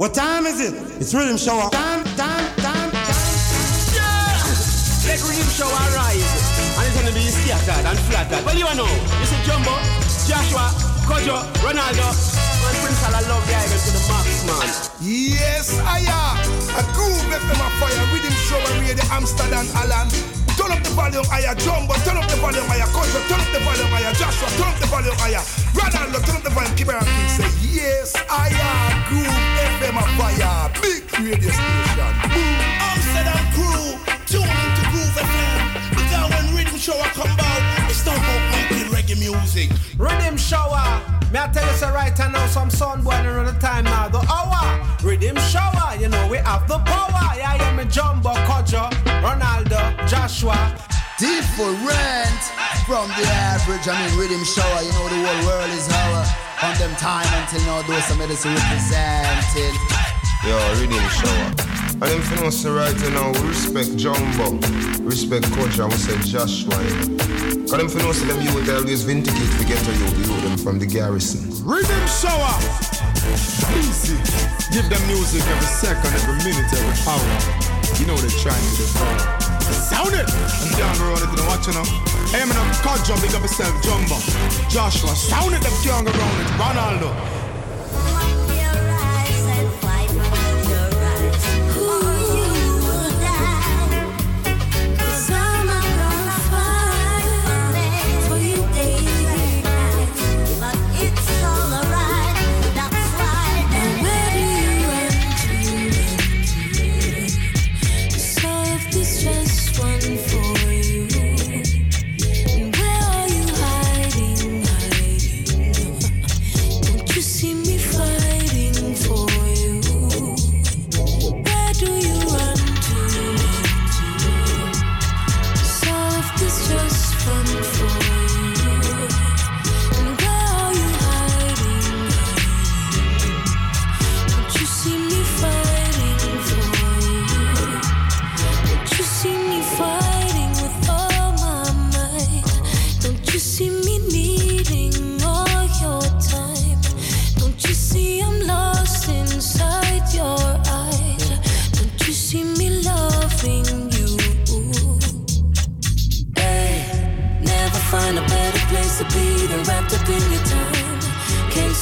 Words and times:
What 0.00 0.14
time 0.14 0.46
is 0.46 0.56
it? 0.64 0.72
It's 0.96 1.12
rhythm 1.12 1.36
show. 1.36 1.60
Time, 1.68 2.00
time, 2.16 2.48
time, 2.56 2.88
time. 2.88 3.12
Yeah! 3.92 4.32
Let 5.04 5.20
rhythm 5.28 5.44
show 5.52 5.68
arise. 5.68 6.24
And 6.80 6.88
it's 6.88 6.96
gonna 6.96 7.12
be 7.12 7.28
scattered 7.28 7.84
and 7.84 7.98
flattered. 8.08 8.40
Well, 8.48 8.56
you 8.56 8.64
know, 8.80 8.88
this 9.20 9.28
is 9.28 9.44
Jumbo, 9.44 9.76
Joshua, 10.24 10.72
Kojo, 11.04 11.44
Ronaldo, 11.60 12.08
and 12.16 12.76
Prince 12.80 13.04
I 13.04 13.20
love 13.28 13.44
the 13.44 13.52
island 13.52 13.82
to 13.84 13.90
the 13.92 14.02
max, 14.08 14.40
man. 14.48 14.68
Yes, 15.04 15.76
I 15.84 16.00
am. 16.08 16.48
A 16.80 16.82
groove 16.96 17.20
FM 17.36 17.60
a 17.60 17.68
fire. 17.76 18.04
Rhythm 18.08 18.32
show 18.48 18.56
and 18.72 18.80
radio 18.80 19.04
Amsterdam, 19.12 19.68
Alan. 19.84 20.39
Turn 20.56 20.72
up 20.72 20.82
the 20.82 20.90
volume 20.90 21.24
higher, 21.26 21.54
Jumbo. 21.54 21.94
Turn 22.06 22.16
up 22.16 22.26
the 22.30 22.36
volume 22.36 22.66
higher, 22.66 22.88
Kojo. 22.90 23.20
Turn 23.28 23.40
up 23.40 23.50
the 23.52 23.60
volume 23.60 23.90
higher, 23.92 24.12
Joshua. 24.14 24.48
Turn 24.56 24.68
up 24.68 24.78
the 24.80 24.86
volume 24.86 25.16
higher. 25.18 25.42
Ronaldo, 25.74 26.18
turn 26.26 26.36
up 26.36 26.42
the 26.42 26.50
volume. 26.50 26.74
Keep 26.76 26.88
it 26.88 26.96
on. 26.96 27.06
Say, 27.30 27.50
yes, 27.70 28.14
I 28.28 28.50
am. 28.54 28.90
Groove 29.08 29.30
FM 29.80 29.96
a 29.98 30.04
fire. 30.18 30.70
Big 30.82 31.02
radio 31.18 31.50
station. 31.50 32.12
Boom. 32.30 32.58
Amsterdam 32.90 33.44
crew, 33.54 33.86
tune 34.26 34.48
into 34.48 34.82
Groove 34.90 35.16
FM. 35.18 35.58
Because 35.90 36.26
when 36.30 36.44
rhythm 36.56 36.78
show 36.78 36.98
I 36.98 37.08
come 37.14 37.30
out, 37.30 37.62
it's 37.90 38.02
about 38.02 38.18
making 38.18 38.49
reggae 39.10 39.18
music. 39.18 39.70
Riddim 39.96 40.38
shower. 40.38 41.00
Me 41.32 41.38
I 41.38 41.48
tell 41.52 41.66
you 41.66 41.76
so 41.76 41.92
right 41.92 42.18
I 42.18 42.30
know 42.30 42.46
some 42.46 42.70
sun 42.70 43.02
boy 43.02 43.12
around 43.12 43.46
the 43.46 43.58
time 43.60 43.84
now. 43.84 44.08
The 44.08 44.18
hour. 44.18 44.80
Riddim 44.98 45.38
shower. 45.50 45.96
You 46.00 46.08
know 46.08 46.28
we 46.28 46.38
have 46.38 46.66
the 46.68 46.78
power. 46.78 47.36
Yeah, 47.36 47.56
yeah, 47.56 47.76
me 47.76 47.84
Jumbo, 47.84 48.30
Kojo, 48.46 48.90
Ronaldo, 49.22 50.08
Joshua. 50.08 50.76
Different 51.18 52.40
from 52.86 53.08
the 53.08 53.26
average. 53.28 53.86
I 53.86 53.94
mean, 54.00 54.18
riddim 54.18 54.44
shower. 54.44 54.82
You 54.82 54.92
know 54.92 55.08
the 55.08 55.20
whole 55.26 55.46
world 55.46 55.70
is 55.70 55.88
our. 55.88 56.24
From 56.60 56.76
them 56.78 56.94
time 56.96 57.28
until 57.40 57.60
now, 57.62 57.82
those 57.82 58.04
some 58.04 58.18
medicine 58.18 58.54
representing. 58.54 59.74
Yo, 60.44 60.56
riddim 60.76 61.08
shower. 61.10 61.79
And 62.00 62.08
them 62.08 62.40
know 62.40 62.48
say 62.48 62.70
right 62.70 62.96
you 62.96 63.10
now, 63.10 63.28
we 63.28 63.48
respect 63.48 63.94
Jumbo, 63.96 64.56
respect 65.04 65.44
Coach, 65.52 65.76
and 65.78 65.92
we 65.92 65.98
say 66.00 66.16
Joshua. 66.24 66.72
You 66.80 67.12
know. 67.12 67.68
Cause 67.68 68.24
them 68.24 68.40
youth 68.40 68.64
they 68.64 68.74
always 68.74 69.04
vindicate 69.04 69.52
to 69.60 69.64
get 69.68 69.76
to 69.84 69.92
you, 69.92 70.08
the 70.16 70.24
youth 70.24 70.42
them 70.42 70.56
from 70.56 70.78
the 70.78 70.86
garrison. 70.86 71.52
Riddim 71.60 72.04
shower. 72.08 72.56
Easy. 73.76 74.16
Give 74.72 74.88
them 74.88 75.02
music 75.12 75.44
every 75.44 75.68
second, 75.68 76.08
every 76.16 76.40
minute, 76.40 76.72
every 76.72 76.96
hour. 77.04 77.28
You 78.00 78.08
know 78.08 78.16
they're 78.16 78.32
trying 78.40 78.64
to 78.64 78.72
do 78.80 78.86
Sound 79.68 80.16
it! 80.16 80.24
I'm 80.24 80.72
down 80.80 80.96
the 80.96 81.04
road, 81.04 81.20
you 81.20 81.36
know 81.36 81.48
what 81.52 81.60
you 81.68 81.76
know. 81.76 81.84
Hey, 82.32 82.48
man, 82.48 82.56
I'm 82.56 82.72
Jumbo, 82.80 83.20
big 83.20 83.36
up 83.36 83.44
yourself, 83.44 83.76
Jumbo. 83.84 84.16
Joshua, 84.72 85.12
sound 85.12 85.52
it, 85.52 85.60
them 85.60 85.76
can't 85.84 86.08
around 86.08 86.36
it. 86.40 86.48
Ronaldo. 86.56 87.40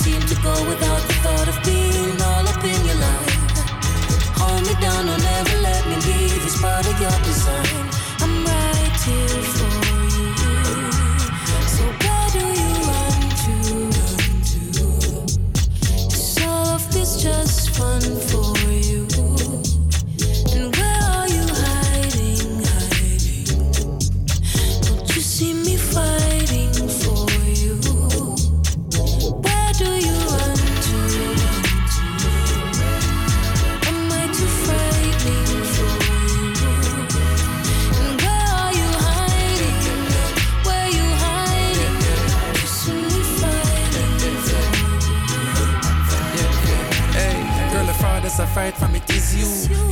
Seem 0.08 0.20
to 0.22 0.36
go 0.42 0.54
without 0.69 1.02
the 1.08 1.14
thought 1.24 1.48
of 1.52 1.56
being 1.64 2.16
all 2.28 2.44
up 2.52 2.64
in 2.64 2.80
your 2.88 2.98
life. 3.08 3.34
Hold 4.41 4.62
me 4.69 4.74
down, 4.80 5.04
don't 5.06 5.26
ever 5.38 5.56
let 5.69 5.82
me 5.88 5.96
leave. 6.08 6.41
It's 6.48 6.60
part 6.60 6.86
of 6.91 6.96
your 7.00 7.16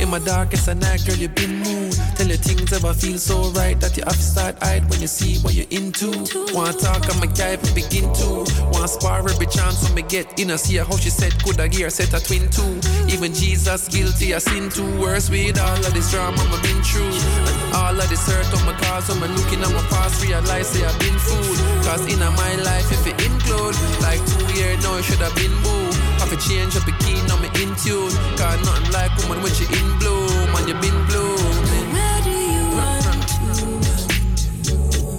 In 0.07 0.11
my 0.11 0.19
darkest 0.19 0.69
at 0.69 0.77
night, 0.77 1.03
girl, 1.05 1.17
you 1.17 1.27
been 1.27 1.59
mood. 1.59 1.91
Tell 2.15 2.27
you 2.31 2.37
things 2.37 2.71
ever 2.71 2.93
feel 2.93 3.17
so 3.17 3.51
right 3.59 3.77
that 3.81 3.97
you 3.97 4.03
have 4.07 4.15
to 4.15 4.23
start 4.23 4.55
hide 4.63 4.89
when 4.89 5.01
you 5.01 5.07
see 5.07 5.35
what 5.43 5.53
you're 5.53 5.67
into. 5.69 6.07
Wanna 6.55 6.71
talk, 6.71 7.03
I'm 7.11 7.21
a 7.21 7.27
guy 7.27 7.59
if 7.59 7.75
begin 7.75 8.07
to. 8.23 8.47
Wanna 8.71 8.87
spar 8.87 9.19
every 9.27 9.47
chance 9.47 9.83
I 9.83 9.93
me 9.93 10.03
get 10.03 10.39
in. 10.39 10.49
I 10.49 10.55
see 10.55 10.77
how 10.77 10.95
she 10.95 11.09
said, 11.09 11.35
could 11.43 11.59
I 11.59 11.67
gear 11.67 11.89
set 11.89 12.15
a 12.15 12.23
twin 12.23 12.47
two. 12.55 12.79
Even 13.11 13.33
Jesus 13.33 13.89
guilty, 13.89 14.33
I 14.33 14.39
sin 14.39 14.69
too. 14.69 14.87
Worse 14.97 15.29
with 15.29 15.59
all 15.59 15.75
of 15.75 15.93
this 15.93 16.09
drama 16.09 16.39
I've 16.39 16.63
been 16.63 16.81
through. 16.87 17.11
And 17.11 17.75
all 17.75 17.99
of 17.99 18.07
this 18.07 18.23
hurt 18.31 18.47
on 18.55 18.63
my 18.63 18.79
cause, 18.79 19.11
I'm 19.11 19.19
looking 19.19 19.59
at 19.59 19.71
my 19.75 19.83
past, 19.91 20.23
realize 20.23 20.69
say 20.69 20.85
I've 20.87 20.97
been 21.03 21.19
fooled. 21.19 21.59
Cause 21.83 22.07
in 22.07 22.19
my 22.19 22.55
life, 22.63 22.87
if 22.95 23.07
it 23.11 23.19
include, 23.47 23.75
like 24.01 24.19
two 24.25 24.45
years 24.59 24.83
now, 24.83 25.01
should 25.01 25.19
have 25.19 25.35
been 25.35 25.51
boo. 25.63 25.91
Have 26.19 26.29
to 26.29 26.37
change 26.37 26.75
up 26.75 26.87
a 26.87 26.91
key, 27.03 27.21
now 27.27 27.37
me 27.39 27.47
in 27.61 27.75
tune. 27.75 28.11
Cause 28.35 28.59
nothing 28.65 28.91
like 28.91 29.11
woman 29.17 29.41
when 29.41 29.53
she 29.53 29.63
in 29.63 29.97
bloom, 29.99 30.55
and 30.55 30.67
you 30.67 30.75
been 30.79 31.05
blooming. 31.05 31.91
Where 31.93 32.21
do 32.23 32.29
you 32.29 32.63
run 32.75 33.03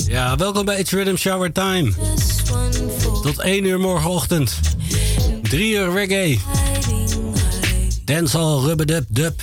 Ja, 0.06 0.36
welkom 0.36 0.64
bij 0.64 0.78
It's 0.78 0.90
Rhythm 0.90 1.16
Shower 1.16 1.52
Time. 1.52 1.92
Tot 3.22 3.38
1 3.38 3.64
uur 3.64 3.80
morgenochtend. 3.80 4.60
3 5.42 5.74
uur 5.74 5.92
reggae. 5.92 6.38
Dancehall, 8.04 8.60
rubber-dub, 8.60 9.04
dub. 9.08 9.40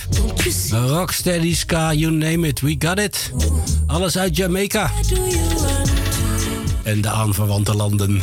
Rocksteady, 0.70 1.54
ska, 1.54 1.92
you 1.92 2.12
name 2.12 2.46
it, 2.46 2.60
we 2.60 2.76
got 2.78 2.98
it. 2.98 3.32
Alles 3.86 4.18
uit 4.18 4.36
Jamaica. 4.36 4.90
En 6.82 7.00
de 7.00 7.10
aanverwante 7.10 7.74
landen. 7.74 8.22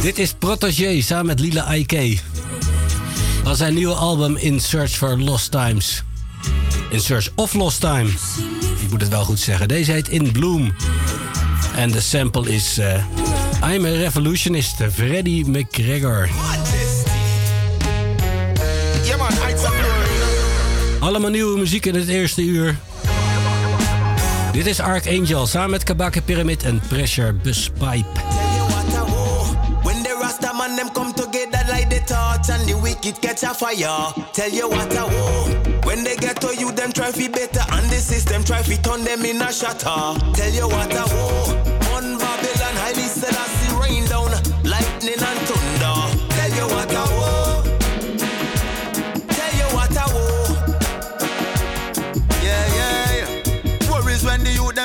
Dit 0.00 0.18
is 0.18 0.32
Protégé 0.38 1.00
samen 1.00 1.26
met 1.26 1.40
Lila 1.40 1.72
IK. 1.72 2.20
Van 3.44 3.56
zijn 3.56 3.74
nieuwe 3.74 3.94
album 3.94 4.36
In 4.36 4.60
Search 4.60 4.90
for 4.90 5.20
Lost 5.20 5.50
Times. 5.50 6.02
In 6.90 7.00
Search 7.00 7.30
of 7.34 7.54
Lost 7.54 7.80
Time. 7.80 8.08
Ik 8.82 8.90
moet 8.90 9.00
het 9.00 9.10
wel 9.10 9.24
goed 9.24 9.38
zeggen. 9.38 9.68
Deze 9.68 9.92
heet 9.92 10.08
In 10.08 10.32
Bloom. 10.32 10.74
En 11.76 11.90
de 11.90 12.00
sample 12.00 12.52
is 12.54 12.78
eh, 12.78 13.04
I'm 13.74 13.84
a 13.84 13.88
Revolutionist, 13.88 14.74
Freddie 14.92 15.48
McGregor. 15.48 16.28
Allemaal 20.98 21.30
nieuwe 21.30 21.58
muziek 21.58 21.86
in 21.86 21.94
het 21.94 22.08
eerste 22.08 22.42
uur. 22.42 22.78
Dit 24.52 24.66
is 24.66 24.80
Archangel 24.80 25.46
samen 25.46 25.70
met 25.70 25.82
Kabake 25.82 26.22
Pyramid 26.22 26.62
en 26.62 26.80
Pressure 26.88 27.32
Buspipe. 27.32 28.37
Torch 32.38 32.58
and 32.58 32.68
the 32.68 32.76
wicked 32.78 33.20
catch 33.20 33.42
a 33.42 33.54
fire. 33.54 34.12
Tell 34.32 34.50
you 34.50 34.68
what 34.68 34.96
I 34.96 35.04
want. 35.04 35.84
When 35.84 36.04
they 36.04 36.16
get 36.16 36.40
to 36.40 36.54
you, 36.56 36.72
them 36.72 36.92
try 36.92 37.10
fi 37.10 37.28
better, 37.28 37.60
and 37.72 37.86
the 37.90 37.96
system 37.96 38.44
try 38.44 38.62
fi 38.62 38.76
turn 38.76 39.04
them 39.04 39.24
in 39.24 39.40
a 39.40 39.52
shatter. 39.52 40.18
Tell 40.34 40.52
you 40.52 40.68
what 40.68 40.92
I 40.92 41.04
want. 41.04 41.67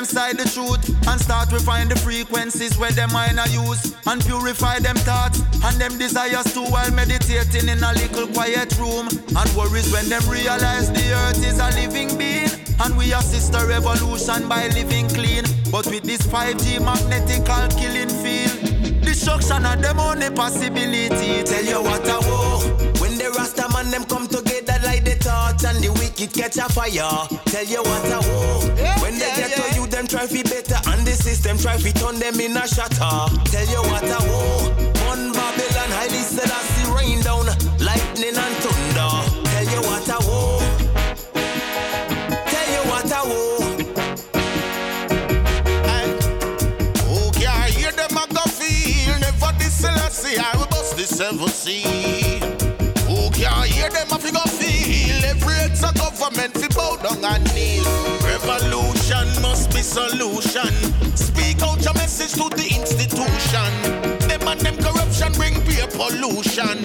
Them 0.03 0.15
side 0.15 0.37
the 0.37 0.49
truth 0.49 0.83
and 1.07 1.19
start 1.19 1.51
refine 1.51 1.87
the 1.87 1.95
frequencies 1.95 2.77
where 2.77 2.91
them 2.91 3.15
are 3.15 3.47
use 3.47 3.95
and 4.07 4.19
purify 4.25 4.79
them 4.79 4.95
thoughts 4.97 5.39
and 5.63 5.75
them 5.79 5.97
desires 5.97 6.51
too 6.53 6.63
while 6.65 6.91
meditating 6.91 7.69
in 7.69 7.81
a 7.81 7.93
little 7.93 8.27
quiet 8.27 8.67
room. 8.79 9.07
And 9.07 9.47
worries 9.55 9.91
when 9.93 10.09
them 10.09 10.23
realize 10.27 10.91
the 10.91 11.07
earth 11.13 11.39
is 11.45 11.59
a 11.59 11.69
living 11.79 12.17
being 12.17 12.51
and 12.83 12.97
we 12.97 13.13
assist 13.13 13.55
a 13.55 13.65
revolution 13.65 14.49
by 14.49 14.67
living 14.69 15.07
clean. 15.07 15.45
But 15.71 15.87
with 15.87 16.03
this 16.03 16.21
5G 16.27 16.83
magnetical 16.83 17.63
killing 17.79 18.11
field, 18.19 19.03
destruction 19.03 19.65
of 19.65 19.81
them 19.81 19.99
only 19.99 20.29
possibility. 20.31 21.43
Tell 21.43 21.63
you 21.63 21.81
what 21.81 22.03
I 22.09 22.19
want. 22.19 22.99
When 22.99 23.17
the 23.17 23.31
Rasta 23.37 23.69
man 23.71 23.89
them 23.89 24.03
come 24.03 24.27
together 24.27 24.52
torch 25.63 25.75
and 25.75 25.83
the 25.83 25.91
wicked 25.93 26.33
catch 26.33 26.57
a 26.57 26.67
fire. 26.71 27.27
Tell 27.45 27.65
you 27.65 27.81
what 27.81 28.11
I 28.11 28.19
want. 28.19 29.01
when 29.01 29.13
they 29.13 29.31
get 29.35 29.51
to 29.55 29.75
you, 29.75 29.87
them 29.87 30.07
try 30.07 30.27
fi 30.27 30.43
better 30.43 30.79
and 30.89 31.05
the 31.05 31.11
system 31.11 31.57
try 31.57 31.77
fi 31.77 31.91
turn 31.91 32.19
them 32.19 32.39
in 32.39 32.57
a 32.57 32.67
shatter. 32.67 33.29
Tell 33.51 33.67
you 33.67 33.81
what 33.89 34.03
I 34.03 34.19
want. 34.27 34.73
On 35.09 35.31
Babylon, 35.31 35.91
Haile 35.97 36.21
Selassie 36.23 36.91
rain 36.95 37.21
down, 37.21 37.45
lightning 37.79 38.35
and 38.35 38.55
thunder. 38.61 39.11
Tell 39.51 39.67
you 39.73 39.81
what 39.87 40.09
I 40.09 40.17
want. 40.27 40.63
Tell 42.51 42.69
you 42.75 42.83
what 42.89 43.11
I 43.11 43.21
want. 43.23 43.81
Who 47.07 47.31
can 47.39 47.71
hear 47.71 47.91
them 47.91 48.17
a 48.17 48.25
go 48.33 48.43
feel? 48.49 49.19
Never 49.19 49.53
this 49.57 49.73
Selassie, 49.73 50.37
I 50.37 50.57
will 50.57 50.67
bust 50.67 50.97
the 50.97 51.03
seven 51.03 51.47
seal. 51.47 52.22
Fi? 54.63 55.25
Every 55.27 55.63
a 55.83 55.91
government 55.93 56.53
fi 56.53 56.67
bow 56.75 56.97
down 56.97 57.23
and 57.23 57.43
kneel. 57.53 57.83
Revolution 58.23 59.27
must 59.41 59.69
be 59.71 59.81
solution. 59.81 60.71
Speak 61.15 61.61
out 61.61 61.83
your 61.83 61.93
message 61.95 62.33
to 62.33 62.49
the 62.49 62.67
institution. 62.79 63.71
Them 64.27 64.47
and 64.47 64.59
them 64.61 64.77
corruption 64.77 65.31
bring 65.33 65.55
peer 65.65 65.87
pollution. 65.87 66.77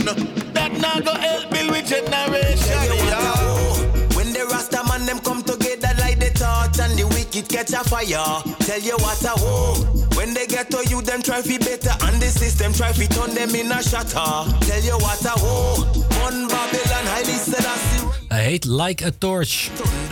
That 0.55 0.73
not 0.81 1.05
go 1.05 1.15
help 1.15 1.51
build 1.51 1.71
with 1.71 1.87
generation. 1.87 2.79
What 2.91 3.05
yeah. 3.05 4.17
When 4.17 4.33
the 4.33 4.47
Rasta 4.51 4.83
man 4.89 5.07
them 5.07 5.21
come 5.21 5.43
together 5.43 5.93
like 5.99 6.19
the 6.19 6.31
torch 6.35 6.79
and 6.81 6.99
the 6.99 7.07
wicked 7.39 7.69
catch 7.69 7.73
a 7.73 7.89
fire. 7.89 8.43
Tell 8.61 8.81
you 8.81 8.97
what 8.99 9.25
I 9.25 9.35
want. 9.35 10.17
When 10.17 10.35
they 10.35 10.47
get 10.47 10.71
to 10.71 10.85
you, 10.89 11.03
them 11.03 11.23
try 11.23 11.43
fi 11.43 11.59
better 11.59 11.95
and 12.07 12.21
the 12.21 12.27
system 12.27 12.73
try 12.73 12.93
fi 12.93 13.07
turn 13.07 13.35
them 13.35 13.55
in 13.55 13.71
a 13.71 13.83
shatter. 13.83 14.31
Tell 14.67 14.83
you 14.83 14.99
what 14.99 15.25
I 15.27 15.35
want. 15.35 15.97
On 16.25 16.49
Babylon, 16.49 17.07
Haile 17.07 17.39
Selassie. 17.39 18.07
Hij 18.29 18.45
heet 18.45 18.65
Like 18.65 19.05
a 19.05 19.11
Torch. 19.19 19.71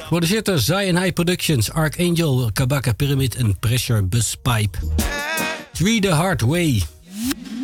Produceert 0.09 0.51
Zion 0.55 0.97
High 0.97 1.13
Productions, 1.13 1.73
Archangel, 1.73 2.51
Kabaka 2.53 2.93
Pyramid 2.93 3.35
en 3.35 3.59
Pressure 3.59 4.03
Busspipe. 4.03 4.79
Three 5.73 6.01
the 6.01 6.15
Hard 6.15 6.43
Way. 6.43 6.83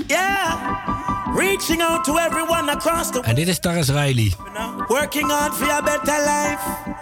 Yeah, 0.06 1.34
reaching 1.34 1.82
out 1.82 2.04
to 2.04 2.18
everyone 2.18 2.68
across 2.70 3.10
the 3.10 3.20
En 3.20 3.34
dit 3.34 3.48
is 3.48 3.60
Tarrus 3.60 3.88
Riley. 3.88 4.32
working 4.88 5.30
hard 5.30 5.54
for 5.54 5.70
a 5.70 5.82
better 5.82 6.24
life. 6.24 7.01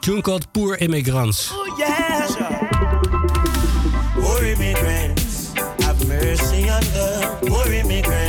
Tune 0.00 0.22
called 0.22 0.50
Poor 0.54 0.76
Immigrants. 0.80 1.50
Oh 1.52 1.76
yeah. 1.78 2.26
Poor 4.14 4.42
immigrants, 4.44 5.52
have 5.84 6.08
mercy 6.08 6.68
on 6.70 6.82
the 6.96 7.38
poor 7.46 7.70
immigrants. 7.72 8.23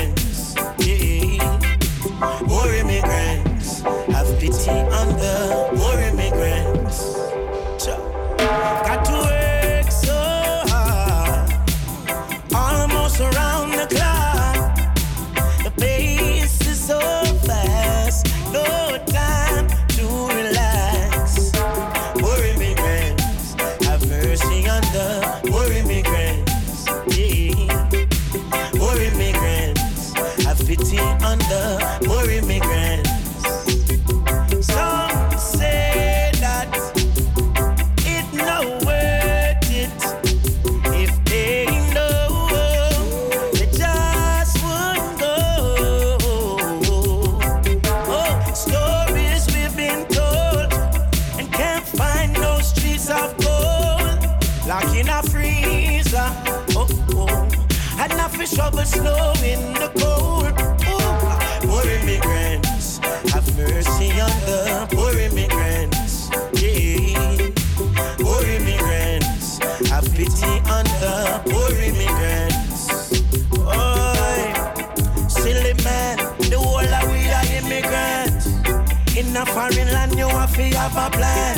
Have 80.90 81.14
a 81.14 81.18
plan. 81.18 81.58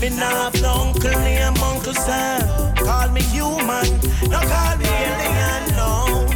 Me 0.00 0.08
nah 0.08 0.44
have 0.44 0.62
no 0.62 0.72
uncle 0.88 1.10
named 1.20 1.58
Uncle 1.58 1.92
Sam. 1.92 2.74
Call 2.76 3.08
me 3.10 3.20
human, 3.22 3.88
no 4.32 4.40
call 4.52 4.76
me 4.78 4.86
alien, 4.86 5.62
no. 5.76 6.26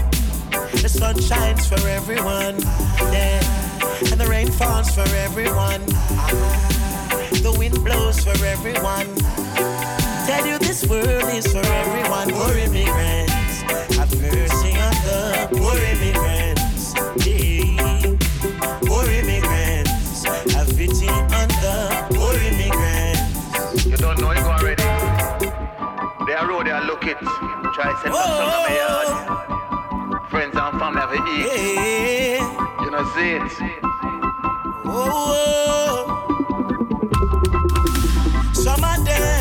The 0.83 0.89
sun 0.89 1.19
shines 1.21 1.67
for 1.67 1.81
everyone, 1.89 2.57
yeah. 3.13 3.41
And 4.11 4.21
the 4.21 4.27
rain 4.29 4.51
falls 4.51 4.95
for 4.95 5.09
everyone. 5.27 5.81
The 7.47 7.55
wind 7.59 7.83
blows 7.83 8.23
for 8.23 8.37
everyone. 8.45 9.09
Tell 10.27 10.47
you 10.47 10.59
this 10.59 10.87
world 10.87 11.29
is 11.33 11.47
for 11.47 11.65
everyone. 11.65 12.29
Poor 12.31 12.55
immigrants, 12.67 13.63
have 13.97 14.13
mercy 14.21 14.73
on 14.87 14.95
the 15.09 15.49
poor 15.57 15.77
immigrants. 15.93 16.34
Try 27.75 27.93
send 28.03 28.15
some 28.15 28.23
song 28.23 28.53
to 28.53 28.59
my 28.67 28.77
yard. 28.81 29.09
Friends 30.31 30.57
and 30.57 30.79
family 30.79 31.01
have 31.01 31.11
to 31.11 31.19
eat. 31.35 31.49
You 32.83 32.91
know 32.91 33.05
see 33.15 33.31
it. 33.35 33.51
Some 38.53 38.85
of 38.85 39.05
them 39.05 39.35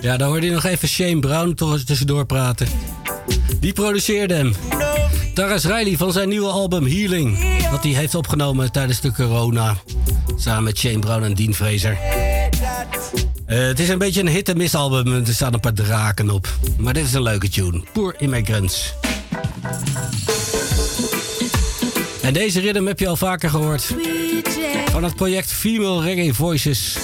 Ja, 0.00 0.16
daar 0.16 0.28
hoorde 0.28 0.46
je 0.46 0.52
nog 0.52 0.64
even 0.64 0.88
Shane 0.88 1.18
Brown 1.18 1.54
tussendoor 1.54 2.24
praten. 2.24 2.68
Die 3.60 3.72
produceerde 3.72 4.34
hem. 4.34 4.54
Taras 5.34 5.64
Riley 5.64 5.96
van 5.96 6.12
zijn 6.12 6.28
nieuwe 6.28 6.48
album 6.48 6.86
Healing. 6.86 7.38
Wat 7.70 7.82
hij 7.82 7.92
heeft 7.92 8.14
opgenomen 8.14 8.72
tijdens 8.72 9.00
de 9.00 9.12
corona. 9.12 9.76
Samen 10.36 10.64
met 10.64 10.78
Shane 10.78 10.98
Brown 10.98 11.22
en 11.22 11.34
Dean 11.34 11.54
Fraser. 11.54 11.98
Eh, 13.46 13.58
het 13.58 13.80
is 13.80 13.88
een 13.88 13.98
beetje 13.98 14.20
een 14.20 14.28
hit-en-miss. 14.28 14.74
Er 14.74 15.26
staan 15.26 15.54
een 15.54 15.60
paar 15.60 15.72
draken 15.72 16.30
op. 16.30 16.48
Maar 16.78 16.92
dit 16.92 17.04
is 17.04 17.12
een 17.12 17.22
leuke 17.22 17.48
tune. 17.48 17.82
Poor 17.92 18.14
Immigrants. 18.18 18.94
En 22.22 22.32
deze 22.32 22.60
rhythm 22.60 22.86
heb 22.86 22.98
je 22.98 23.08
al 23.08 23.16
vaker 23.16 23.50
gehoord. 23.50 23.94
Van 24.90 25.04
het 25.04 25.14
project 25.14 25.52
Female 25.52 26.02
Reggae 26.02 26.34
Voices. 26.34 26.98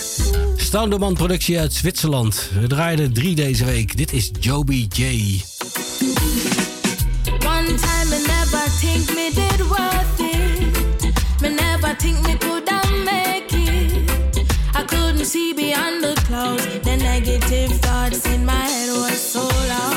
Standoman 0.56 1.14
productie 1.14 1.58
uit 1.58 1.72
Zwitserland. 1.72 2.50
We 2.60 2.66
draaiden 2.66 3.12
drie 3.12 3.34
deze 3.34 3.64
week. 3.64 3.96
Dit 3.96 4.12
is 4.12 4.30
Joby 4.40 4.86
J. 4.92 5.40
think 12.00 12.26
we 12.26 12.34
could 12.36 12.66
have 12.66 13.04
make 13.04 13.52
it. 13.52 14.46
I 14.74 14.82
couldn't 14.84 15.26
see 15.26 15.52
beyond 15.52 16.02
the 16.02 16.14
clouds. 16.26 16.64
The 16.80 16.96
negative 16.96 17.72
thoughts 17.82 18.24
in 18.26 18.46
my 18.46 18.52
head 18.52 18.90
were 18.96 19.10
so 19.10 19.42
loud. 19.42 19.89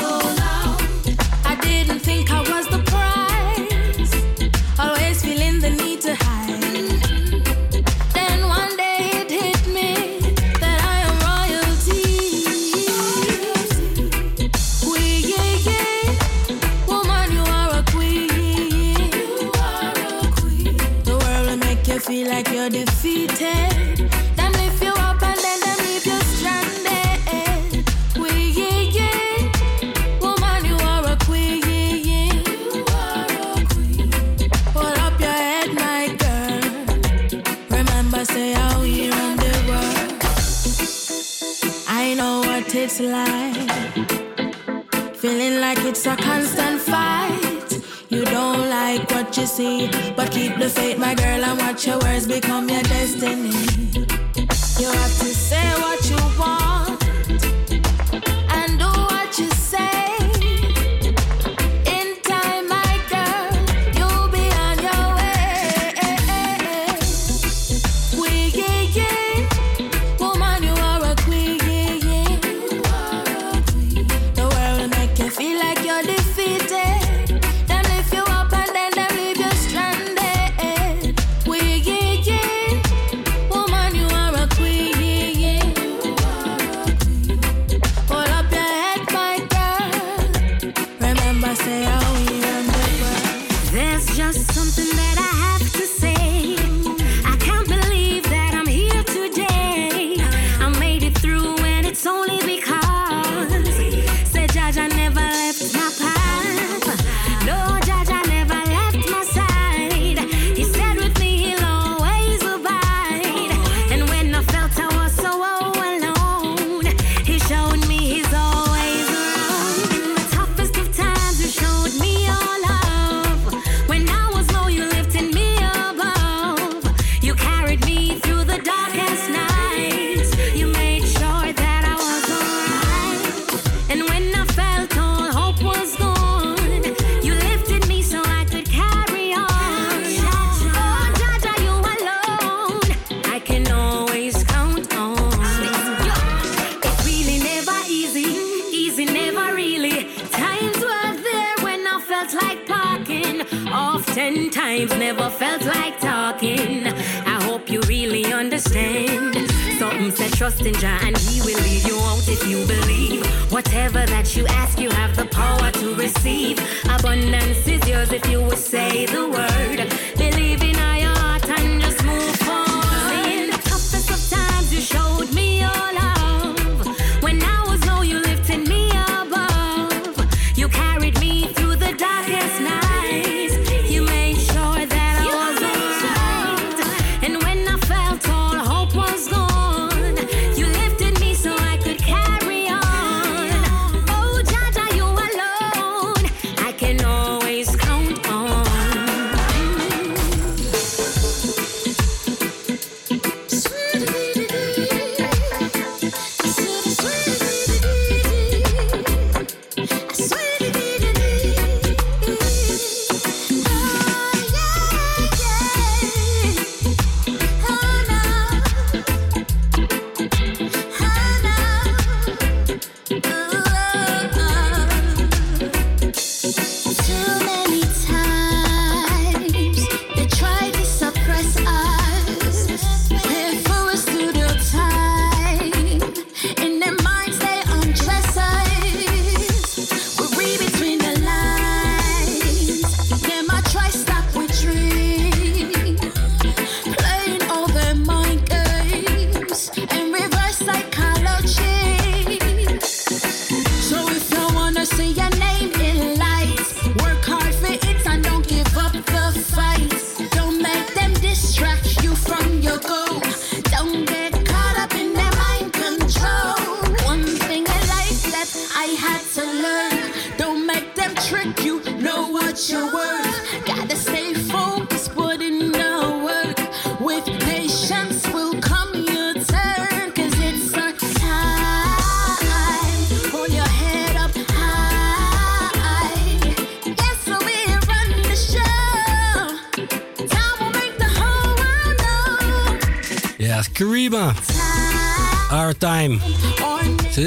see. 49.46 49.90
But 50.16 50.30
keep 50.30 50.56
the 50.58 50.68
faith, 50.68 50.98
my 50.98 51.14
girl, 51.14 51.44
and 51.44 51.58
watch 51.58 51.86
your 51.86 51.98
words 51.98 52.26
become 52.26 52.68
your 52.68 52.82
destiny. 52.82 53.73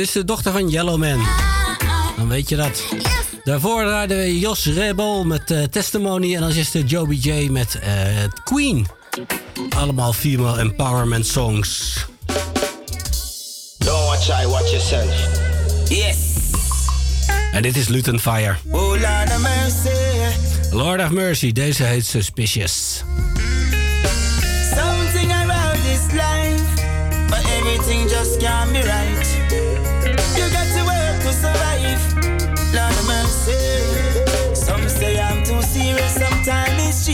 is 0.07 0.13
de 0.13 0.25
dochter 0.25 0.51
van 0.51 0.69
Yellowman. 0.69 1.27
Dan 2.17 2.27
weet 2.27 2.49
je 2.49 2.55
dat. 2.55 2.83
Daarvoor 3.43 3.83
draaiden 3.83 4.17
we 4.17 4.39
Jos 4.39 4.65
Rebel 4.65 5.25
met 5.25 5.51
eh, 5.51 5.63
Testimony. 5.63 6.35
En 6.35 6.41
dan 6.41 6.49
is 6.49 6.55
eerste 6.55 6.83
Joby 6.83 7.15
J 7.15 7.49
met 7.49 7.79
eh, 7.79 7.91
Queen. 8.43 8.87
Allemaal 9.69 10.13
female 10.13 10.59
empowerment 10.59 11.27
songs. 11.27 11.95
Don't 13.77 14.05
watch 14.05 14.43
I 14.43 14.47
watch 14.47 14.69
yourself. 14.69 15.15
Yes. 15.89 16.17
En 17.51 17.61
dit 17.61 17.77
is 17.77 17.87
Luton 17.87 18.19
Fire. 18.19 18.55
Oh, 18.71 18.81
Lord 18.81 19.31
of 19.31 19.39
Mercy. 19.39 19.89
Lord 20.71 21.01
of 21.01 21.09
Mercy, 21.09 21.51
deze 21.51 21.83
heet 21.83 22.05
Suspicious. 22.05 22.86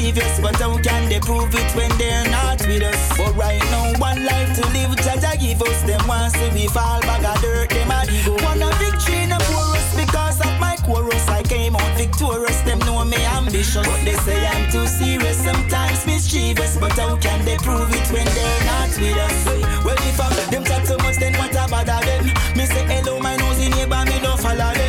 Mischievous, 0.04 0.40
but 0.42 0.56
how 0.58 0.78
can 0.82 1.10
they 1.10 1.20
prove 1.20 1.54
it 1.54 1.76
when 1.76 1.90
they're 1.98 2.30
not 2.30 2.60
with 2.68 2.84
us? 2.84 3.18
But 3.18 3.36
right 3.36 3.62
now, 3.72 3.94
one 4.00 4.26
life 4.26 4.54
to 4.56 4.62
live, 4.74 4.92
Jaja 4.98 5.40
give 5.40 5.62
us. 5.62 5.82
Them 5.84 6.06
want 6.08 6.34
see 6.34 6.50
we 6.54 6.68
fall 6.68 7.00
bag 7.02 7.24
of 7.24 7.42
dirt, 7.42 7.70
them 7.70 7.92
a 7.92 8.04
ego. 8.12 8.36
Want 8.44 8.62
a 8.62 8.70
victory 8.80 9.24
in 9.24 9.32
a 9.32 9.40
chorus 9.40 9.96
because 9.96 10.40
of 10.42 10.60
my 10.60 10.76
chorus. 10.84 11.28
I 11.28 11.44
came 11.44 11.76
out 11.76 11.98
victorious, 11.98 12.60
them 12.62 12.80
know 12.80 13.04
me 13.06 13.24
ambitious. 13.38 13.88
But 13.88 14.04
they 14.04 14.16
say 14.26 14.46
I'm 14.46 14.72
too 14.72 14.88
serious, 14.88 15.38
sometimes 15.38 16.06
mischievous, 16.06 16.78
but 16.78 16.92
how 16.94 17.16
can 17.18 17.46
they 17.46 17.58
prove 17.58 17.92
it 17.94 18.08
when 18.12 18.26
they're 18.26 18.66
not 18.66 18.90
with 19.00 19.18
us? 19.18 19.46
Well, 19.86 19.98
if 20.00 20.20
I 20.20 20.30
them 20.52 20.64
chat 20.64 20.86
so 20.88 20.98
much, 20.98 21.18
then 21.18 21.34
what 21.38 21.52
about 21.52 21.86
them? 21.86 22.26
Me 22.56 22.66
say 22.66 22.84
hello, 22.88 23.20
my 23.20 23.36
nosy 23.38 23.70
neighbor, 23.70 24.04
me 24.06 24.20
don't 24.20 24.40
follow 24.40 24.74
them. 24.74 24.83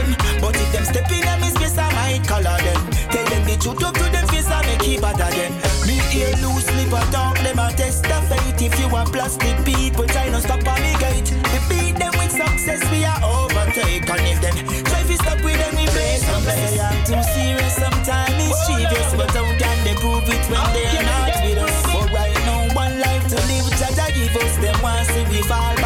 I 5.20 5.30
make 5.30 5.34
keep 5.34 5.52
at 5.54 5.62
them. 5.62 5.86
Me 5.86 5.96
ear 6.14 6.34
loose, 6.42 6.66
talk, 7.10 7.36
them 7.38 7.58
a 7.58 7.70
test 7.72 8.02
the 8.02 8.18
fate. 8.28 8.62
If 8.62 8.78
you 8.80 8.88
want 8.88 9.12
plastic 9.12 9.56
people, 9.64 10.06
try 10.06 10.28
not 10.30 10.42
stop 10.42 10.66
on 10.66 10.80
me 10.82 10.94
gate. 10.98 11.30
We 11.52 11.58
beat 11.68 11.96
them 11.98 12.12
with 12.18 12.32
success, 12.32 12.82
we 12.90 13.04
are 13.04 13.20
overtake. 13.22 14.08
And 14.08 14.26
if 14.26 14.40
them 14.40 14.56
try 14.84 15.02
to 15.02 15.14
stop 15.14 15.40
with 15.44 15.58
them, 15.58 15.74
we 15.76 15.86
play 15.86 16.16
some 16.18 16.42
say 16.42 16.80
I'm 16.80 17.04
too 17.04 17.22
serious, 17.34 17.74
sometimes 17.76 18.34
mischievous. 18.38 19.14
But 19.14 19.30
how 19.30 19.46
can 19.58 19.78
they 19.84 19.94
prove 19.94 20.28
it 20.28 20.44
when 20.50 20.66
they're 20.72 21.02
not 21.02 21.34
with 21.44 21.58
us? 21.58 21.82
But 21.86 22.10
right 22.12 22.40
now, 22.46 22.74
one 22.74 22.98
life 23.00 23.26
to 23.28 23.36
live, 23.36 23.70
Jaja 23.78 24.06
give 24.14 24.36
us. 24.36 24.56
Them 24.58 24.82
want 24.82 25.06
see 25.06 25.24
we 25.30 25.42
fall 25.42 25.83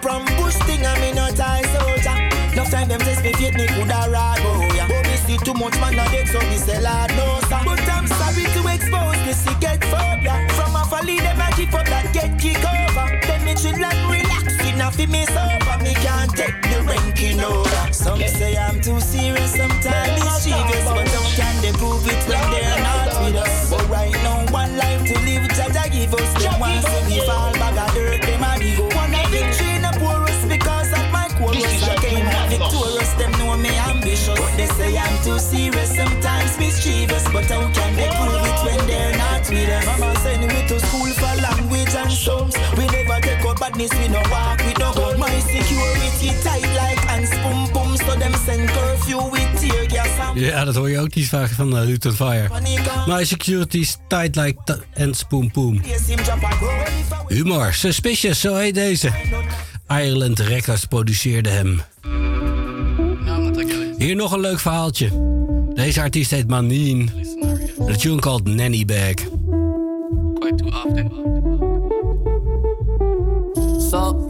from 0.00 0.24
bush 0.36 0.54
thing, 0.66 0.84
and 0.84 1.00
me 1.00 1.12
no 1.12 1.28
tie 1.30 1.62
soldier. 1.74 2.16
No 2.56 2.64
time 2.64 2.88
them 2.88 3.00
test 3.00 3.22
me 3.22 3.32
fit 3.34 3.54
me 3.54 3.66
coulda 3.66 4.08
ride, 4.10 4.40
oh 4.42 4.74
yeah. 4.74 4.88
But 4.88 5.06
me 5.06 5.16
see 5.16 5.38
too 5.38 5.54
much 5.54 5.74
man 5.80 5.94
a 5.94 6.04
dead, 6.10 6.28
so 6.28 6.40
me 6.48 6.56
say 6.56 6.80
lad 6.80 7.10
no 7.16 7.40
sir. 7.48 7.60
But 7.64 7.80
I'm 7.88 8.06
sorry 8.06 8.44
to 8.44 8.60
expose 8.74 9.18
this 9.26 9.44
to 9.44 9.54
get 9.60 9.82
phobia. 9.84 10.46
From 10.56 10.74
a 10.74 10.84
folly 10.84 11.18
them 11.20 11.40
a 11.40 11.50
keep 11.54 11.74
up 11.74 11.86
that 11.86 12.12
get 12.12 12.38
kick 12.38 12.58
over. 12.58 13.08
Then 13.26 13.44
me 13.44 13.54
chill 13.54 13.78
and 13.78 14.02
relax, 14.10 14.58
enough 14.66 14.96
for 14.96 15.06
me 15.06 15.24
sober. 15.26 15.76
Me 15.82 15.94
can't 15.94 16.30
take 16.34 16.60
the 16.62 16.82
ranking 16.86 17.40
over. 17.40 17.92
Some 17.92 18.20
say 18.20 18.56
I'm 18.56 18.80
too 18.80 19.00
serious, 19.00 19.54
sometimes 19.54 20.22
mischievous, 20.24 20.84
but 20.84 21.08
how 21.08 21.26
can 21.36 21.54
they 21.62 21.72
prove 21.72 22.06
it 22.06 22.20
when 22.28 22.42
they're 22.50 22.82
not 22.82 23.24
with 23.24 23.36
us? 23.36 23.70
But 23.70 23.88
right 23.88 24.12
now, 24.24 24.46
one 24.52 24.76
life 24.76 25.07
too 35.38 35.56
serious, 35.56 35.94
sometimes 35.94 36.58
mischievous, 36.58 37.24
but 37.32 37.44
how 37.44 37.70
can 37.72 37.94
they 37.96 38.08
prove 38.08 38.44
it 38.50 38.58
when 38.64 38.86
they're 38.86 39.16
not 39.16 39.48
with 39.48 39.68
us? 39.68 39.86
Mama 39.86 40.14
send 40.20 40.42
me 40.42 40.66
to 40.68 40.80
school 40.80 41.10
for 41.20 41.34
language 41.40 41.94
and 41.94 42.12
sums. 42.12 42.54
We 42.76 42.86
never 42.86 43.20
take 43.20 43.44
up 43.44 43.60
badness, 43.60 43.92
we 43.98 44.08
no 44.08 44.22
walk, 44.30 44.58
we 44.66 44.72
no 44.78 44.92
gun. 44.92 45.18
My 45.18 45.38
security 45.40 46.28
tight 46.42 46.68
like 46.74 46.98
hands, 47.10 47.30
boom 47.42 47.72
boom, 47.72 47.96
so 47.96 48.16
them 48.16 48.34
send 48.44 48.68
curfew 48.70 49.30
with 49.30 49.60
tear 49.60 49.86
gas 49.86 50.18
and 50.18 50.38
Ja, 50.38 50.64
dat 50.64 50.74
hoor 50.74 50.90
je 50.90 50.98
ook 50.98 51.14
niet 51.14 51.28
vaak 51.28 51.50
van 51.50 51.76
uh, 51.76 51.84
Luton 51.84 52.12
Fire. 52.12 52.48
My 53.06 53.24
security 53.24 53.78
is 53.78 53.96
tight 54.08 54.36
like 54.36 54.58
and 54.96 55.16
spoon 55.16 55.50
boom. 55.52 55.80
Humor, 57.28 57.74
suspicious, 57.74 58.40
zo 58.40 58.54
heet 58.54 58.74
deze. 58.74 59.12
Ireland 59.88 60.38
Records 60.38 60.84
produceerde 60.84 61.48
hem. 61.48 61.82
Hier 63.98 64.16
nog 64.16 64.32
een 64.32 64.40
leuk 64.40 64.58
verhaaltje. 64.58 65.10
Deze 65.74 66.00
artiest 66.00 66.30
heet 66.30 66.48
Manine. 66.48 67.06
De 67.86 67.96
tune 67.96 68.20
called 68.20 68.44
Nanny 68.44 68.84
Bag. 68.84 69.14
So, 73.90 74.28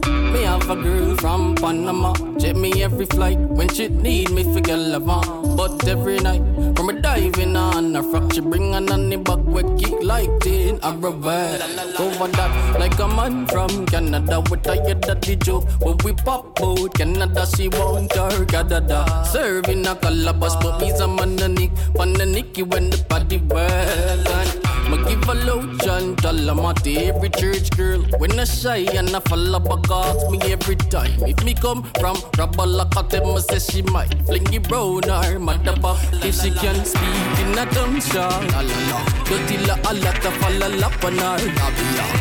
from. 1.17 2.28
Jet 2.49 2.57
me 2.57 2.81
every 2.81 3.05
flight 3.05 3.37
when 3.37 3.69
she 3.69 3.89
need 3.89 4.31
me 4.31 4.43
for 4.43 4.59
girl 4.59 4.95
avant. 4.95 5.27
Uh. 5.27 5.55
But 5.55 5.87
every 5.87 6.17
night, 6.17 6.41
from 6.75 6.89
a 6.89 6.93
diving 6.99 7.55
on 7.55 7.95
a 7.95 8.01
she 8.33 8.41
bring 8.41 8.73
a 8.73 8.81
nanny 8.81 9.17
back 9.17 9.37
we 9.45 9.61
kick 9.77 10.01
like 10.01 10.31
tin 10.39 10.79
a 10.81 10.91
rubber. 10.93 11.59
Over 11.99 12.27
that, 12.37 12.79
like 12.79 12.97
a 12.97 13.07
man 13.07 13.45
from 13.45 13.85
Canada. 13.85 14.41
We 14.49 14.57
tired 14.57 15.07
of 15.07 15.21
the 15.21 15.35
joke 15.35 15.65
when 15.79 15.97
we 16.03 16.13
pop 16.13 16.59
out 16.59 16.91
Canada. 16.95 17.45
She 17.55 17.69
want 17.69 18.13
her 18.13 18.45
gadada. 18.45 19.27
Serving 19.27 19.85
a 19.85 19.95
calabash, 19.95 20.55
but 20.63 20.81
me's 20.81 20.99
a 21.01 21.07
man 21.07 21.37
a 21.39 21.47
nick. 21.49 21.69
Pan 21.93 22.19
a 22.19 22.25
nicky 22.25 22.63
when 22.63 22.89
the 22.89 22.97
party 23.07 23.37
well. 23.37 24.68
Me 24.89 24.97
give 25.05 25.29
a 25.29 25.35
load 25.45 25.79
John 25.83 26.15
Talamati 26.15 26.97
every 27.09 27.29
church 27.29 27.69
girl. 27.77 28.01
When 28.17 28.39
I 28.39 28.43
shy 28.43 28.87
and 28.97 29.15
I 29.15 29.19
fall 29.19 29.59
back 29.59 29.91
ask 29.91 30.29
me 30.31 30.39
every 30.51 30.75
time. 30.75 31.13
If 31.23 31.43
me 31.43 31.53
come 31.53 31.83
from 31.99 32.15
Rabalaka 32.39 33.07
them 33.09 33.35
me 33.35 33.41
say 33.41 33.59
she 33.59 33.81
might 33.83 34.13
Fling 34.25 34.51
it 34.51 34.67
brown 34.67 35.05
or 35.05 35.37
madaba 35.37 35.93
If 36.25 36.41
she 36.41 36.49
can 36.49 36.83
speak 36.85 37.39
in 37.41 37.57
a 37.57 37.65
tongue 37.71 37.99
sha 38.01 38.27
La 38.53 38.61
la 38.61 38.79
la. 38.89 38.99
Dirty 39.25 39.57
a 39.57 39.93
lot 39.93 40.25
of 40.25 40.41
a 40.41 40.49
la 40.57 40.67
la 40.81 40.89
panar 41.01 41.39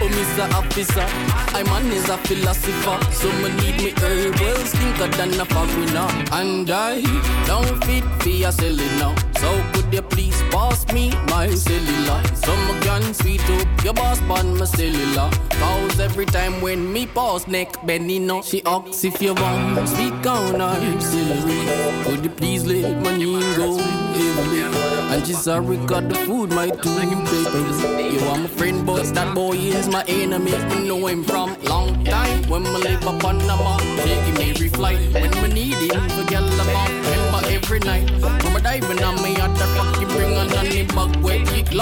Oh 0.00 0.09
Mr. 0.16 0.52
Officer 0.52 1.07
I 1.57 1.62
man 1.64 1.90
is 1.92 2.09
a 2.11 2.18
philosopher. 2.18 2.98
So 3.12 3.33
me 3.40 3.48
need 3.61 3.76
me 3.83 3.90
herbal 3.96 4.57
stinker 4.66 5.09
than 5.16 5.40
a 5.40 5.44
foreigner. 5.46 6.09
And 6.33 6.70
I 6.70 7.00
don't 7.46 7.85
fit 7.85 8.04
for 8.20 8.48
a 8.48 8.52
silly 8.52 8.88
now 8.98 9.27
So 9.40 9.51
could 9.72 9.92
you 9.94 10.03
please 10.03 10.42
pass 10.51 10.87
me 10.92 11.11
my 11.29 11.48
cellular? 11.51 12.22
Some 12.35 12.81
can 12.81 13.14
sweet 13.14 13.48
up 13.51 13.85
your 13.85 13.94
boss 13.94 14.20
on 14.22 14.57
my 14.59 14.64
cellular. 14.64 15.31
Cause 15.59 15.98
every 15.98 16.27
time 16.27 16.61
when 16.61 16.92
me 16.92 17.07
pass 17.07 17.48
neck 17.48 17.85
Benny 17.85 18.20
no 18.20 18.42
She 18.42 18.62
asks 18.64 19.05
if 19.05 19.20
you 19.20 19.35
want 19.35 19.88
speak 19.88 20.27
on 20.27 20.61
her 20.61 21.01
celery 21.01 22.05
Could 22.05 22.24
you 22.24 22.31
please 22.31 22.64
let 22.64 23.03
my 23.03 23.16
name 23.16 23.40
go 23.57 23.77
And 25.11 25.27
she 25.27 25.33
sorry 25.33 25.77
got 25.79 26.09
the 26.09 26.14
food 26.14 26.51
my 26.51 26.70
two 26.70 26.94
papers. 26.96 27.83
You 28.14 28.20
are 28.29 28.38
my 28.38 28.46
friend 28.46 28.87
but 28.87 29.05
that 29.14 29.35
boy 29.35 29.57
is 29.57 29.88
my 29.88 30.05
enemy. 30.07 30.53
Me 30.53 30.87
know 30.87 31.07
him 31.07 31.24
from 31.24 31.61
long 31.64 32.05
time. 32.05 32.48
When 32.48 32.62
me 32.62 32.70
live 32.70 33.07
up 33.07 33.24
on 33.24 33.38
the 33.38 33.57
mall 33.57 33.81
Take 34.05 34.48
every 34.48 34.68
flight. 34.68 35.01
When 35.12 35.31
me 35.42 35.48
need 35.48 35.92
him 35.92 36.09
for 36.11 36.24
girl 36.31 36.44
I'm 36.44 36.77
off 36.77 36.92
Remember 37.11 37.40
every 37.48 37.81
night. 37.81 38.09
From 38.42 38.55
a 38.55 38.61
diving 38.61 39.03
on 39.03 39.20
me 39.28 39.40
at 39.40 39.54
the 39.54 39.66
on 40.36 40.48
bug 40.94 41.22
kick 41.46 41.72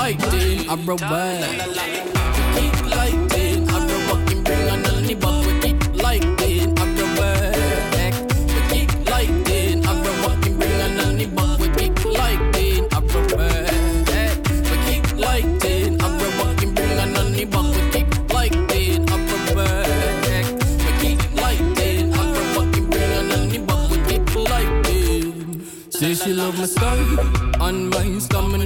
I 0.68 0.76
broke 0.76 1.00
back 1.00 1.40
Kick 2.54 2.86
this 3.28 3.68
I 3.68 3.86
broke 3.86 4.26
bring 4.44 4.68
on 4.70 4.82
bug 5.14 5.62
kick 5.62 6.02
like 6.02 6.35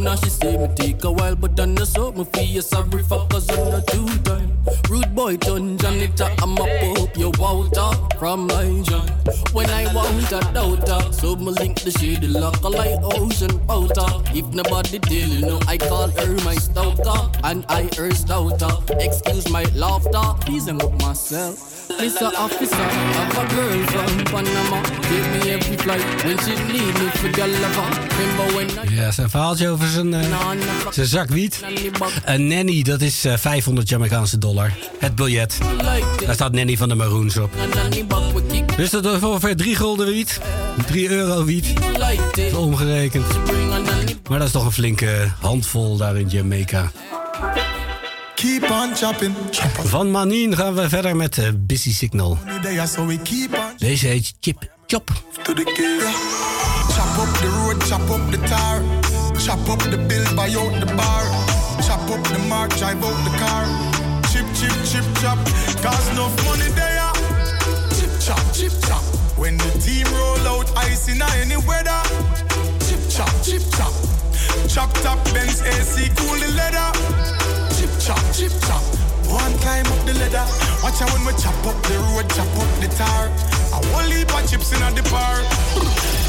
stamina. 0.01 0.17
She 0.23 0.31
say 0.31 0.57
me 0.57 0.69
take 0.75 1.05
a 1.05 1.13
while, 1.13 1.37
but 1.37 1.57
then 1.57 1.75
the 1.75 1.85
soap 1.85 2.17
me 2.17 2.25
feel 2.25 2.63
sorry 2.63 3.03
for 3.03 3.27
cause 3.29 3.49
I'm 3.51 3.71
not 3.71 3.87
too 3.87 4.07
time. 4.25 4.59
Rude 4.89 5.15
boy 5.15 5.37
turn 5.37 5.79
janitor, 5.79 6.31
I'm 6.43 6.53
a 6.53 6.95
pop 6.95 7.17
your 7.17 7.33
water 7.39 7.91
from 8.19 8.47
my 8.47 8.83
joint. 8.83 9.11
When 9.53 9.69
I 9.71 9.93
want 9.95 10.33
a 10.33 10.41
daughter, 10.53 11.13
so 11.13 11.37
me 11.37 11.53
link 11.53 11.81
the 11.81 11.91
shady 11.91 12.29
lock 12.29 12.63
like 12.63 12.99
ocean 13.03 13.59
powder. 13.67 14.11
If 14.35 14.47
nobody 14.55 14.99
tell 14.99 15.29
you 15.29 15.41
know, 15.47 15.61
I 15.67 15.79
call 15.79 16.09
her 16.09 16.35
my 16.45 16.55
stalker 16.55 17.31
and 17.45 17.65
I 17.69 17.89
her 17.97 18.11
stouter. 18.13 18.71
Excuse 19.01 19.51
my 19.51 19.65
laughter, 19.75 20.35
please 20.41 20.69
I'm 20.69 20.81
up 20.81 20.93
myself. 21.03 21.70
Mr. 21.99 22.31
Officer, 22.39 22.77
have 22.77 23.39
a 23.39 23.55
girl 23.55 23.87
from 23.87 24.25
Panama. 24.25 24.83
Give 25.09 25.27
me 25.33 25.51
every 25.51 25.77
flight 25.77 26.25
when 26.25 26.39
she 26.39 26.55
me 26.73 27.11
for 27.11 27.29
Galava. 27.29 27.85
Remember 28.19 28.55
when 28.55 28.89
I... 28.89 28.95
Ja, 28.95 29.11
zijn 29.11 29.31
verhaaltje 29.31 29.69
over 29.69 29.89
zijn, 29.89 30.13
uh, 30.13 30.51
zijn 30.91 31.07
zak 31.07 31.29
wiet. 31.29 31.61
Een 32.25 32.47
nanny, 32.47 32.83
dat 32.83 33.01
is 33.01 33.25
uh, 33.25 33.37
500 33.37 33.89
Jamaicaanse 33.89 34.39
dollar. 34.39 34.73
Het 34.99 35.15
biljet. 35.15 35.59
Daar 36.25 36.35
staat 36.35 36.53
nanny 36.53 36.77
van 36.77 36.89
de 36.89 36.95
Maroons 36.95 37.37
op. 37.37 37.51
Dus 38.77 38.91
dat 38.91 39.05
is 39.05 39.23
ongeveer 39.23 39.57
3 39.57 39.77
gulden 39.77 40.07
wiet. 40.07 40.41
3 40.87 41.11
euro 41.11 41.45
wiet. 41.45 41.73
Omgerekend. 42.57 43.27
Maar 44.29 44.39
dat 44.39 44.47
is 44.47 44.53
toch 44.53 44.65
een 44.65 44.73
flinke 44.73 45.33
handvol 45.41 45.97
daar 45.97 46.17
in 46.17 46.29
Jamaica. 46.29 46.91
Keep 48.41 48.71
on 48.71 48.95
chopping. 48.97 49.35
Van 49.85 50.11
Manien 50.11 50.57
gaan 50.57 50.75
we 50.75 50.89
verder 50.89 51.17
met 51.17 51.39
uh, 51.39 51.49
Busy 51.57 51.93
Signal. 51.93 52.39
Deze 53.79 54.07
heet 54.07 54.35
Chip 54.41 54.71
Chop. 54.87 55.11
To 55.43 55.55
the. 55.55 55.63
Chop 56.93 57.19
up 57.19 57.39
the 57.41 57.47
road, 57.47 57.85
chop 57.85 58.11
up 58.11 58.31
the 58.31 58.39
tar. 58.49 58.83
Chop 59.39 59.69
up 59.69 59.91
the 59.91 59.99
bill, 60.07 60.35
buy 60.35 60.55
out 60.57 60.81
the 60.81 60.95
bar. 60.95 61.25
Chop 61.87 62.11
up 62.11 62.25
the 62.25 62.39
mark, 62.49 62.77
drive 62.77 63.05
out 63.05 63.25
the 63.25 63.37
car. 63.39 63.67
Chip, 64.33 64.47
chip, 64.55 64.85
chip, 64.85 65.05
chop. 65.21 65.39
Cause 65.83 66.09
enough 66.11 66.45
money 66.45 66.71
there. 66.75 67.13
Chip, 67.97 68.13
chop, 68.21 68.53
chip, 68.55 68.73
chop. 68.89 69.03
When 69.37 69.57
the 69.57 69.71
team 69.85 70.07
roll 70.15 70.49
out 70.49 70.71
ice 70.77 71.09
in 71.09 71.21
any 71.23 71.57
weather. 71.69 72.03
Chip, 72.89 73.03
chop, 73.11 73.35
chip, 73.43 73.63
chop. 73.77 73.93
Chop 74.67 74.93
top 75.03 75.19
Benz 75.35 75.61
AC, 75.61 76.09
cool 76.17 76.39
the 76.39 76.49
leather. 76.57 77.60
Chop, 78.11 78.35
chip, 78.35 78.51
chop. 78.67 78.83
One 79.31 79.55
climb 79.63 79.87
up 79.87 80.03
the 80.03 80.19
ladder. 80.19 80.43
Watch 80.83 80.99
out 80.99 81.15
when 81.15 81.23
we 81.23 81.31
chop 81.39 81.55
up 81.63 81.79
the 81.87 81.95
road, 82.11 82.27
chop 82.35 82.51
up 82.59 82.67
the 82.83 82.91
tar. 82.99 83.31
I 83.71 83.79
whole 83.87 84.11
heap 84.11 84.35
of 84.35 84.43
chips 84.51 84.75
in 84.75 84.83
the 84.99 85.07
bar. 85.15 85.39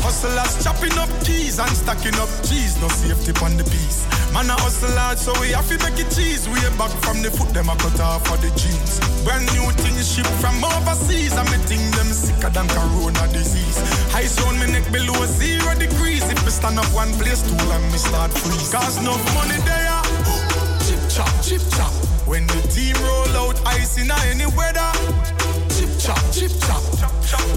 Hustlers 0.05 0.61
chopping 0.61 0.93
up 1.01 1.09
keys 1.25 1.57
and 1.57 1.73
stacking 1.73 2.13
up 2.21 2.29
cheese. 2.45 2.77
No 2.77 2.85
safety 2.85 3.33
on 3.41 3.57
the 3.57 3.65
piece. 3.65 4.05
Man 4.29 4.45
a 4.45 4.53
hustle 4.61 4.93
hard, 4.93 5.17
so 5.17 5.33
we 5.41 5.57
have 5.57 5.65
to 5.73 5.81
make 5.81 5.97
it 5.97 6.13
cheese. 6.13 6.45
Way 6.45 6.61
back 6.77 6.93
from 7.01 7.25
the 7.25 7.33
foot, 7.33 7.49
them 7.49 7.65
a 7.65 7.73
cut 7.81 7.97
off 7.97 8.29
for 8.29 8.37
the 8.37 8.53
jeans. 8.53 9.01
Brand 9.25 9.49
new 9.57 9.65
thing 9.81 9.97
ship 10.05 10.29
from 10.37 10.61
overseas. 10.61 11.33
And 11.33 11.49
me 11.49 11.57
think 11.65 11.81
them 11.97 12.13
sicker 12.13 12.53
than 12.53 12.69
corona 12.69 13.25
disease. 13.33 13.81
High 14.13 14.29
sound 14.29 14.61
me 14.61 14.69
neck 14.69 14.85
below 14.93 15.17
zero 15.25 15.73
degrees. 15.81 16.21
If 16.29 16.45
me 16.45 16.53
stand 16.53 16.77
up 16.77 16.85
one 16.93 17.09
place 17.17 17.41
too 17.41 17.57
long, 17.73 17.81
me 17.89 17.97
start 17.97 18.29
freeze. 18.37 18.69
Cause 18.69 19.01
no 19.01 19.17
money 19.33 19.57
there. 19.65 20.10
Chop, 21.11 21.27
chip 21.43 21.61
chop. 21.75 21.91
When 22.25 22.47
the 22.47 22.61
team 22.71 22.95
roll 23.03 23.35
out 23.35 23.59
ice 23.67 23.97
in 23.97 24.09
any 24.31 24.45
weather. 24.55 24.91
Chip 25.67 25.91
chop, 25.99 26.23
chip 26.31 26.51
chop. 26.63 26.81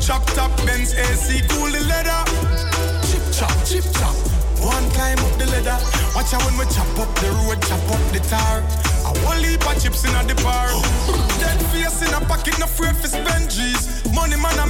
Chop 0.02 0.26
top 0.34 0.50
Benz 0.66 0.92
AC, 0.92 1.40
cool 1.48 1.70
the 1.70 1.78
leather. 1.86 2.18
Chip 3.06 3.22
chop, 3.30 3.54
chip 3.64 3.86
chop. 3.94 4.14
One 4.58 4.90
climb 4.90 5.18
up 5.18 5.38
the 5.38 5.46
ladder. 5.46 5.78
Watch 6.18 6.34
out 6.34 6.42
when 6.42 6.58
we 6.58 6.66
chop 6.74 6.98
up 6.98 7.14
the 7.22 7.30
road, 7.46 7.62
chop 7.62 7.84
up 7.94 8.02
the 8.10 8.20
tar. 8.26 8.58
I 9.06 9.14
whole 9.22 9.38
heap 9.38 9.62
of 9.62 9.80
chips 9.80 10.02
in 10.02 10.12
the 10.26 10.34
bar. 10.42 10.68
Dead 11.38 11.60
face 11.70 12.02
in 12.02 12.12
a 12.12 12.20
pocket, 12.26 12.58
no 12.58 12.66
afraid 12.66 12.96
for 12.96 13.06
spend 13.06 13.50
G's. 13.50 14.02
Money 14.12 14.36
man 14.36 14.58
I 14.58 14.66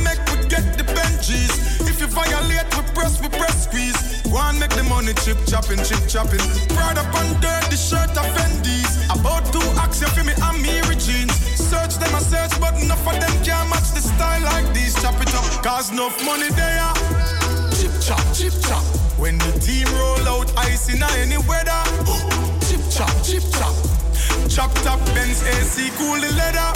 chip 5.22 5.38
chopping, 5.46 5.83
chip 5.85 6.03
chopping. 6.09 6.42
Proud 6.74 6.98
up 6.98 7.14
on 7.14 7.29
dirty 7.40 7.77
shirt 7.77 8.11
of 8.16 8.27
Fendi. 8.35 8.81
About 9.12 9.44
two 9.53 9.62
acts, 9.79 10.00
you 10.00 10.09
feel 10.09 10.24
me, 10.24 10.33
I'm 10.42 10.61
Mary 10.62 10.96
jeans. 10.96 11.35
Search 11.55 11.96
them, 11.96 12.14
I 12.14 12.20
search, 12.20 12.59
but 12.61 12.74
enough 12.83 13.07
of 13.07 13.20
them 13.20 13.35
can't 13.44 13.68
match 13.70 13.92
the 13.92 14.00
style 14.00 14.42
like 14.42 14.66
these. 14.74 14.94
Chop 15.03 15.20
it 15.20 15.35
up, 15.35 15.44
cause 15.62 15.92
enough 15.92 16.16
money 16.24 16.50
there. 16.57 16.92
Chip 17.77 17.92
chop, 18.00 18.24
chip 18.35 18.55
chop. 18.66 18.83
When 19.18 19.38
the 19.38 19.53
team 19.61 19.87
roll 19.94 20.40
out 20.40 20.50
ice 20.59 20.88
in 20.88 21.03
any 21.20 21.38
weather. 21.46 21.83
Chip 22.66 22.83
chop, 22.90 23.12
chip 23.22 23.44
chop. 23.53 23.74
Chop 24.48 24.72
top 24.87 25.00
Benz 25.14 25.42
AC, 25.42 25.90
cool 25.98 26.18
the 26.20 26.31
leather. 26.35 26.70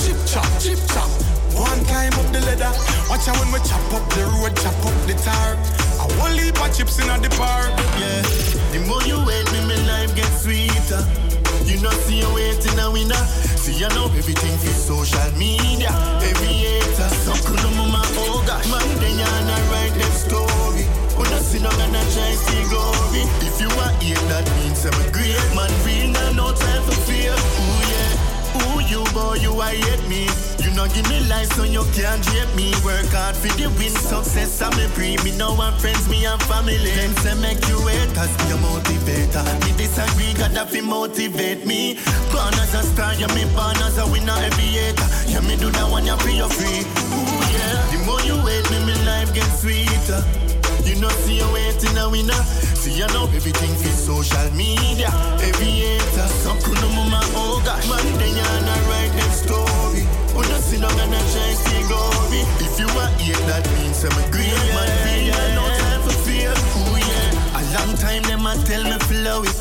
Chip 0.00 0.18
chop, 0.26 0.48
chip 0.60 0.78
chop. 0.94 1.10
One 1.54 1.84
climb 1.84 2.14
up 2.14 2.32
the 2.32 2.40
ladder. 2.40 2.72
Watch 3.10 3.28
out 3.28 3.36
when 3.38 3.52
we 3.52 3.58
chop 3.68 3.82
up 3.92 4.06
the 4.14 4.24
road, 4.38 4.54
chop 4.56 4.76
up 4.86 4.96
the 5.06 5.14
tar. 5.24 5.89
I 6.10 6.18
whole 6.18 6.36
heap 6.36 6.60
of 6.60 6.74
chips 6.74 6.98
in 6.98 7.06
the 7.22 7.30
park. 7.38 7.70
Yeah. 7.98 8.22
The 8.72 8.80
more 8.86 9.02
you 9.02 9.18
wait, 9.24 9.46
me, 9.52 9.60
my 9.66 9.78
life 9.86 10.14
gets 10.14 10.42
sweeter. 10.42 11.02
You 11.66 11.80
know, 11.82 11.90
see 12.06 12.18
you 12.18 12.30
waiting 12.34 12.78
a 12.78 12.90
winner. 12.90 13.22
See, 13.60 13.74
you 13.78 13.88
know 13.94 14.10
everything 14.18 14.56
for 14.58 14.74
social 14.74 15.30
media. 15.38 15.90
Every 16.22 16.54
hater, 16.66 17.10
so 17.22 17.32
cool, 17.46 17.62
mama, 17.78 18.02
oh 18.26 18.42
gosh. 18.46 18.66
Man, 18.70 18.82
then 18.98 19.18
you're 19.18 19.44
not 19.46 19.62
write 19.70 19.94
them 19.94 20.12
story. 20.12 20.84
When 21.14 21.30
I 21.30 21.38
see 21.38 21.62
no 21.62 21.70
gonna 21.70 22.02
try 22.14 22.32
see 22.34 22.62
glory. 22.66 23.22
If 23.46 23.60
you 23.60 23.70
are 23.70 23.94
here, 24.02 24.18
that 24.30 24.46
means 24.58 24.84
I'm 24.86 24.94
a 24.98 25.06
great 25.12 25.36
man. 25.54 25.70
Real, 25.86 26.34
no 26.34 26.52
time 26.54 26.82
for 26.82 26.98
fear. 27.06 27.34
Ooh, 27.34 27.82
yeah. 27.92 28.74
Ooh, 28.74 28.80
you 28.82 29.04
boy, 29.12 29.34
you 29.34 29.60
I 29.60 29.76
hate 29.76 30.08
me. 30.08 30.49
You 30.70 30.76
know 30.76 30.86
give 30.86 31.10
me 31.10 31.18
life 31.26 31.50
so 31.58 31.64
you 31.64 31.82
can't 31.98 32.22
drape 32.22 32.54
me. 32.54 32.70
Work 32.86 33.10
hard 33.10 33.34
for 33.34 33.50
the 33.58 33.66
win, 33.74 33.90
success 33.90 34.62
I'm 34.62 34.70
a 34.78 34.86
pre. 34.94 35.18
Me 35.26 35.34
no 35.36 35.50
want 35.52 35.74
friends, 35.82 36.08
me 36.08 36.24
and 36.24 36.40
family. 36.46 36.78
Them 36.78 37.10
say 37.26 37.34
make 37.42 37.58
you 37.66 37.74
wait, 37.82 38.06
cause 38.14 38.30
me 38.38 38.54
a 38.54 38.56
motivator. 38.62 39.42
Me 39.66 39.74
disagree, 39.74 40.30
God 40.38 40.54
have 40.54 40.70
to 40.70 40.80
motivate 40.80 41.66
me. 41.66 41.98
Born 42.30 42.54
as 42.54 42.70
a 42.78 42.86
star, 42.86 43.18
yeah, 43.18 43.26
me 43.34 43.50
born 43.50 43.82
as 43.82 43.98
a 43.98 44.06
winner, 44.14 44.38
aviator. 44.38 45.10
Yeah, 45.26 45.42
me 45.42 45.58
do 45.58 45.74
that 45.74 45.90
one, 45.90 46.06
you 46.06 46.14
free, 46.22 46.38
you 46.38 46.46
free. 46.46 46.86
Ooh, 46.86 47.42
yeah. 47.50 47.74
The 47.90 47.98
more 48.06 48.22
you 48.22 48.38
wait, 48.46 48.62
me, 48.70 48.78
me 48.86 48.94
life 49.02 49.34
gets 49.34 49.66
sweeter. 49.66 50.22
You 50.86 51.02
know, 51.02 51.10
see 51.26 51.42
you 51.42 51.50
waiting 51.50 51.98
a 51.98 52.06
winner. 52.06 52.42
See, 52.78 52.94
you 52.94 53.10
know 53.10 53.26
everything 53.34 53.74
for 53.74 53.90
social 53.90 54.46
media. 54.54 55.10
Aviator, 55.42 56.30
so 56.46 56.54
cool, 56.62 56.78
mama, 56.94 57.18
oh 57.34 57.58
gosh. 57.66 57.90
Man, 57.90 58.06
then 58.22 58.38
you're 58.38 58.62
not 58.62 58.80
write 58.86 59.10
them 59.18 59.30
story. 59.34 59.69
You 60.80 60.88
see 60.88 60.96
no 60.96 61.04
gonna 61.04 61.20
see 61.28 61.82
glory. 61.88 62.40
If 62.64 62.80
you 62.80 62.88
are 62.88 63.12
here, 63.20 63.36
that 63.48 63.68
means 63.76 64.02
I'm 64.02 64.16
a 64.16 64.24
great 64.32 64.56
man. 64.72 64.88
Feel 65.04 65.28
no 65.52 65.68
time 65.76 66.00
for 66.00 66.16
fear. 66.24 66.52
Ooh, 66.56 66.96
yeah. 66.96 67.58
A 67.58 67.62
long 67.76 67.96
time 67.98 68.22
them 68.22 68.46
a 68.46 68.56
tell 68.64 68.84
me 68.84 68.96
flow 69.04 69.42
it. 69.44 69.60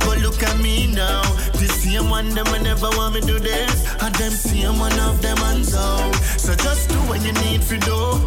But 0.00 0.18
look 0.18 0.42
at 0.42 0.58
me 0.58 0.92
now. 0.92 1.22
The 1.54 1.68
same 1.68 2.10
one 2.10 2.30
them 2.30 2.48
I 2.48 2.58
never 2.58 2.90
want 2.90 3.14
me 3.14 3.20
do 3.20 3.38
this. 3.38 3.86
And 4.02 4.12
them 4.16 4.32
same 4.32 4.78
one 4.80 4.98
of 4.98 5.22
them 5.22 5.36
hands 5.36 5.76
out. 5.76 6.14
So 6.36 6.54
just 6.56 6.88
do 6.88 6.98
what 7.06 7.22
you 7.22 7.32
need 7.46 7.62
to 7.70 7.78
do. 7.78 8.18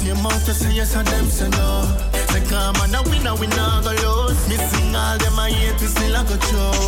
Same 0.00 0.22
mouth 0.22 0.42
to 0.46 0.54
say 0.54 0.72
yes 0.72 0.96
and 0.96 1.06
them 1.06 1.26
say 1.26 1.50
no. 1.50 1.84
Say 2.32 2.40
come 2.48 2.76
on, 2.80 2.92
now 2.92 3.02
we 3.10 3.18
know 3.20 3.34
we 3.36 3.46
not 3.48 3.84
go 3.84 3.92
lose. 3.92 4.40
Missing 4.48 4.96
all 4.96 5.18
them 5.18 5.38
I 5.38 5.50
hate, 5.50 5.78
we 5.80 5.86
still 5.88 6.16
a 6.16 6.24
go 6.24 6.36
through. 6.36 6.80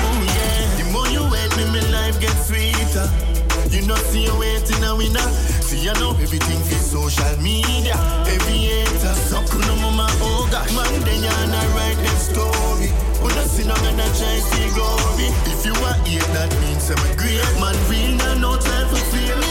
Oh 0.00 0.24
yeah. 0.24 0.80
The 0.80 0.84
more 0.90 1.08
you 1.08 1.20
wait, 1.28 1.52
me, 1.58 1.64
my 1.68 1.84
life 1.92 2.18
gets 2.18 2.48
sweeter. 2.48 3.37
You 3.70 3.86
know, 3.86 3.96
see 3.96 4.24
you 4.24 4.38
waiting 4.38 4.82
a 4.82 4.96
winner. 4.96 5.28
See, 5.60 5.84
you 5.84 5.92
know 5.94 6.16
everything 6.20 6.60
for 6.64 6.80
social 6.80 7.36
media. 7.42 7.94
Aviator, 8.24 9.14
so 9.14 9.42
cool, 9.50 9.60
no 9.60 9.76
mama, 9.76 10.08
oh 10.24 10.48
gosh. 10.50 10.72
Man, 10.74 11.00
then 11.04 11.22
you're 11.22 11.46
not 11.52 11.68
write 11.76 11.96
them 11.96 12.16
story. 12.16 12.88
When 13.20 13.32
I 13.36 13.44
see 13.44 13.66
no 13.68 13.74
gonna 13.76 14.08
try 14.16 14.38
see 14.40 14.68
glory. 14.72 15.28
If 15.52 15.66
you 15.66 15.74
are 15.84 15.98
here, 16.06 16.24
that 16.32 16.50
means 16.62 16.90
I'm 16.90 16.98
a 16.98 17.16
great 17.16 17.44
man. 17.60 17.76
Real, 17.90 18.16
now, 18.16 18.34
no 18.34 18.56
time 18.56 18.88
for 18.88 18.96
fear. 19.12 19.47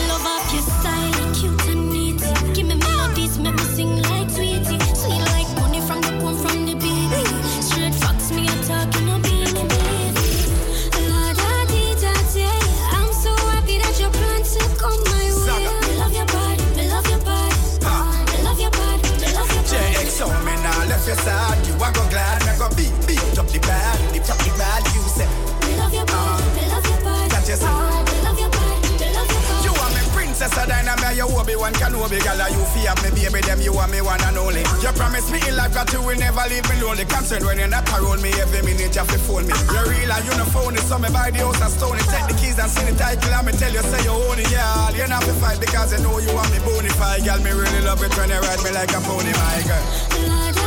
Now, 21.27 21.51
left 21.51 21.67
your 21.67 21.67
side. 21.67 21.67
You 21.67 21.73
are 21.83 21.91
go 21.91 22.03
glad, 22.09 22.39
me 22.47 22.53
go 22.57 22.67
beat, 22.75 22.93
beat 23.07 23.37
up 23.37 23.47
the 23.51 23.59
bad, 23.59 23.97
beat 24.13 24.29
up 24.29 24.39
the 24.39 24.51
bad. 24.57 24.81
You 24.95 25.03
say, 25.11 25.27
Me 25.67 25.75
love 25.77 25.93
your 25.93 26.05
body, 26.07 26.47
me 26.55 26.63
love 26.71 26.87
your 26.87 26.99
body. 27.03 27.29
That 27.29 27.45
you 27.47 27.57
say. 27.59 27.67
Me 27.67 28.17
love 28.23 28.39
your 28.39 28.49
body, 28.49 28.89
me 28.97 29.07
love 29.13 29.29
your 29.29 29.41
body. 29.43 29.63
You 29.67 29.73
are 29.75 29.91
me 29.91 30.01
princess 30.15 30.55
of 30.57 30.67
dynamite, 30.67 31.17
you 31.17 31.27
Obi 31.27 31.55
Wan 31.55 31.73
Kenobi, 31.75 32.19
girl. 32.23 32.39
You 32.47 32.63
fear 32.71 32.95
me, 33.03 33.09
baby, 33.11 33.41
them 33.43 33.59
you 33.61 33.73
are 33.75 33.87
me 33.87 34.01
one 34.01 34.21
and 34.23 34.37
only. 34.37 34.63
You 34.81 34.91
promise 34.95 35.27
me 35.31 35.39
in 35.47 35.55
life 35.55 35.73
that 35.75 35.91
you 35.91 36.01
will 36.01 36.17
never 36.17 36.43
leave 36.47 36.65
me 36.71 36.79
lonely. 36.81 37.05
Concerned 37.05 37.45
when 37.45 37.59
you're 37.59 37.67
not 37.71 37.85
parole 37.85 38.17
me 38.23 38.31
every 38.39 38.61
minute 38.63 38.95
you 38.95 39.05
fi 39.05 39.17
phone 39.19 39.45
me. 39.47 39.53
You're 39.71 39.87
real 39.87 40.11
and 40.11 40.23
you 40.25 40.33
no 40.39 40.45
phony, 40.49 40.79
so 40.87 40.97
me 40.97 41.09
buy 41.11 41.31
the 41.31 41.43
house 41.43 41.59
and 41.61 41.71
stone 41.71 41.99
it. 41.99 42.07
Take 42.07 42.27
the 42.31 42.35
keys 42.39 42.57
and 42.59 42.71
see 42.71 42.85
the 42.87 42.95
title 42.97 43.33
and 43.33 43.45
me 43.45 43.51
tell 43.53 43.71
you 43.71 43.83
say 43.83 44.01
you 44.03 44.15
own 44.15 44.39
it, 44.39 44.49
yeah. 44.51 44.91
You 44.95 45.07
not 45.07 45.23
fi 45.23 45.33
fight 45.39 45.59
because 45.59 45.91
you 45.93 45.99
know 46.03 46.17
you 46.19 46.31
want 46.33 46.49
me 46.51 46.59
bonafide, 46.63 47.23
girl. 47.25 47.39
Me 47.43 47.51
really 47.51 47.81
love 47.83 48.01
it 48.03 48.11
when 48.15 48.29
you 48.31 48.39
ride 48.39 48.61
me 48.63 48.71
like 48.71 48.91
a 48.95 48.99
pony, 49.03 49.33
my 49.35 49.61
girl. 49.67 50.66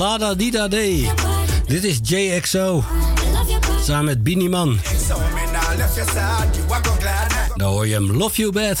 Lada 0.00 0.34
Dida 0.34 0.68
Day. 0.68 1.10
Dit 1.66 1.84
is 1.84 1.98
JXO. 2.02 2.84
Samen 3.84 4.04
met 4.04 4.22
Biniman. 4.22 4.78
Daar 7.56 7.68
hoor 7.68 7.86
je 7.86 7.94
hem 7.94 8.12
Love 8.12 8.40
You 8.40 8.52
Bad. 8.52 8.78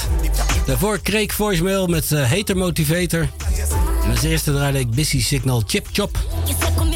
Daarvoor 0.66 0.98
voice 1.02 1.28
voicemail 1.32 1.86
met 1.86 2.12
eh, 2.12 2.30
Hater 2.30 2.56
Motivator. 2.56 3.28
En 4.04 4.10
als 4.10 4.22
eerste 4.22 4.52
draaide 4.52 4.78
ik 4.78 4.90
Busy 4.90 5.22
Signal 5.22 5.62
Chip 5.66 5.86
Chop. 5.92 6.18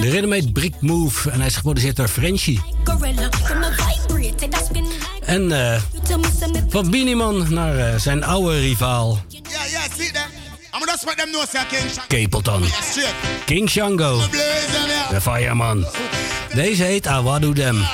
De 0.01 0.27
met 0.27 0.53
Brick 0.53 0.75
Move. 0.81 1.31
En 1.31 1.39
hij 1.39 1.47
is 1.47 1.57
geproduceerd 1.57 1.97
door 1.97 2.09
Frenchie. 2.09 2.61
En 5.25 5.51
uh, 5.51 5.81
van 6.69 6.91
Biniman 6.91 7.47
naar 7.55 7.79
eh, 7.79 7.99
zijn 7.99 8.25
oude 8.25 8.61
rivaal. 8.61 9.19
Kapelton, 12.09 12.63
King 12.63 12.71
Shango. 12.71 13.47
King 13.47 13.69
Shango. 13.69 14.19
The 15.11 15.21
Fireman. 15.21 15.87
Deze 16.55 16.83
heet 16.83 17.07
Awadu 17.07 17.53
Dem. 17.53 17.85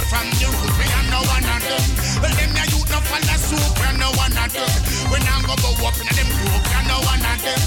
hear 0.00 0.08
from 0.08 0.26
you. 0.40 0.50
We 0.78 0.86
are 0.88 1.06
no 1.12 1.20
one 1.28 1.44
of 1.44 1.60
them. 1.60 1.84
Well, 2.22 2.32
them 2.32 2.52
your 2.56 2.68
youth 2.72 2.88
no 2.90 3.00
follow 3.04 3.36
suit. 3.36 3.70
We 3.76 3.84
are 3.84 3.98
no 3.98 4.08
one 4.16 4.32
of 4.32 4.50
them. 4.52 4.70
We 5.12 5.18
not 5.24 5.44
go 5.44 5.54
go 5.60 5.70
up 5.86 5.96
in 6.00 6.08
them 6.08 6.30
group. 6.40 6.62
We 6.64 6.74
are 6.74 6.86
no 6.88 6.98
one 7.04 7.24
of 7.24 7.38
them. 7.44 7.60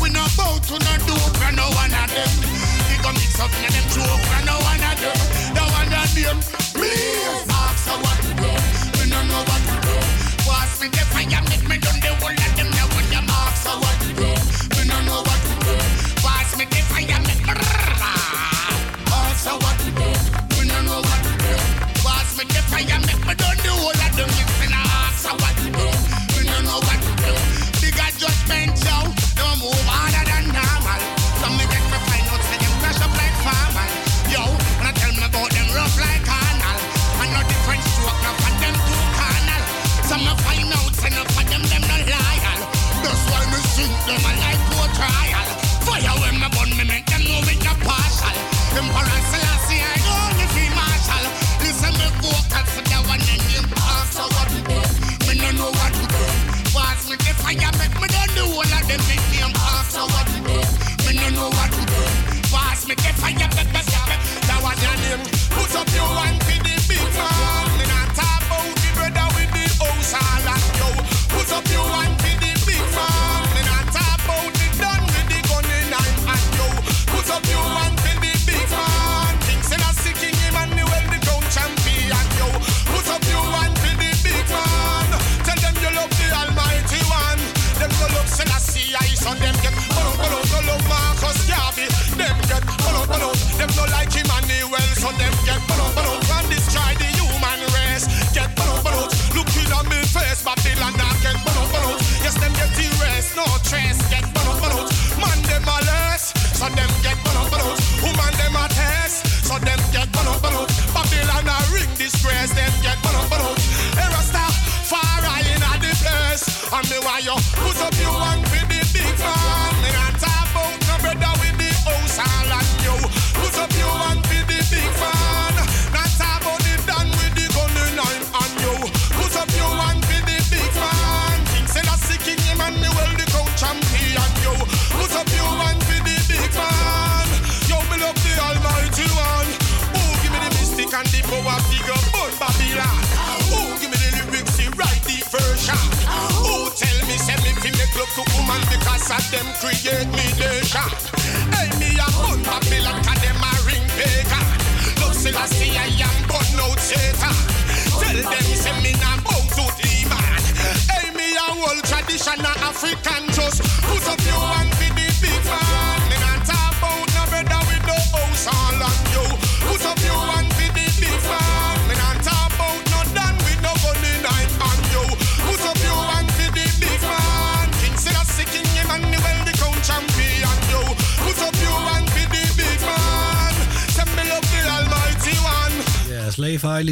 We 0.00 0.08
no 0.10 0.24
bow 0.36 0.58
to 0.60 0.76
no 0.76 0.94
do. 1.08 1.16
We 1.38 1.44
are 1.44 1.56
no 1.56 1.66
one 1.72 1.94
of 1.94 2.08
them. 2.12 2.30
We 2.88 2.96
go 3.00 3.10
mix 3.12 3.40
up 3.40 3.52
in 3.56 3.70
them 3.72 3.86
joke. 3.92 4.20
We 4.20 4.34
are 4.36 4.46
no 4.46 4.56
one 4.60 4.82
of 4.84 4.96
them. 5.00 5.16
No 5.56 5.64
one 5.72 5.92
of 5.92 6.08
them. 6.12 6.36
Please 6.76 7.44
ask 7.48 7.88
her 7.88 7.98
what 8.04 8.18
to 8.24 8.30
do. 8.36 8.50
We 9.00 9.04
no 9.08 9.20
know 9.24 9.42
what 9.48 9.62
to 9.64 9.76
do. 9.80 9.96
Pass 10.44 10.80
me 10.80 10.88
the 10.88 11.02
fire, 11.12 11.42
make 11.48 11.64
me 11.68 11.76
done 11.78 12.00
the 12.00 12.12
whole 12.20 12.34
of 12.34 12.52
them. 12.56 12.68
Now 12.76 12.88
when 12.94 13.06
them 13.08 13.26
ask 13.30 13.66
her 13.66 13.76
what 13.78 13.96
to 14.00 14.08
do. 14.08 14.09
whole 23.80 23.92
of 23.92 24.16
them. 24.16 24.59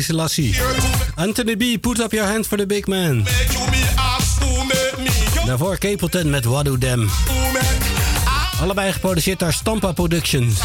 Selassie. 0.08 0.56
Anthony 1.14 1.56
B, 1.56 1.80
put 1.80 2.00
up 2.00 2.12
your 2.12 2.26
hand 2.26 2.46
for 2.46 2.56
the 2.56 2.66
big 2.66 2.86
man. 2.86 3.26
Daarvoor 5.46 5.78
Capleton 5.78 6.30
met 6.30 6.44
Wadu 6.44 6.78
Dem. 6.78 7.10
Allebei 8.60 8.92
geproduceerd 8.92 9.38
door 9.38 9.52
Stampa 9.52 9.92
Productions. 9.92 10.58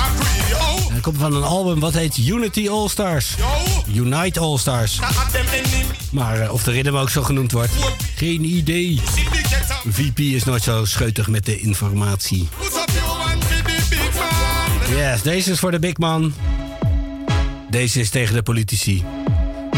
Hij 0.91 1.01
komt 1.01 1.17
van 1.17 1.36
een 1.36 1.43
album 1.43 1.79
wat 1.79 1.93
heet 1.93 2.17
Unity 2.17 2.69
All 2.69 2.88
Stars. 2.88 3.36
Unite 3.93 4.39
All 4.39 4.58
Stars. 4.58 4.99
Maar 6.12 6.39
eh, 6.39 6.53
of 6.53 6.63
de 6.63 6.71
ritme 6.71 6.99
ook 6.99 7.10
zo 7.10 7.21
genoemd 7.23 7.51
wordt, 7.51 7.71
geen 8.15 8.43
idee. 8.43 9.01
VP 9.88 10.19
is 10.19 10.43
nooit 10.43 10.63
zo 10.63 10.86
scheutig 10.86 11.27
met 11.27 11.45
de 11.45 11.60
informatie. 11.60 12.47
Yes, 14.89 15.21
deze 15.21 15.51
is 15.51 15.60
voor 15.60 15.71
de 15.71 15.79
big 15.79 15.97
man. 15.97 16.34
Deze 17.69 17.99
is 17.99 18.10
tegen 18.10 18.36
de 18.36 18.43
politici. 18.43 19.03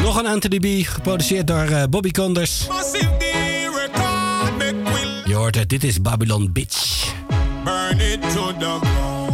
Nog 0.06 0.18
een 0.18 0.26
Anthony 0.26 0.60
B, 0.60 0.88
geproduceerd 0.88 1.48
door 1.48 1.63
eh, 1.63 1.84
Bobby 1.89 2.12
Conders. 2.12 2.68
Je 5.26 5.34
hoort 5.34 5.56
het, 5.56 5.70
dit 5.70 5.84
is 5.84 6.02
Babylon 6.02 6.52
Bitch. 6.52 7.13
burn 7.63 8.00
it 8.00 8.22
to 8.22 8.54
the 8.60 8.78
ground. 8.82 9.34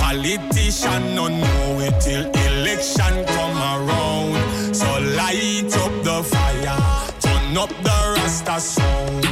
Politician 0.00 1.14
don't 1.14 1.40
know 1.40 1.80
it 1.80 2.00
till 2.00 2.24
election 2.46 3.24
come 3.24 3.58
around. 3.74 4.36
So 4.76 4.86
light 5.16 5.76
up 5.76 5.92
the 6.02 6.22
fire, 6.24 6.78
turn 7.18 7.56
up 7.56 7.70
the 7.82 8.14
Rasta 8.16 8.60
sound. 8.60 9.24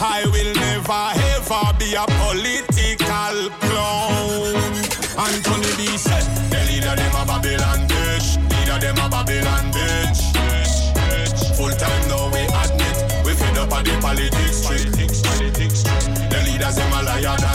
I 0.00 0.24
will 0.32 0.52
never 0.54 1.04
ever 1.34 1.74
be 1.78 1.94
a 1.94 2.04
political 2.20 3.50
clown. 3.60 4.54
Anthony 5.16 5.72
B 5.76 5.96
said, 5.96 6.24
the 6.50 6.58
leader 6.68 6.94
a 7.20 7.24
Babylon 7.26 7.63
them 16.74 16.92
a 16.92 17.02
liar 17.02 17.53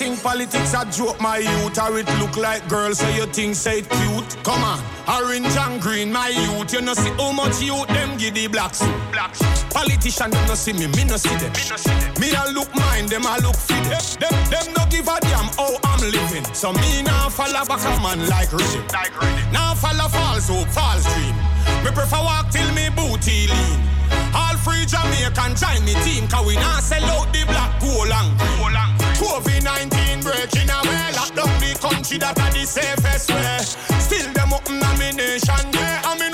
think 0.00 0.22
politics 0.22 0.72
a 0.72 0.82
joke, 0.90 1.20
my 1.20 1.36
youth, 1.36 1.78
or 1.78 1.98
it 1.98 2.08
look 2.18 2.34
like 2.38 2.66
girls, 2.70 3.00
so 3.00 3.08
you 3.10 3.26
think 3.26 3.54
say 3.54 3.80
it 3.80 3.90
cute? 3.90 4.42
Come 4.42 4.64
on, 4.64 4.80
orange 5.04 5.54
and 5.54 5.76
green, 5.78 6.10
my 6.10 6.28
youth, 6.28 6.72
you 6.72 6.80
know 6.80 6.94
see 6.94 7.12
how 7.20 7.32
much 7.32 7.60
youth 7.60 7.86
them 7.88 8.16
give 8.16 8.32
the 8.32 8.46
black 8.46 8.74
suit. 8.74 8.88
Black 9.12 9.36
suit. 9.36 9.68
Politician 9.68 10.30
them 10.30 10.48
no 10.48 10.54
see 10.54 10.72
me, 10.72 10.86
me 10.96 11.04
no 11.04 11.18
see 11.18 11.36
them. 11.36 11.52
Me, 11.52 11.64
no 11.68 11.76
see 11.76 11.92
me 12.16 12.32
a 12.32 12.48
look 12.56 12.72
mine, 12.74 13.12
them 13.12 13.28
a 13.28 13.36
look 13.44 13.56
fit. 13.56 13.84
Them, 14.16 14.32
them, 14.48 14.72
no 14.72 14.88
give 14.88 15.04
a 15.04 15.20
damn 15.20 15.52
how 15.60 15.76
I'm 15.84 16.00
living. 16.08 16.48
So 16.54 16.72
me 16.72 17.02
now 17.02 17.28
follow 17.28 17.60
back 17.68 17.84
a 17.84 17.92
man 18.00 18.24
like 18.24 18.50
rhythm. 18.56 18.80
Like. 18.96 19.12
Now 19.52 19.74
follow 19.74 20.08
false 20.08 20.48
hope, 20.48 20.72
false 20.72 21.04
dream. 21.12 21.36
Me 21.84 21.92
prefer 21.92 22.24
walk 22.24 22.48
till 22.48 22.72
me 22.72 22.88
booty 22.96 23.52
lean. 23.52 23.78
All 24.32 24.56
free 24.64 24.88
Jamaican 24.88 25.60
join 25.60 25.84
me 25.84 25.92
team, 26.08 26.24
cause 26.26 26.46
we 26.46 26.56
now 26.56 26.80
sell 26.80 27.04
out 27.04 27.28
the 27.36 27.44
black 27.44 27.76
gold 27.84 28.08
and 28.08 28.32
green. 28.40 28.50
COVID-19 29.20 30.24
breaking 30.24 30.70
away, 30.70 31.12
lock 31.12 31.28
down 31.36 31.52
the 31.60 31.76
country 31.76 32.16
that 32.16 32.40
are 32.40 32.52
the 32.56 32.64
safest 32.64 33.28
way. 33.28 33.58
Still 34.00 34.32
them 34.32 34.52
up 34.54 34.64
nomination, 34.64 35.60
yeah. 35.76 36.00
I 36.08 36.16
mean, 36.18 36.29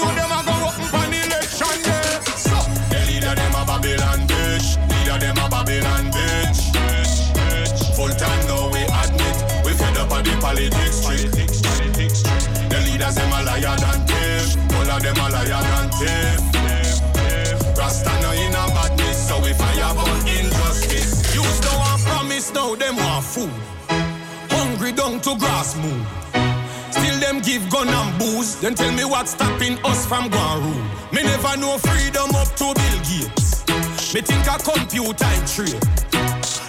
now 22.66 22.74
them 22.74 22.96
want 22.96 23.24
food. 23.24 23.50
Hungry 24.50 24.90
down 24.92 25.20
to 25.20 25.36
grass 25.38 25.76
move. 25.76 26.06
Still 26.90 27.18
them 27.20 27.40
give 27.40 27.68
gun 27.70 27.88
and 27.88 28.18
booze. 28.18 28.60
Then 28.60 28.74
tell 28.74 28.92
me 28.92 29.04
what's 29.04 29.32
stopping 29.32 29.78
us 29.84 30.04
from 30.06 30.28
going 30.28 30.62
rule. 30.64 30.84
Me 31.12 31.22
never 31.22 31.56
know 31.58 31.78
freedom 31.78 32.34
up 32.34 32.48
to 32.60 32.74
Bill 32.74 32.98
Gates. 33.06 33.62
Me 34.14 34.20
think 34.20 34.46
a 34.50 34.58
computer 34.58 35.32
trade. 35.46 35.78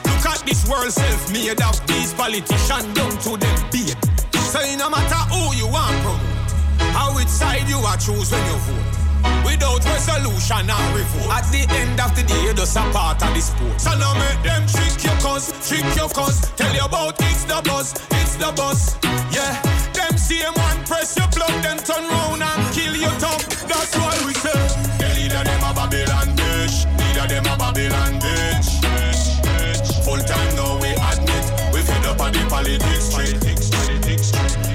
Look 0.05 0.25
at 0.29 0.43
this 0.45 0.69
world 0.69 0.91
self-made 0.91 1.61
of 1.61 1.75
these 1.87 2.13
politicians 2.13 2.87
down 2.93 3.13
to 3.25 3.37
them 3.37 3.57
beat. 3.71 3.97
So 4.53 4.61
no 4.77 4.89
matter 4.89 5.21
who 5.33 5.55
you 5.55 5.67
want 5.67 5.97
promote, 6.03 6.93
how 6.93 7.15
which 7.15 7.27
side 7.27 7.67
you 7.67 7.77
are 7.77 7.97
choose 7.97 8.31
when 8.31 8.45
you 8.45 8.57
vote. 8.69 9.06
Without 9.45 9.83
resolution 9.85 10.69
and 10.69 10.95
revolt. 10.95 11.31
At 11.31 11.45
the 11.51 11.65
end 11.69 11.99
of 11.99 12.15
the 12.15 12.23
day, 12.23 12.43
you 12.43 12.53
just 12.53 12.75
a 12.77 12.83
part 12.91 13.21
of 13.23 13.33
the 13.33 13.41
sport. 13.41 13.79
So 13.79 13.91
now 13.97 14.13
make 14.17 14.41
them 14.43 14.65
trick 14.67 15.03
your 15.03 15.17
cause, 15.19 15.51
trick 15.67 15.85
your 15.95 16.09
cause. 16.09 16.51
Tell 16.55 16.73
you 16.73 16.85
about 16.85 17.15
it's 17.19 17.45
the 17.45 17.61
buzz, 17.63 17.93
it's 18.11 18.35
the 18.35 18.51
buzz. 18.55 18.97
Yeah, 19.31 19.61
them 19.93 20.17
same 20.17 20.53
one 20.53 20.83
press 20.85 21.15
your 21.17 21.27
plug, 21.29 21.53
then 21.63 21.77
turn 21.77 22.03
round 22.07 22.43
and 22.43 22.63
kill 22.73 22.95
your 22.95 23.15
tongue. 23.19 23.43
That's 23.67 23.95
why 23.97 24.13
we 24.25 24.33
say, 24.33 24.61
the 24.99 25.07
leader 25.15 25.43
them 25.43 25.63
a 25.63 25.71
Babylon 25.73 26.29
bitch, 26.35 26.85
leader 26.99 27.27
them 27.27 27.45
a 27.45 27.55
Babylon 27.57 28.19
bitch. 28.19 28.69
Full 30.05 30.23
time 30.23 30.55
now 30.55 30.79
we 30.79 30.95
admit, 30.95 31.45
we 31.73 31.81
fed 31.81 32.05
up 32.05 32.21
on 32.21 32.31
the 32.31 32.45
politics 32.49 33.11
street. 33.11 33.39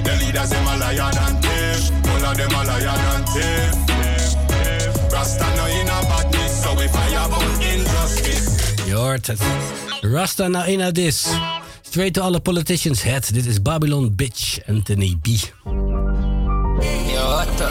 The 0.03 0.13
leaders 0.19 0.49
them 0.49 0.67
a 0.67 0.77
liar 0.77 1.11
than 1.11 1.41
thief, 1.41 1.89
all 2.09 2.25
of 2.25 2.37
them 2.37 2.51
a 2.51 2.63
liar 2.63 2.97
than 3.01 3.23
thief. 3.33 3.92
Rasta 5.23 5.55
no 5.55 5.65
in 5.67 5.87
a 5.87 6.01
badness, 6.01 6.63
so 6.63 6.75
we 6.75 6.87
fire 6.87 7.29
burn 7.29 7.61
injustice. 7.61 8.73
Je 8.85 8.93
hoort 8.93 9.27
het. 9.27 9.39
Rasta 10.01 10.47
na 10.47 10.65
in 10.65 10.93
this. 10.93 11.27
Straight 11.81 12.13
to 12.13 12.21
all 12.21 12.31
the 12.31 12.39
politicians 12.39 13.01
head. 13.01 13.33
Dit 13.33 13.45
is 13.45 13.61
Babylon 13.61 14.13
Bitch, 14.15 14.59
Anthony 14.65 15.17
B. 15.21 15.29
Yo, 15.63 15.69
what 17.29 17.57
the? 17.57 17.69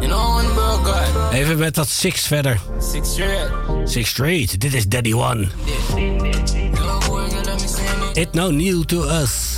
You 0.00 0.08
know 0.08 0.34
one 0.34 0.54
bro, 0.54 1.32
Even 1.32 1.58
met 1.58 1.74
dat 1.74 1.88
Six 1.88 2.26
verder. 2.26 2.60
Six 2.78 3.12
straight. 3.12 3.50
Six 3.84 4.08
straight. 4.08 4.60
Dit 4.60 4.74
is 4.74 4.86
Daddy 4.86 5.14
One. 5.14 5.48
It 8.12 8.32
no 8.32 8.50
new 8.50 8.84
to 8.84 9.02
us. 9.22 9.53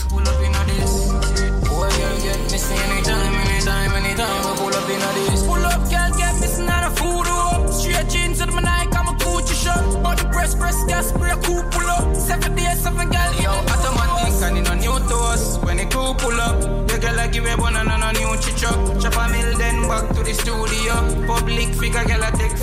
The 17.37 17.52
a 17.52 17.56
one 17.58 17.76
and 17.76 17.90
a 17.90 18.12
new 18.14 18.32
chichuck. 18.40 19.02
Chop 19.02 19.12
a 19.12 19.28
mill, 19.28 19.58
then 19.58 19.82
back 19.82 20.08
to 20.16 20.24
the 20.24 20.32
studio. 20.32 21.26
Public 21.26 21.68
figure, 21.74 22.02
girl, 22.04 22.24
I 22.24 22.30
take 22.30 22.56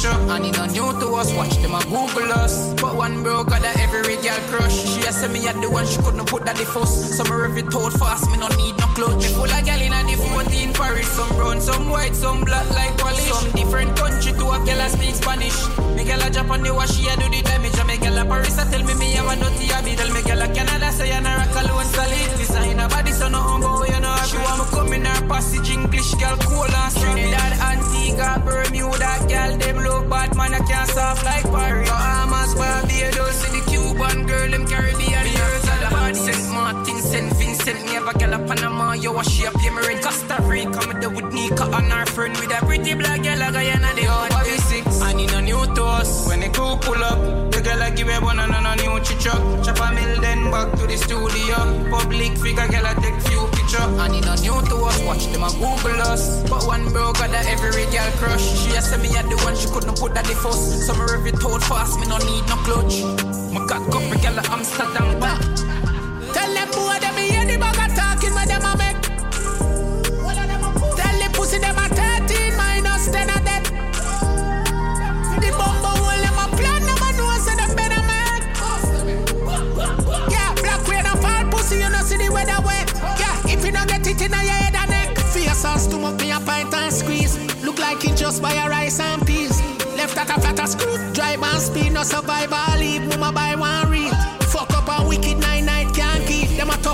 picture. 0.00 0.16
And 0.32 0.46
it 0.46 0.56
no 0.56 0.66
new 0.66 1.00
to 1.00 1.14
us. 1.14 1.32
Watch 1.34 1.56
them 1.58 1.74
a 1.74 1.82
Google 1.84 2.32
us. 2.32 2.74
But 2.74 2.96
one 2.96 3.22
bro 3.22 3.44
got 3.44 3.62
that 3.62 3.78
every 3.78 4.16
girl 4.16 4.40
crush. 4.48 4.72
She 4.72 5.00
a 5.02 5.12
say 5.12 5.28
me 5.28 5.46
at 5.46 5.60
the 5.60 5.70
one 5.70 5.86
she 5.86 5.96
couldn't 6.02 6.26
put 6.26 6.44
that 6.44 6.56
the 6.56 6.64
first. 6.64 7.16
Some 7.16 7.26
it 7.56 7.74
out 7.74 7.92
fast, 7.94 8.30
me 8.30 8.38
no 8.38 8.48
need 8.56 8.76
no 8.78 8.86
clutch. 8.94 9.22
Me 9.22 9.28
full 9.28 9.44
of 9.44 9.64
gal 9.64 9.80
in 9.80 9.92
a 9.92 10.00
the 10.04 10.16
14 10.16 10.72
Paris. 10.72 11.08
Some 11.08 11.28
brown, 11.36 11.60
some 11.60 11.88
white, 11.90 12.14
some 12.14 12.44
black 12.44 12.68
like 12.70 12.96
polish. 12.98 13.32
Some 13.32 13.50
different 13.52 13.96
country 13.96 14.32
to 14.32 14.44
a 14.50 14.58
girl 14.64 14.80
a 14.80 14.88
speak 14.88 15.14
Spanish. 15.14 15.58
Me 15.96 16.04
gal 16.04 16.22
a 16.22 16.30
Japan, 16.30 16.62
the 16.62 16.74
wash 16.74 16.94
she 16.96 17.08
a 17.08 17.16
do 17.16 17.28
the 17.28 17.42
damage. 17.42 17.78
And 17.78 17.88
me 17.88 17.96
gal 17.98 18.18
a 18.18 18.24
Paris 18.24 18.58
a 18.58 18.64
tell 18.70 18.82
me 18.84 18.94
me 18.94 19.12
have 19.12 19.28
a 19.28 19.36
nutty 19.36 19.66
habit. 19.66 19.98
Tell 19.98 20.10
me 20.12 20.22
gal 20.22 20.42
a 20.42 20.48
Canada 20.48 20.90
say 20.92 21.12
I 21.12 21.20
rock 21.20 21.56
alone 21.60 21.84
solid. 21.84 22.30
Design 22.38 22.80
a 22.80 22.88
body 22.88 23.12
so 23.12 23.28
no 23.28 23.40
humble, 23.40 23.86
you 23.86 24.00
know. 24.00 24.16
She 24.28 24.38
want 24.38 24.58
me 24.60 24.66
come 24.70 24.92
in 24.92 25.04
her 25.04 25.28
passage 25.28 25.70
English 25.70 26.14
gal 26.14 26.36
cool 26.38 26.64
and. 26.64 26.90
Trinidad, 27.00 27.52
Antigua, 27.60 28.42
Bermuda, 28.44 29.12
gal 29.28 29.56
them 29.56 29.89
look 29.90 30.08
bad 30.08 30.36
man 30.36 30.54
I 30.54 30.60
can't 30.68 30.88
soft 30.88 31.24
like 31.24 31.44
Paris. 31.44 31.88
Bahamas, 31.88 32.54
Barbados, 32.54 33.34
see 33.40 33.50
the 33.56 33.62
Cuban 33.70 34.26
girl 34.26 34.50
them 34.50 34.64
Caribbean 34.66 35.26
girls 35.38 35.66
all 35.72 35.84
about 35.90 36.16
Saint 36.16 36.46
Martin, 36.54 36.89
Saint 37.10 37.32
Vincent, 37.34 37.82
me 37.82 37.94
have 37.94 38.06
a 38.06 38.16
gal 38.16 38.34
a 38.34 38.38
Panama, 38.38 38.92
yo 38.92 39.18
a 39.18 39.24
she 39.24 39.44
a 39.44 39.50
pay 39.50 39.70
me 39.70 39.82
rent 39.82 40.00
Costa 40.00 40.36
Rica, 40.42 40.78
me 40.86 40.94
there 41.00 41.10
with 41.10 41.32
Nika 41.34 41.64
and 41.64 41.92
her 41.92 42.06
friend 42.06 42.36
with 42.38 42.54
a 42.54 42.64
pretty 42.64 42.94
black 42.94 43.24
gal 43.24 43.42
a 43.42 43.50
guy 43.50 43.64
Guyana 43.64 43.92
the 43.96 44.04
hot 44.04 44.30
Bobby 44.30 44.56
six, 44.70 45.02
and 45.02 45.18
in 45.18 45.30
a 45.30 45.42
new 45.42 45.58
to 45.74 45.82
us 45.82 46.28
when 46.28 46.38
the 46.38 46.48
crew 46.50 46.78
pull 46.78 47.02
up, 47.02 47.50
the 47.50 47.60
gal 47.62 47.82
a 47.82 47.90
give 47.90 48.06
a 48.06 48.20
one 48.20 48.38
and 48.38 48.54
a 48.54 48.76
new 48.78 48.94
chichuck, 49.02 49.42
chop 49.64 49.82
a 49.82 49.92
mill 49.92 50.20
then 50.20 50.52
back 50.52 50.70
to 50.78 50.86
the 50.86 50.96
studio, 50.96 51.58
public 51.90 52.38
figure 52.38 52.68
gal 52.70 52.86
take 53.02 53.18
few 53.26 53.42
picture, 53.58 53.82
and 53.82 54.14
in 54.14 54.22
a 54.30 54.34
new 54.38 54.54
to 54.70 54.76
us, 54.86 55.02
watch 55.02 55.26
them 55.34 55.42
a 55.42 55.50
Google 55.58 56.00
us, 56.06 56.46
but 56.48 56.62
one 56.62 56.86
bro 56.94 57.10
got 57.18 57.34
that 57.34 57.42
every 57.50 57.90
girl 57.90 58.10
crush, 58.22 58.46
she 58.62 58.70
a 58.78 58.80
say 58.80 59.02
me 59.02 59.10
at 59.18 59.26
the 59.26 59.34
one 59.42 59.56
she 59.58 59.66
couldn't 59.66 59.98
put 59.98 60.14
that 60.14 60.22
the 60.30 60.34
first, 60.38 60.86
so 60.86 60.94
me 60.94 61.02
rev 61.10 61.26
it 61.26 61.34
fast, 61.66 61.98
me 61.98 62.06
no 62.06 62.22
need 62.22 62.46
no 62.46 62.54
clutch, 62.62 63.02
my 63.50 63.66
got 63.66 63.82
couple 63.90 64.14
gal 64.22 64.38
a 64.38 64.46
Amsterdam 64.46 65.18
back. 65.18 65.42
Tell 66.32 66.52
them 66.54 66.70
boy 66.70 66.98
them 67.00 67.14
me 67.16 67.30
any 67.30 67.54
the 67.54 67.58
bag 67.58 67.78
of 67.78 67.94
talking 67.96 68.34
when 68.34 68.48
them 68.48 68.64
a 68.64 68.76
make. 68.78 69.00
Tell 70.96 71.16
the 71.18 71.28
pussy 71.32 71.58
them 71.58 71.78
a 71.78 71.88
13 71.88 72.56
minus 72.56 73.08
10 73.10 73.30
a 73.30 73.38
dead. 73.44 73.64
The 75.42 75.50
bumbo 75.58 75.90
hole 76.00 76.22
them 76.22 76.38
a 76.38 76.46
plan 76.56 76.82
them 76.86 77.02
a 77.02 77.10
know 77.18 77.38
so 77.42 77.52
them 77.56 77.72
better 77.76 78.02
make. 78.10 78.44
Yeah, 80.30 80.54
black 80.62 80.86
rain 80.88 81.06
a 81.06 81.14
fall 81.16 81.44
pussy 81.50 81.78
you 81.78 81.90
know 81.90 82.02
see 82.02 82.16
the 82.16 82.30
weather 82.32 82.60
wet. 82.64 82.92
Yeah, 83.18 83.36
if 83.52 83.64
you 83.64 83.72
not 83.72 83.88
get 83.88 84.06
it 84.06 84.20
in 84.22 84.30
your 84.30 84.40
head 84.40 84.74
and 84.74 84.90
neck. 84.90 85.18
Fear 85.32 85.54
sauce 85.54 85.86
to 85.88 85.98
up 86.04 86.20
me 86.20 86.30
a 86.30 86.40
pint 86.40 86.72
and 86.74 86.92
squeeze. 86.92 87.38
Look 87.64 87.78
like 87.78 88.04
it 88.04 88.16
just 88.16 88.40
buy 88.42 88.52
a 88.52 88.68
rice 88.68 89.00
and 89.00 89.26
peas. 89.26 89.60
Left 89.96 90.16
at 90.16 90.30
a 90.30 90.40
flat 90.40 90.58
a 90.58 90.66
screw, 90.66 90.96
drive 91.12 91.42
and 91.42 91.60
speed, 91.60 91.92
no 91.92 92.02
survival 92.02 92.78
leave. 92.78 93.02
Mama 93.08 93.32
buy 93.32 93.54
one 93.54 93.90
read 93.90 94.29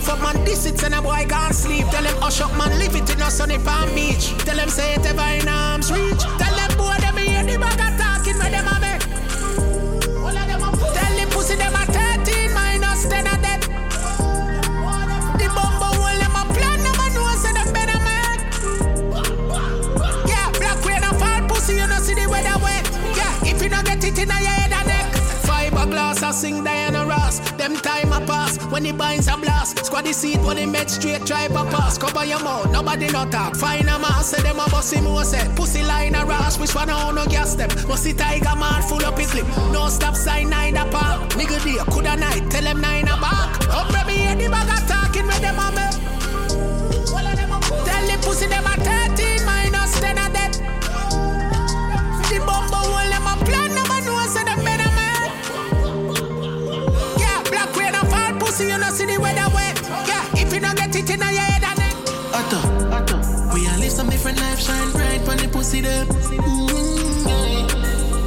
tough 0.01 0.11
up 0.11 0.21
man, 0.21 0.45
this 0.45 0.67
and 0.67 0.95
a 0.95 1.01
boy 1.01 1.25
can't 1.27 1.55
sleep. 1.55 1.87
Tell 1.89 2.03
them 2.03 2.17
hush 2.21 2.41
up 2.43 2.55
man, 2.59 2.79
leave 2.79 2.95
it 2.95 3.09
in 3.09 3.23
a 3.23 3.31
sunny 3.31 3.59
palm 3.59 3.89
beach. 3.95 4.29
Tell 4.45 4.57
them 4.57 4.69
say 4.69 4.95
it 4.95 5.07
ever 5.07 5.29
in 5.41 5.49
arms 5.49 5.91
reach. 5.91 6.21
Tell 6.37 6.57
them 6.61 6.73
boy 6.77 6.97
them 7.01 7.17
hear 7.17 7.43
the 7.45 7.57
bag 7.57 7.81
of 7.81 7.97
talking 7.97 8.37
where 8.37 8.51
them 8.51 8.69
a. 8.69 8.77
Tell 10.97 11.15
the 11.17 11.27
pussy 11.33 11.57
them 11.57 11.75
a 11.75 11.85
13 11.89 12.53
minus 12.53 13.09
10 13.09 13.27
of 13.27 13.41
them. 13.41 13.61
The 15.41 15.47
bumbo 15.57 15.89
hole 15.97 16.19
them 16.21 16.37
a 16.41 16.45
plan, 16.53 16.79
them 16.85 17.01
a 17.01 17.07
know 17.17 17.33
say 17.41 17.53
them 17.57 17.69
better 17.73 18.01
make. 18.05 18.43
Yeah, 20.29 20.47
black 20.61 20.85
rain 20.85 21.05
a 21.09 21.11
fall 21.17 21.41
pussy, 21.49 21.77
you 21.77 21.87
know 21.87 22.01
see 22.05 22.15
the 22.15 22.29
weather 22.29 22.59
wet. 22.61 22.85
Yeah, 23.17 23.33
if 23.49 23.63
you 23.63 23.71
don't 23.71 23.87
get 23.87 24.05
it 24.05 24.19
in 24.19 24.31
a 24.31 24.39
your 24.45 24.57
head 24.61 24.73
and 24.73 24.89
neck. 24.89 25.09
Fiberglass, 25.47 26.23
I 26.23 26.33
sing 26.33 26.63
Diana 26.65 26.86
Ross. 27.27 27.39
Them 27.53 27.77
time 27.77 28.12
a 28.12 28.24
pass 28.27 28.59
when 28.70 28.85
the 28.85 28.93
binds 28.93 29.29
a 29.29 29.37
blast. 29.37 29.85
Squad 29.85 30.05
the 30.05 30.12
seat 30.12 30.39
when 30.41 30.57
they 30.57 30.66
met 30.66 30.91
straight, 30.91 31.27
try 31.27 31.45
a 31.45 31.49
pass. 31.49 31.99
Cover 31.99 32.24
your 32.24 32.43
mouth, 32.43 32.70
nobody 32.72 33.09
no 33.09 33.29
talk. 33.29 33.57
Find 33.57 33.89
a 33.89 33.99
man, 33.99 34.22
say 34.22 34.43
them 34.43 34.61
a 34.61 34.68
bossy 34.70 35.01
mo 35.01 35.22
say. 35.22 35.47
Pussy 35.57 35.83
line 35.83 36.14
a 36.14 36.24
Ross, 36.24 36.59
which 36.59 36.74
one 36.74 36.91
on 36.91 37.14
no 37.16 37.27
gas 37.27 37.53
step. 37.53 37.70
Must 37.89 38.03
see 38.03 38.12
tiger 38.12 38.57
man 38.57 38.83
full 38.83 39.05
up 39.05 39.18
his 39.18 39.35
lip. 39.35 39.47
No 39.72 39.89
stop 39.89 40.14
sign 40.14 40.51
nine 40.51 40.77
a 40.77 40.85
park. 40.87 41.31
Nigga 41.31 41.62
dear, 41.64 41.85
coulda 41.85 42.16
night, 42.16 42.51
tell 42.51 42.62
them 42.62 42.81
nine 42.81 43.09
a 43.09 43.16
back. 43.20 43.68
Up 43.70 44.07
me 44.07 44.14
hear 44.14 44.37
the 44.37 44.49
bag 44.49 44.68
a 44.68 44.77
talking 44.87 45.27
with 45.27 45.41
them 45.41 45.59
a 45.59 45.70
me. 45.77 45.87
Tell 47.87 48.07
the 48.07 48.16
pussy 48.22 48.47
them 48.47 48.64
a 48.64 48.77
13 48.81 49.06
pussy, 58.57 58.73
you 58.73 58.79
know 58.79 58.91
see 58.91 59.07
the 59.07 59.21
weather 59.21 59.49
wet. 59.55 59.77
Yeah, 60.09 60.25
if 60.41 60.53
you 60.53 60.61
don't 60.61 60.77
get 60.77 60.95
it 60.95 61.11
in 61.11 61.21
your 61.21 61.29
head 61.29 61.63
neck. 61.77 61.95
Otto, 62.33 62.59
Otto. 62.91 63.17
We 63.55 63.69
all 63.69 63.79
live 63.79 63.93
some 63.93 64.09
different 64.09 64.41
life, 64.41 64.61
shine 64.61 64.91
bright 64.93 65.21
when 65.27 65.39
the 65.39 65.49
pussy 65.49 65.81
them. 65.81 66.07
Mm-hmm. 66.07 67.29
yeah. 67.29 67.67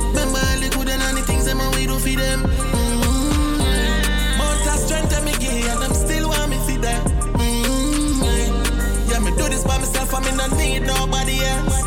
Remember 0.10 0.40
all 0.40 0.60
the 0.60 0.70
good 0.76 0.90
and 0.90 1.02
all 1.02 1.16
the 1.16 1.22
things 1.22 1.46
them 1.46 1.60
and 1.60 1.76
we 1.76 1.88
do 1.88 1.98
for 1.98 2.10
them. 2.10 2.44
Mm-hmm. 2.44 3.62
yeah. 3.62 4.38
Mount 4.38 4.68
of 4.68 4.80
strength 4.80 5.14
and 5.14 5.26
me 5.26 5.34
give 5.40 5.66
and 5.72 5.82
them 5.82 5.94
still 5.94 6.30
want 6.30 6.50
me 6.50 6.58
for 6.58 6.80
that. 6.82 7.04
Mm-hmm. 7.42 9.12
yeah. 9.12 9.20
me 9.20 9.32
do 9.32 9.50
this 9.50 9.64
by 9.64 9.78
myself 9.78 10.14
and 10.14 10.26
me 10.26 10.32
not 10.38 10.52
need 10.58 10.86
nobody 10.86 11.40
else. 11.42 11.79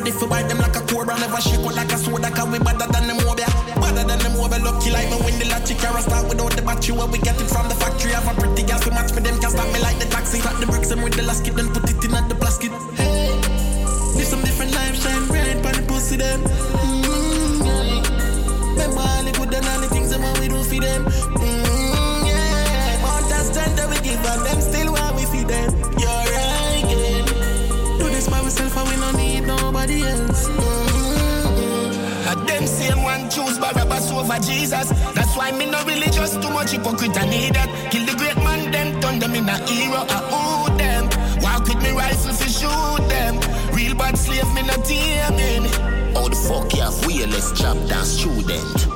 Ready 0.00 0.10
for 0.10 0.26
bite 0.26 0.48
them 0.48 0.58
like 0.58 0.74
a 0.76 0.80
cobra. 0.88 1.18
Never 1.20 1.40
shake 1.40 1.60
out 1.60 1.74
like 1.76 1.92
a 1.92 1.98
soda, 1.98 2.30
cause 2.30 2.48
we 2.48 2.58
better 2.58 2.88
than 2.88 3.06
them 3.06 3.20
over. 3.28 3.44
Better 3.80 4.04
than 4.08 4.18
them 4.18 4.34
over. 4.40 4.58
Lucky 4.58 4.90
like 4.90 5.10
me 5.12 5.16
when 5.20 5.38
the 5.38 5.44
latchy 5.52 5.74
carry 5.76 6.00
start 6.00 6.26
without 6.28 6.52
the 6.56 6.62
battery. 6.62 6.96
Where 6.96 7.06
we 7.06 7.18
get 7.18 7.36
it 7.40 7.48
from 7.52 7.68
the 7.68 7.76
factory. 7.76 8.12
Have 8.12 8.26
a 8.26 8.34
pretty 8.40 8.62
gas 8.64 8.80
to 8.84 8.90
match 8.90 9.12
me, 9.12 9.20
them 9.20 9.38
can 9.40 9.50
stop 9.50 9.68
me 9.72 9.80
like 9.80 9.98
the 10.00 10.06
taxi. 10.06 10.40
Clap 10.40 10.58
the 10.58 10.66
bricks 10.66 10.90
and 10.90 11.02
with 11.04 11.14
the 11.14 11.22
last 11.22 11.44
kid, 11.44 11.54
then 11.54 11.68
put 11.68 11.84
it 11.84 12.02
in 12.04 12.14
at 12.14 12.28
the 12.28 12.34
basket. 12.34 12.72
Hey, 12.96 13.28
live 14.16 14.26
some 14.26 14.40
different 14.40 14.72
life, 14.72 14.96
shine 14.96 15.26
bright, 15.28 15.60
pan 15.62 15.74
the 15.76 15.84
pussy 15.86 16.16
them. 16.16 16.40
Mm-hmm. 16.40 18.00
Remember 18.72 19.04
all 19.04 19.22
the 19.24 19.32
good 19.36 19.52
and 19.52 19.66
all 19.68 19.80
the 19.80 19.88
things 19.92 20.10
them 20.10 20.24
and 20.24 20.38
we 20.40 20.48
do 20.48 20.64
for 20.64 20.80
them. 20.80 21.04
Mm-hmm. 21.04 22.26
yeah, 22.26 23.04
Mount 23.04 23.28
of 23.28 23.44
strength 23.52 23.76
that 23.76 23.88
we 23.92 24.00
give 24.00 24.24
and 24.24 24.42
them 24.48 24.60
still 24.64 24.92
want 24.96 25.12
we 25.16 25.24
feed 25.28 25.48
them. 25.48 25.70
You're 26.00 26.08
right, 26.08 26.49
nobody 29.80 30.02
else. 30.02 30.48
A 32.30 32.34
them 32.46 32.66
same 32.66 33.02
one 33.02 33.30
choose 33.30 33.58
Barabbas 33.58 34.12
over 34.12 34.38
Jesus. 34.38 34.90
That's 35.14 35.36
why 35.36 35.52
me 35.52 35.70
no 35.70 35.82
religious, 35.84 36.36
too 36.36 36.50
much 36.50 36.72
hypocrite 36.72 37.16
I 37.16 37.26
need 37.28 37.54
that. 37.54 37.68
Kill 37.90 38.04
the 38.06 38.14
great 38.16 38.36
man, 38.36 38.70
them 38.70 39.00
turn 39.00 39.18
them 39.18 39.34
in 39.34 39.48
a 39.48 39.56
hero. 39.66 40.04
I 40.08 40.20
owe 40.30 40.76
them. 40.76 41.04
Walk 41.42 41.66
with 41.66 41.82
me 41.82 41.92
rifle 41.92 42.32
fi 42.32 42.46
shoot 42.46 43.08
them. 43.08 43.40
Real 43.74 43.94
bad 43.94 44.18
slave, 44.18 44.52
me 44.54 44.62
not 44.62 44.84
taming. 44.84 45.64
How 46.14 46.28
the 46.28 46.36
fuck 46.36 46.72
you 46.74 46.82
have 46.82 46.94
wheelless 47.04 47.56
job 47.56 47.76
down 47.88 48.04
student? 48.04 48.86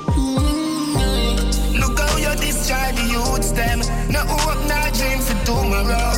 Look 1.80 1.98
how 1.98 2.16
you 2.18 2.34
discharge 2.36 2.96
the 2.96 3.04
youths 3.10 3.52
them. 3.52 3.80
No 4.10 4.20
hope, 4.20 4.62
no 4.68 4.78
dream 4.92 5.20
for 5.20 5.38
tomorrow. 5.46 6.12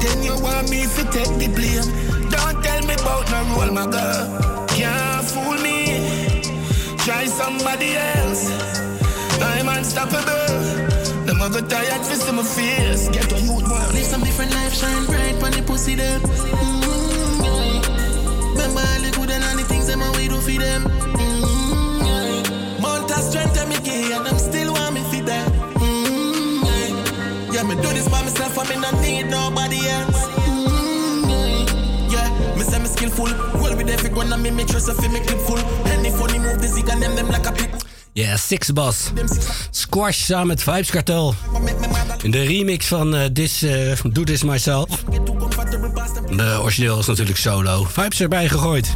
Then 0.00 0.22
you 0.22 0.34
want 0.40 0.70
me 0.70 0.82
to 0.82 1.02
take 1.10 1.34
the 1.38 1.48
blame. 1.48 2.21
Don't 2.42 2.62
tell 2.62 2.82
me 2.86 2.94
about 2.94 3.30
no 3.30 3.38
role, 3.54 3.72
my 3.72 3.86
girl. 3.86 4.66
Can't 4.66 5.24
fool 5.24 5.58
me. 5.62 5.78
Try 6.98 7.26
somebody 7.26 7.94
else. 7.96 8.50
I'm 9.40 9.68
unstoppable. 9.68 10.92
Them 11.26 11.40
a 11.40 11.48
go 11.50 11.60
tired 11.66 12.04
for 12.04 12.32
my 12.32 12.42
face. 12.42 13.08
Get 13.08 13.32
a 13.32 13.40
youth 13.40 13.68
one. 13.70 13.92
Live 13.94 14.04
some 14.04 14.22
different 14.22 14.52
life, 14.54 14.74
shine 14.74 15.06
bright 15.06 15.40
when 15.40 15.52
the 15.52 15.62
pussy 15.62 15.94
them. 15.94 16.20
Mm-hmm. 16.20 17.42
Remember 18.58 18.80
all 18.80 19.00
the 19.02 19.10
good 19.16 19.30
and 19.30 19.44
all 19.44 19.56
the 19.56 19.64
things 19.64 19.86
them 19.86 20.02
and 20.02 20.16
we 20.16 20.28
do 20.28 20.40
for 20.40 20.58
them. 20.64 20.82
Mm-hmm. 20.84 22.04
yeah. 22.04 22.80
Mount 22.80 23.10
of 23.10 23.22
strength 23.22 23.58
and 23.58 23.68
me 23.70 23.76
give 23.86 24.10
and 24.16 24.26
them 24.26 24.38
still 24.38 24.72
want 24.72 24.94
me 24.94 25.02
for 25.10 25.22
that. 25.26 25.48
Mm-hmm. 25.78 27.52
yeah. 27.54 27.62
me 27.62 27.74
do 27.76 27.88
this 27.94 28.08
by 28.08 28.22
myself 28.22 28.58
and 28.58 28.68
me 28.68 28.76
not 28.76 28.94
need 29.00 29.26
nobody 29.30 29.88
else. 29.88 30.11
Me 33.22 33.30
say 33.30 33.38
me 33.38 33.46
skillful. 33.46 33.60
Roll 33.60 33.76
with 33.76 33.88
every 33.88 34.10
gun 34.10 34.32
and 34.32 34.42
me 34.42 34.50
make 34.50 34.68
sure 34.68 34.80
so 34.80 34.94
fi 34.94 35.08
me 35.08 35.20
clip 35.20 35.38
full. 35.38 35.58
Any 35.86 36.10
funny 36.10 36.38
move, 36.38 36.60
the 36.60 36.68
zig 36.68 36.88
and 36.88 37.02
them 37.02 37.14
them 37.14 37.28
like 37.28 37.46
a 37.46 37.52
pit. 37.52 37.84
Yeah, 38.14 38.36
Sixbas. 38.36 39.12
Squash 39.70 40.24
samen 40.24 40.46
met 40.46 40.62
Vibes 40.62 40.90
Cartel. 40.90 41.34
In 42.22 42.30
de 42.30 42.42
remix 42.42 42.86
van 42.86 43.14
uh, 43.14 43.24
This, 43.24 43.62
uh, 43.62 43.92
Do 44.12 44.24
This 44.24 44.42
Myself. 44.42 45.04
De 46.36 46.58
origineel 46.60 46.98
is 46.98 47.06
natuurlijk 47.06 47.38
solo. 47.38 47.84
Vibes 47.84 48.20
erbij 48.20 48.48
gegooid. 48.48 48.92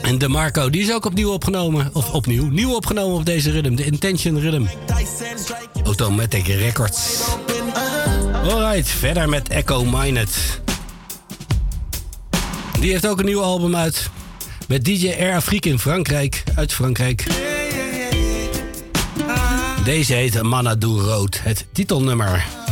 En 0.00 0.18
de 0.18 0.28
Marco, 0.28 0.70
die 0.70 0.82
is 0.82 0.92
ook 0.92 1.04
opnieuw 1.04 1.32
opgenomen. 1.32 1.90
Of 1.92 2.12
opnieuw, 2.12 2.48
nieuw 2.50 2.74
opgenomen 2.74 3.16
op 3.16 3.24
deze 3.24 3.50
rhythm. 3.50 3.74
De 3.74 3.84
Intention 3.84 4.40
Rhythm. 4.40 4.64
Automatic 5.84 6.46
Records. 6.46 7.20
Alright, 8.48 8.88
verder 8.88 9.28
met 9.28 9.48
Echo 9.48 9.84
Minded. 9.84 10.64
Die 12.80 12.90
heeft 12.90 13.06
ook 13.06 13.18
een 13.18 13.24
nieuw 13.24 13.42
album 13.42 13.76
uit. 13.76 14.10
Met 14.68 14.84
DJ 14.84 15.14
Air 15.18 15.34
Afrique 15.34 15.68
in 15.68 15.78
Frankrijk. 15.78 16.42
Uit 16.54 16.72
Frankrijk. 16.72 17.26
Deze 19.84 20.14
heet 20.14 20.42
Manadou 20.42 21.00
Rood. 21.00 21.40
Het 21.42 21.66
titelnummer. 21.72 22.65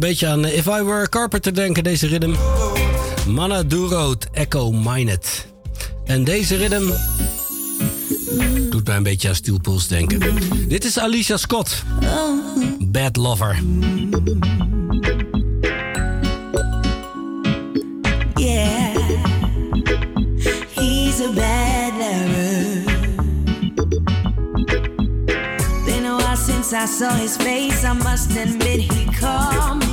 Een 0.00 0.08
beetje 0.08 0.26
aan 0.26 0.44
eh, 0.44 0.56
If 0.56 0.66
I 0.66 0.82
Were 0.82 1.02
a 1.02 1.06
Carpenter 1.06 1.54
denken, 1.54 1.84
deze 1.84 2.06
rhythm. 2.06 2.34
Mana 3.26 3.62
Duro, 3.62 4.14
Echo 4.32 4.72
Minet. 4.72 5.46
En 6.04 6.24
deze 6.24 6.56
rhythm 6.56 6.90
doet 8.70 8.86
mij 8.86 8.96
een 8.96 9.02
beetje 9.02 9.28
aan 9.28 9.34
Steel 9.34 9.60
Pulse 9.60 9.88
denken. 9.88 10.20
Dit 10.68 10.84
is 10.84 10.98
Alicia 10.98 11.36
Scott. 11.36 11.84
Bad 12.78 13.16
Lover. 13.16 13.62
Yeah, 18.34 18.94
bad 21.34 21.92
lover. 21.98 22.50
I 26.72 26.86
saw 26.86 27.10
his 27.10 27.36
face. 27.36 27.84
I 27.84 27.92
must 27.94 28.30
admit 28.30 28.80
he 28.80 29.04
called 29.12 29.89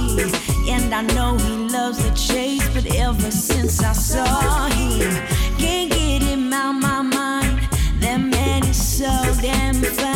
I 0.97 1.03
know 1.13 1.37
he 1.37 1.53
loves 1.69 1.99
the 2.03 2.09
chase. 2.15 2.67
But 2.73 2.87
ever 2.95 3.29
since 3.29 3.83
I 3.83 3.93
saw 3.93 4.67
him, 4.69 5.11
can't 5.59 5.91
get 5.91 6.23
him 6.23 6.51
out 6.51 6.71
my 6.71 7.03
mind. 7.03 7.69
That 7.99 8.17
man 8.17 8.63
is 8.63 8.97
so 8.97 9.05
damn 9.39 9.75
fine. 9.75 10.06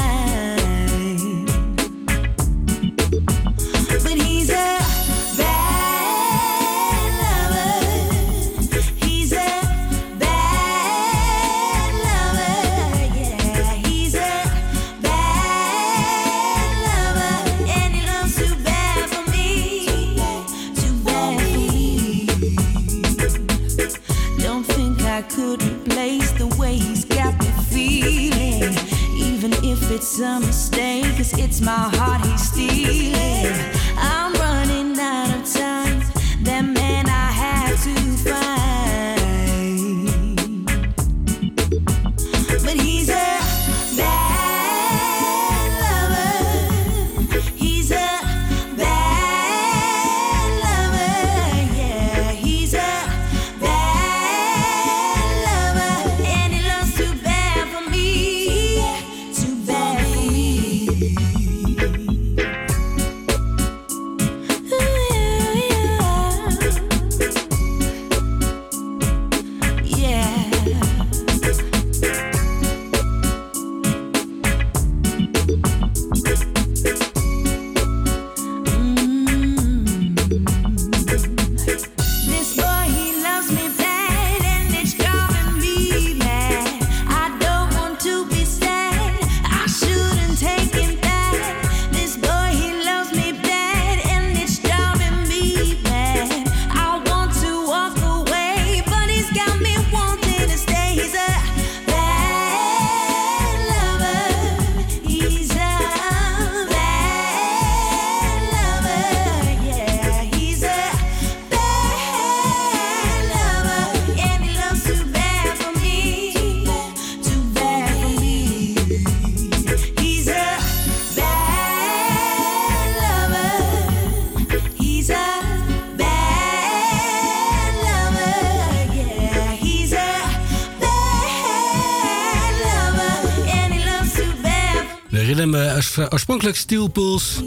Oorspronkelijk 136.11 136.57
Steel 136.57 136.87
Pulse. 136.87 137.43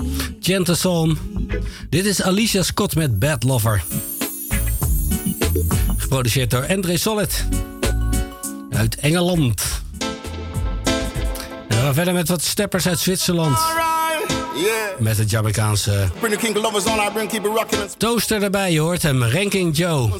Dit 1.90 2.04
is 2.04 2.22
Alicia 2.22 2.62
Scott 2.62 2.94
met 2.94 3.18
Bad 3.18 3.42
Lover. 3.42 3.84
Geproduceerd 5.96 6.50
door 6.50 6.66
Andre 6.66 6.96
Solid. 6.96 7.44
Uit 8.70 8.96
Engeland. 8.96 9.62
En 11.68 11.76
we 11.76 11.82
gaan 11.82 11.94
verder 11.94 12.14
met 12.14 12.28
wat 12.28 12.42
steppers 12.42 12.86
uit 12.86 12.98
Zwitserland. 12.98 13.58
Met 14.98 15.18
het 15.18 15.30
Jamaicaanse 15.30 16.08
toaster 17.96 18.42
erbij. 18.42 18.72
Je 18.72 18.80
hoort 18.80 19.02
hem, 19.02 19.24
Ranking 19.24 19.76
Joe. 19.76 20.10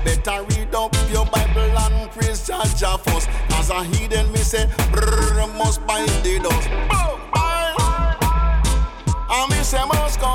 Better 0.06 0.44
read 0.50 0.74
up 0.76 0.96
your 1.12 1.26
Bible 1.26 1.78
and 1.78 2.12
praise 2.12 2.46
Jah 2.48 2.98
first. 3.00 3.28
As 3.58 3.70
a 3.70 3.84
heathen 3.84 4.32
me 4.32 4.38
say 4.38 4.70
brr 4.92 5.48
must 5.58 5.86
bite 5.88 6.06
the 6.24 6.40
dust. 6.40 6.70
Boom, 6.90 7.20
me 9.50 9.64
say 9.64 9.84
must 9.86 10.20
come 10.20 10.35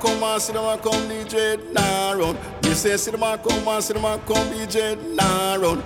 Come 0.00 0.22
and 0.22 0.40
see 0.40 0.52
them 0.52 0.64
a 0.64 0.78
come 0.78 1.08
DJ 1.08 1.72
nah 1.72 2.12
run. 2.12 2.36
Me 2.62 2.70
say 2.74 2.96
see 2.96 3.10
them 3.10 3.22
a 3.22 3.36
come 3.36 3.66
and 3.66 3.82
see 3.82 3.94
them 3.94 4.04
a 4.04 4.18
come 4.18 4.46
DJ 4.52 4.96
nah 5.14 5.54
run. 5.56 5.82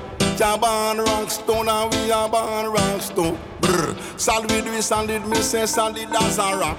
Born 0.60 0.98
rock 0.98 1.30
stone 1.30 1.68
and 1.68 1.94
we 1.94 2.10
are 2.10 2.28
born 2.28 2.72
rock 2.72 3.00
stone. 3.00 3.38
Brr. 3.60 3.96
Solid 4.16 4.50
we 4.50 4.80
solid, 4.82 5.24
me 5.26 5.36
say 5.36 5.66
solid 5.66 6.08
as 6.12 6.38
a 6.38 6.56
rock. 6.58 6.76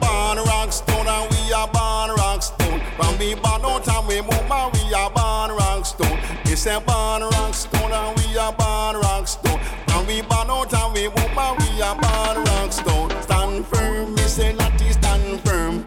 Born 0.00 0.38
rock 0.38 0.72
stone 0.72 1.06
and 1.06 1.30
we 1.30 1.52
are 1.52 1.68
born 1.68 2.16
rock 2.16 2.42
stone. 2.42 2.80
From 2.96 3.18
we 3.18 3.34
born 3.34 3.64
out 3.64 3.86
and 3.86 4.08
we 4.08 4.22
move 4.22 4.50
and 4.50 4.72
we 4.72 4.94
are 4.94 5.10
born 5.10 5.50
rock 5.56 5.86
stone. 5.86 6.18
Me 6.46 6.56
say 6.56 6.80
born 6.80 7.22
rock 7.22 7.54
stone 7.54 7.92
and 7.92 8.18
we 8.18 8.36
are 8.38 8.52
born 8.52 8.96
rock 8.96 9.28
stone. 9.28 9.60
And 9.88 10.06
we 10.08 10.22
born 10.22 10.50
out 10.50 10.72
and 10.72 10.94
we 10.94 11.08
move 11.08 11.38
and 11.38 11.58
we 11.62 11.82
are 11.82 11.94
born 11.94 12.44
rock 12.44 12.72
stone. 12.72 13.10
Stand 13.22 13.66
firm, 13.66 14.14
me 14.14 14.22
say 14.22 14.52
not 14.54 14.72
stand 14.80 15.40
firm. 15.42 15.85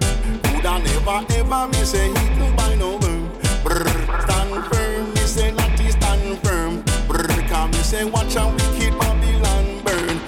Never 0.99 1.25
ever 1.33 1.67
me 1.69 1.85
say 1.85 2.07
he 2.09 2.13
can 2.13 2.55
buy 2.57 2.75
no 2.75 2.99
firm. 2.99 3.31
Brr. 3.63 3.87
Stand 4.23 4.65
firm, 4.65 5.13
me 5.13 5.21
say 5.21 5.51
not 5.51 5.79
stand 5.79 6.39
firm. 6.43 6.83
Brr. 7.07 7.25
Come 7.47 7.71
me 7.71 7.77
say 7.77 8.03
watch 8.03 8.35
out 8.35 8.51
wicked 8.51 8.99
Babylon 8.99 9.81
burn. 9.85 10.19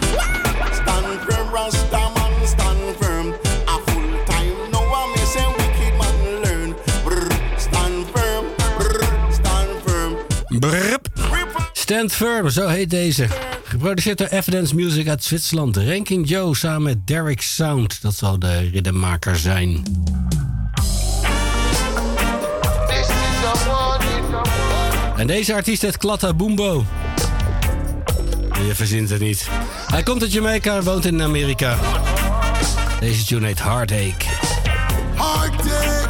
Stand 0.71 1.19
firm, 1.27 1.51
Rasta 1.51 2.01
man, 2.15 2.47
stand 2.47 2.95
firm. 3.01 3.27
A 3.67 3.75
full 3.85 4.25
time 4.25 4.71
now 4.71 4.95
I 4.95 5.13
me 5.13 5.23
say 5.33 5.45
wicked 5.59 5.93
man 5.99 6.17
learn. 6.43 6.69
Brr. 7.03 7.29
Stand 7.59 8.07
firm, 8.13 8.45
brr. 8.79 9.33
Stand 9.33 9.71
firm. 9.83 10.17
Brrp. 10.61 11.07
Stand 11.73 12.13
Firm, 12.13 12.49
zo 12.49 12.67
heet 12.67 12.89
deze. 12.89 13.27
Geproduceerd 13.63 14.17
door 14.17 14.27
Evidence 14.27 14.75
Music 14.75 15.07
uit 15.07 15.23
Zwitserland. 15.23 15.77
Ranking 15.77 16.29
Joe 16.29 16.55
samen 16.55 16.81
met 16.81 17.07
Derek 17.07 17.41
Sound. 17.41 18.01
Dat 18.01 18.15
zal 18.15 18.39
de 18.39 18.57
ritmemaker 18.57 19.37
zijn. 19.37 19.83
En 25.21 25.27
deze 25.27 25.53
artiest 25.53 25.81
heet 25.81 25.97
Klatta 25.97 26.33
Boombo. 26.33 26.85
Je 28.67 28.75
verzint 28.75 29.09
het 29.09 29.19
niet. 29.19 29.47
Hij 29.87 30.03
komt 30.03 30.21
uit 30.21 30.31
Jamaica 30.31 30.75
en 30.75 30.83
woont 30.83 31.05
in 31.05 31.21
Amerika. 31.21 31.77
Deze 32.99 33.25
tune 33.25 33.45
heet 33.45 33.63
Heartache. 33.63 34.15
Heartache. 35.15 36.09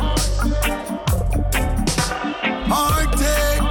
Heartache. 2.67 3.63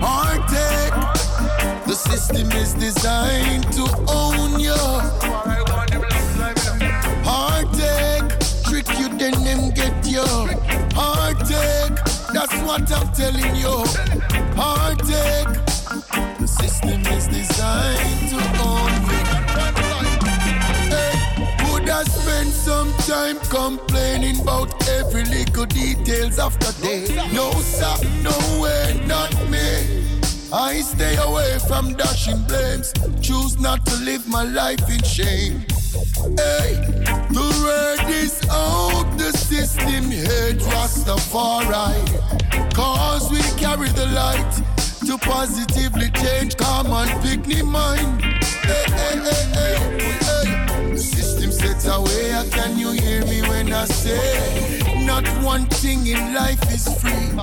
Heartache. 0.00 1.10
The 1.86 2.08
system 2.10 2.50
is 2.50 2.72
designed 2.72 3.72
to 3.72 3.86
own 4.04 4.60
you. 4.60 5.31
What 12.72 12.90
I'm 12.90 13.12
telling 13.12 13.54
you. 13.54 13.84
Heartache. 14.56 15.60
The 16.40 16.46
system 16.48 17.00
is 17.12 17.26
designed 17.28 18.30
to 18.32 18.38
own 18.64 18.92
you. 19.08 19.20
Hey, 20.88 21.12
would 21.68 21.88
I 21.90 22.02
spend 22.04 22.48
some 22.48 22.90
time 23.12 23.38
complaining 23.50 24.40
about 24.40 24.70
every 24.88 25.24
little 25.24 25.66
details 25.66 26.38
the 26.60 26.72
day? 26.80 27.04
No, 27.34 27.50
sir, 27.60 27.94
no 28.22 28.36
way, 28.62 28.98
not 29.06 29.30
me. 29.50 30.06
I 30.50 30.80
stay 30.80 31.16
away 31.16 31.58
from 31.68 31.92
dashing 31.92 32.42
blames. 32.44 32.90
Choose 33.20 33.60
not 33.60 33.84
to 33.84 33.96
live 33.96 34.26
my 34.28 34.44
life 34.44 34.88
in 34.88 35.02
shame. 35.02 35.66
Hey, 35.92 36.72
the 37.28 37.46
word 37.62 38.08
is 38.08 38.40
out, 38.50 39.04
the 39.18 39.30
system 39.36 40.10
head 40.10 40.56
Rastafari. 40.72 42.00
Cause 42.72 43.30
we 43.30 43.42
carry 43.60 43.90
the 43.90 44.06
light 44.06 44.52
to 45.04 45.18
positively 45.18 46.08
change 46.12 46.56
common 46.56 47.08
picnic 47.20 47.66
mind. 47.66 48.22
Hey, 48.22 48.84
hey, 48.88 49.18
hey, 49.18 49.44
hey, 49.52 50.16
hey. 50.24 50.92
The 50.92 50.98
system 50.98 51.52
sets 51.52 51.86
away, 51.86 52.42
can 52.50 52.78
you 52.78 52.92
hear 52.92 53.22
me 53.26 53.42
when 53.42 53.70
I 53.70 53.84
say 53.84 55.04
not 55.04 55.28
one 55.44 55.66
thing 55.66 56.06
in 56.06 56.32
life 56.32 56.62
is 56.72 56.88
free? 57.02 57.36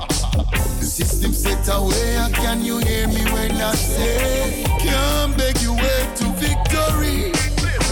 The 0.80 0.86
system 0.86 1.34
set 1.34 1.70
away, 1.72 2.18
can 2.34 2.66
you 2.66 2.80
hear 2.80 3.08
me 3.10 3.24
when 3.32 3.52
I 3.52 3.76
say 3.76 4.64
can't 4.80 5.38
beg 5.38 5.62
you 5.62 5.74
way 5.74 6.08
to? 6.16 6.39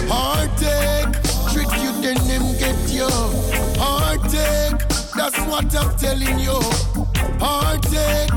Heartache, 0.09 1.13
trick 1.51 1.71
you 1.81 1.91
then 2.01 2.17
them 2.27 2.45
get 2.57 2.77
you. 2.89 3.09
Heartache, 3.77 4.81
that's 5.15 5.39
what 5.47 5.75
I'm 5.75 5.95
telling 5.97 6.39
you. 6.39 6.59
Heartache, 7.39 8.31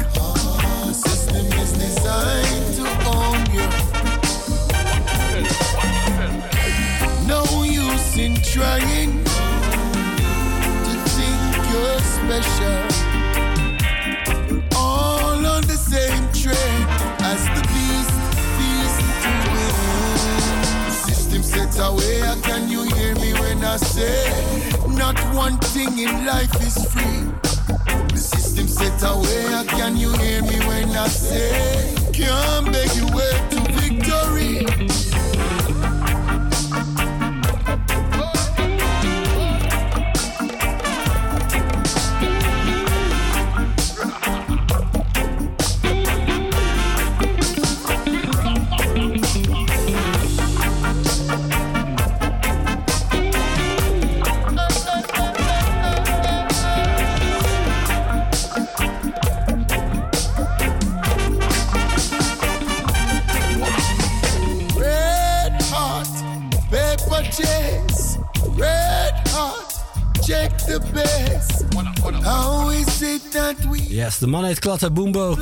the 0.85 0.93
system 0.93 1.47
is 1.47 1.73
designed 1.73 2.75
to 2.77 2.85
own 3.07 3.41
you. 3.55 3.69
No 7.27 7.43
use 7.63 8.17
in 8.17 8.35
trying 8.43 9.23
to 10.85 10.95
think 11.15 11.41
you're 11.71 12.01
special. 12.17 12.79
All 14.77 15.47
on 15.47 15.63
the 15.63 15.77
same 15.77 16.27
train 16.33 16.87
as 17.23 17.45
the 17.55 17.70
sets 21.71 21.89
away, 21.89 22.21
can 22.43 22.69
you 22.69 22.83
hear 22.95 23.15
me 23.17 23.33
when 23.35 23.65
I 23.65 23.77
say 23.77 24.73
not 24.89 25.19
one 25.35 25.59
thing 25.59 25.99
in 25.99 26.27
life 26.27 26.55
is 26.63 26.85
free? 26.93 27.31
The 28.09 28.17
system 28.17 28.67
set 28.67 29.03
away, 29.03 29.65
can 29.69 29.97
you 29.97 30.13
hear 30.15 30.43
me 30.43 30.59
when 30.67 30.91
I 30.91 31.07
say 31.09 31.95
can't 32.13 32.73
beg 32.73 32.95
you 32.95 33.07
way 33.15 33.33
to 33.51 33.61
victory? 33.73 35.10
Yes, 73.89 74.19
de 74.19 74.27
man 74.27 74.45
heet 74.45 74.59
Klatta 74.59 74.91
Boombo. 74.91 75.35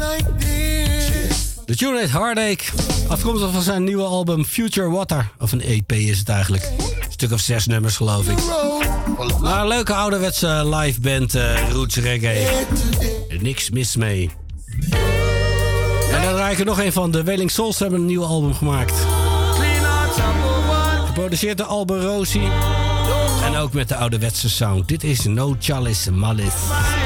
De 1.64 1.76
tune 1.76 1.98
heet 1.98 2.10
Heartache. 2.10 2.72
Afkomstig 3.08 3.52
van 3.52 3.62
zijn 3.62 3.84
nieuwe 3.84 4.02
album 4.02 4.44
Future 4.44 4.90
Water. 4.90 5.30
Of 5.38 5.52
een 5.52 5.60
EP 5.60 5.92
is 5.92 6.18
het 6.18 6.28
eigenlijk. 6.28 6.62
Een 6.78 7.12
stuk 7.12 7.32
of 7.32 7.40
zes 7.40 7.66
nummers 7.66 7.96
geloof 7.96 8.28
ik. 8.28 8.38
Maar 9.40 9.60
een 9.60 9.68
leuke 9.68 9.94
ouderwetse 9.94 10.76
live 10.76 11.00
band 11.00 11.34
eh, 11.34 11.70
roots 11.70 11.96
reggae. 11.96 12.46
Niks 13.40 13.70
mis 13.70 13.96
mee. 13.96 14.30
En 16.12 16.22
dan 16.22 16.34
draai 16.34 16.52
ik 16.52 16.58
er 16.58 16.64
nog 16.64 16.80
een 16.80 16.92
van. 16.92 17.10
De 17.10 17.24
Wailing 17.24 17.50
Souls 17.50 17.78
hebben 17.78 18.00
een 18.00 18.06
nieuw 18.06 18.24
album 18.24 18.54
gemaakt. 18.54 18.94
Geproduceerd 21.06 21.58
door 21.58 21.66
Alber 21.66 22.00
Rosie. 22.00 22.48
En 23.44 23.56
ook 23.56 23.72
met 23.72 23.88
de 23.88 23.96
ouderwetse 23.96 24.48
sound. 24.50 24.88
Dit 24.88 25.04
is 25.04 25.24
No 25.24 25.56
Chalice 25.58 26.12
Malice. 26.12 26.97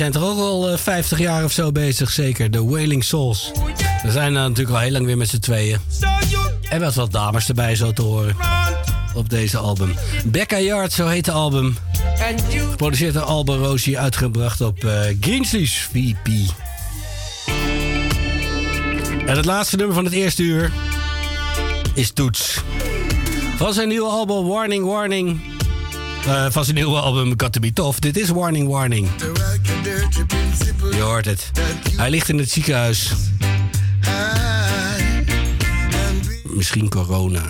zijn 0.00 0.12
toch 0.12 0.30
ook 0.30 0.38
al 0.38 0.78
50 0.78 1.18
eh, 1.18 1.24
jaar 1.24 1.44
of 1.44 1.52
zo 1.52 1.72
bezig, 1.72 2.10
zeker. 2.10 2.50
De 2.50 2.64
Wailing 2.64 3.04
Souls. 3.04 3.50
We 4.02 4.10
zijn 4.10 4.26
er 4.26 4.48
natuurlijk 4.48 4.76
al 4.76 4.82
heel 4.82 4.90
lang 4.90 5.06
weer 5.06 5.16
met 5.16 5.28
z'n 5.28 5.38
tweeën. 5.38 5.78
En 6.68 6.80
wat 6.80 6.94
wat 6.94 7.12
dames 7.12 7.48
erbij 7.48 7.76
zo 7.76 7.92
te 7.92 8.02
horen 8.02 8.36
op 9.14 9.30
deze 9.30 9.58
album. 9.58 9.94
Becca 10.24 10.58
Yard, 10.58 10.92
zo 10.92 11.06
heet 11.06 11.24
de 11.24 11.30
album. 11.30 11.76
Geproduceerd 12.70 13.14
door 13.14 13.22
Alba 13.22 13.54
Rosie, 13.54 13.98
uitgebracht 13.98 14.60
op 14.60 14.84
eh, 14.84 15.10
uh, 15.10 15.16
Greensleeves 15.20 15.88
VP. 15.92 16.28
En 19.26 19.36
het 19.36 19.44
laatste 19.44 19.76
nummer 19.76 19.94
van 19.94 20.04
het 20.04 20.14
eerste 20.14 20.42
uur 20.42 20.72
is 21.94 22.10
Toets. 22.12 22.60
Van 23.56 23.72
zijn 23.72 23.88
nieuwe 23.88 24.08
album 24.08 24.46
Warning 24.46 24.84
Warning. 24.84 25.40
Van 26.48 26.64
zijn 26.64 26.76
nieuwe 26.76 26.98
album 26.98 27.34
Got 27.36 27.52
To 27.52 27.60
Be 27.60 27.72
Tough. 27.72 27.98
Dit 27.98 28.16
is 28.16 28.28
Warning 28.28 28.68
Warning. 28.68 29.08
Je 31.00 31.06
hoort 31.06 31.24
het. 31.24 31.50
Hij 31.96 32.10
ligt 32.10 32.28
in 32.28 32.38
het 32.38 32.50
ziekenhuis. 32.50 33.12
Misschien 36.42 36.88
corona. 36.88 37.42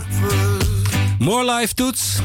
More 1.19 1.55
life 1.55 1.75
toets. 1.75 2.19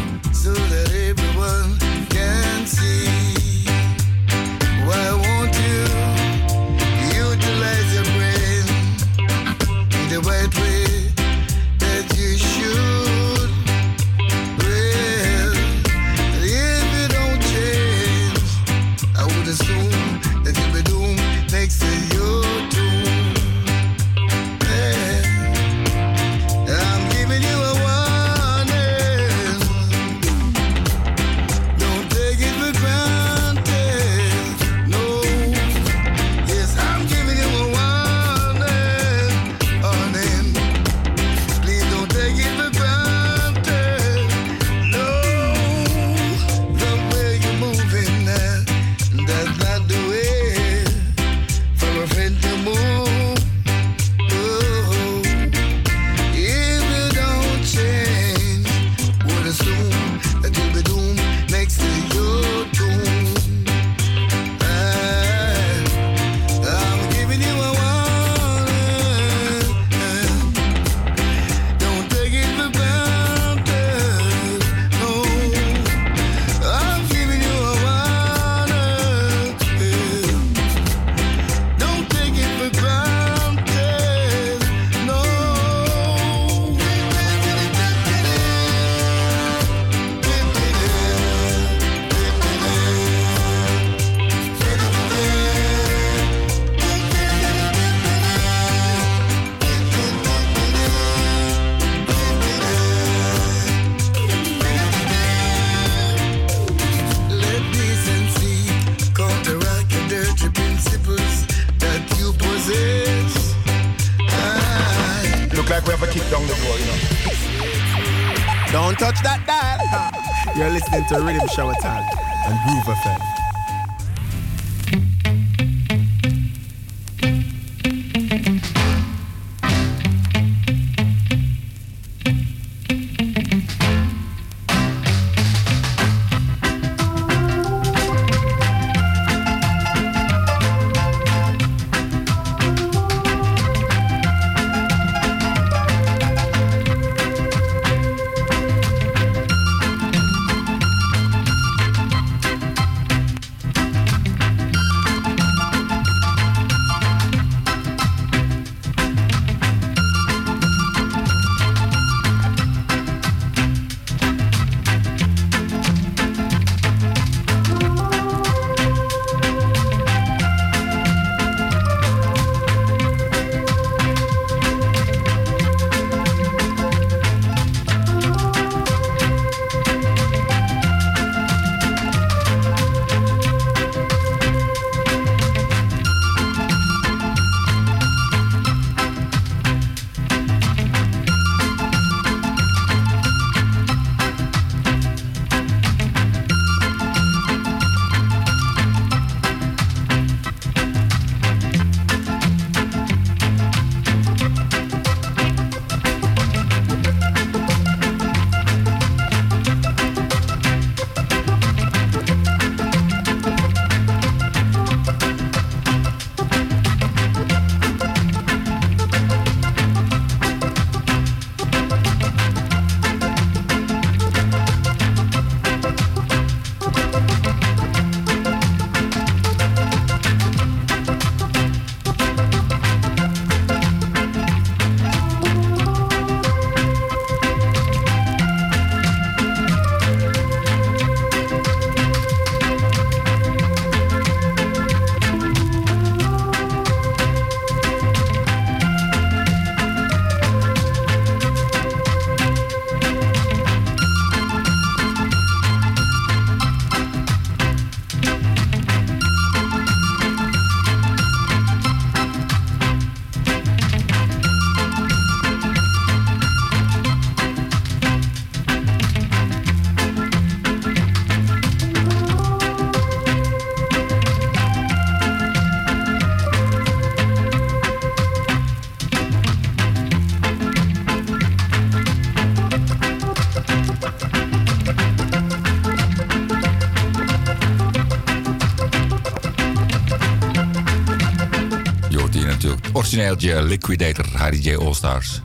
Origineeltje 293.16 293.64
Liquidator, 293.64 294.26
Harry 294.34 294.60
J. 294.60 294.78
All-Stars. 294.78 295.42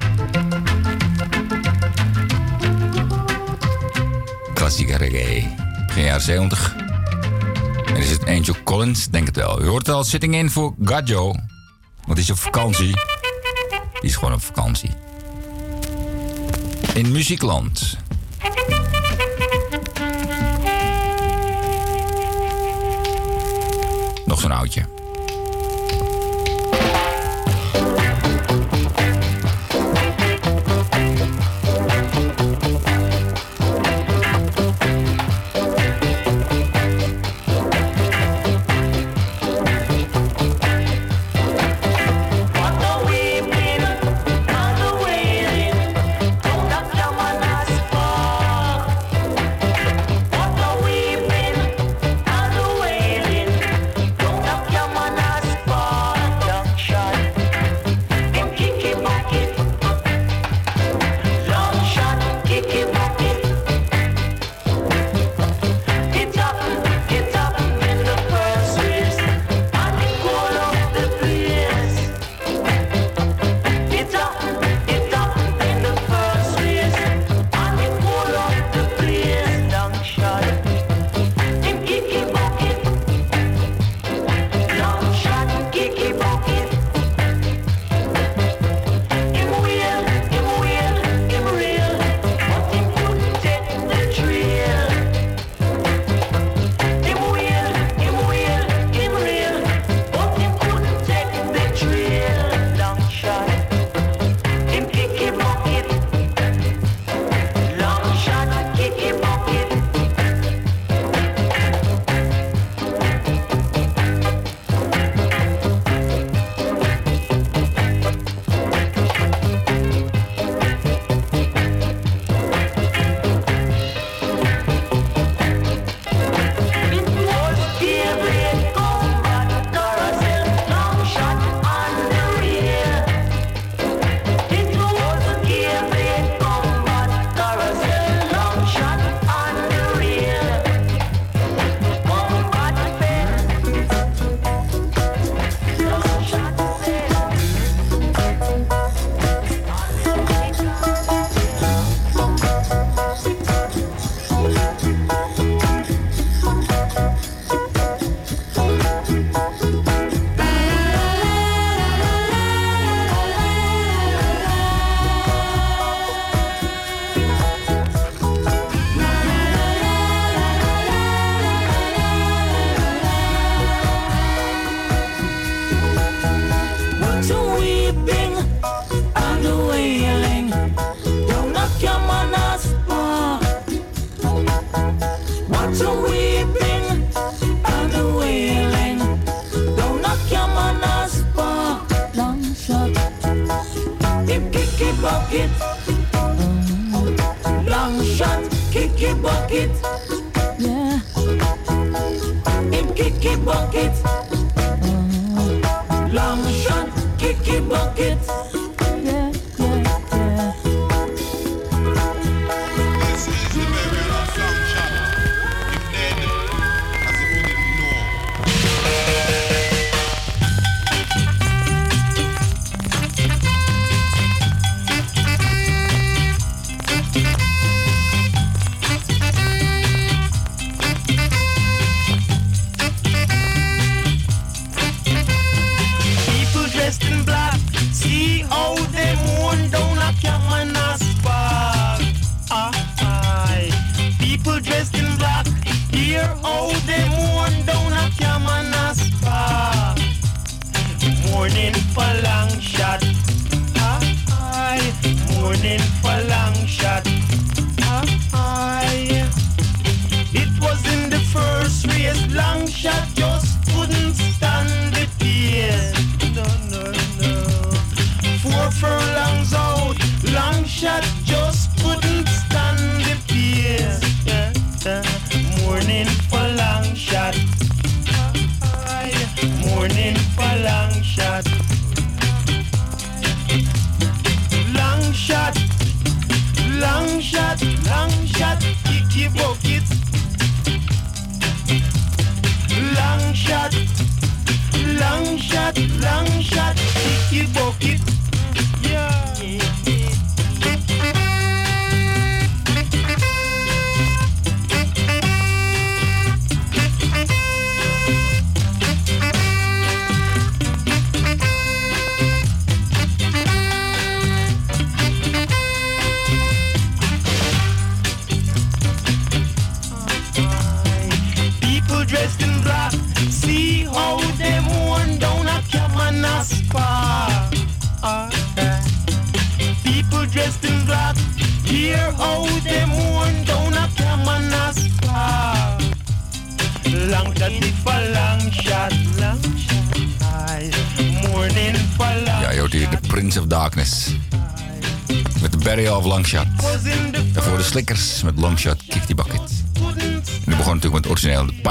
Klassieke 4.55 4.97
reggae. 4.97 5.55
Begin 5.87 6.03
jaren 6.03 6.23
70. 6.23 6.75
En 7.87 7.97
is 7.97 8.11
het 8.11 8.27
Angel 8.27 8.55
Collins? 8.65 9.09
Denk 9.09 9.27
het 9.27 9.37
wel. 9.37 9.63
U 9.63 9.67
hoort 9.67 9.87
het 9.87 9.95
al, 9.95 10.05
sitting 10.05 10.35
in 10.35 10.51
voor 10.51 10.75
Gadjo. 10.85 11.35
Want 12.07 12.15
die 12.15 12.19
is 12.19 12.31
op 12.31 12.39
vakantie. 12.39 12.95
Die 13.93 14.11
is 14.11 14.15
gewoon 14.15 14.35
op 14.35 14.43
vakantie. 14.43 14.91
In 16.95 17.13
Muziekland. 17.13 17.97
Nog 24.25 24.41
zo'n 24.41 24.53
oudje. 24.53 25.00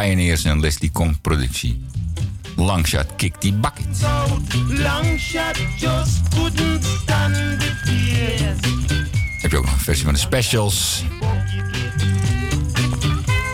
Pioneers 0.09 0.43
en 0.43 0.59
Leslie 0.59 0.89
Kong 0.91 1.21
productie. 1.21 1.85
Longshot 2.55 3.05
kick 3.15 3.41
die 3.41 3.53
bucket. 3.53 3.85
Longshot 4.67 5.57
just 5.77 6.29
couldn't 6.29 6.83
stand 6.83 7.35
Heb 9.41 9.51
je 9.51 9.57
ook 9.57 9.65
nog 9.65 9.73
een 9.73 9.79
versie 9.79 10.03
van 10.03 10.13
de 10.13 10.19
specials. 10.19 11.03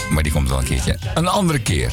Maar 0.10 0.24
die 0.24 0.32
komt 0.32 0.50
wel 0.50 0.58
een 0.58 0.66
keertje. 0.66 0.98
Een 1.14 1.28
andere 1.28 1.60
keer. 1.60 1.92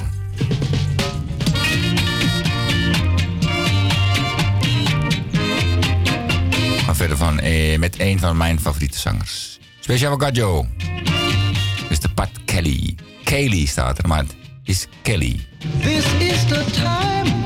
Gaan 6.84 6.96
verder 6.96 7.16
van, 7.16 7.38
eh, 7.40 7.78
met 7.78 8.00
een 8.00 8.18
van 8.18 8.36
mijn 8.36 8.60
favoriete 8.60 8.98
zangers. 8.98 9.58
Special 9.80 10.18
Gaggio. 10.18 10.66
de 11.88 12.08
Pat 12.14 12.30
Kelly. 12.44 12.94
Kelly 13.24 13.66
staat 13.66 13.98
er, 13.98 14.08
maar 14.08 14.24
Kelly. 15.12 15.36
This 15.82 16.06
is 16.22 16.48
the 16.48 16.64
time. 16.72 17.41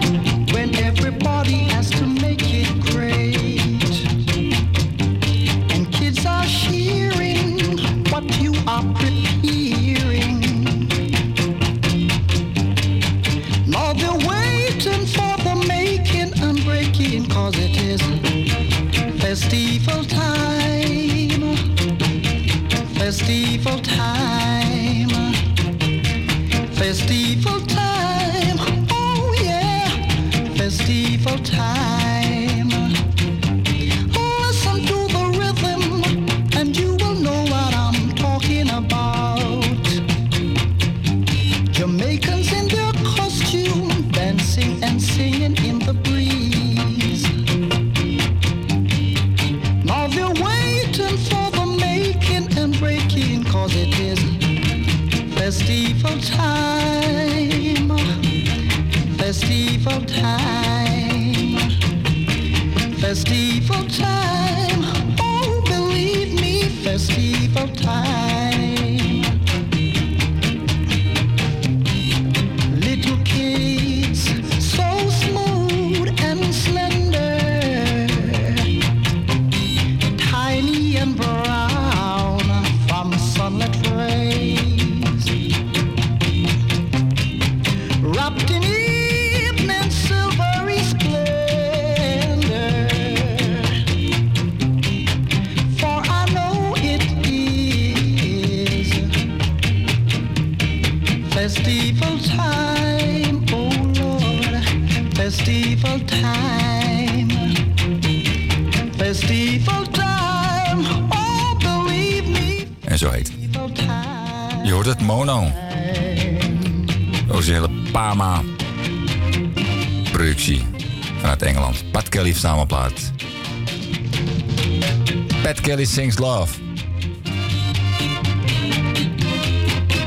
Sings 125.96 126.18
Love. 126.18 126.52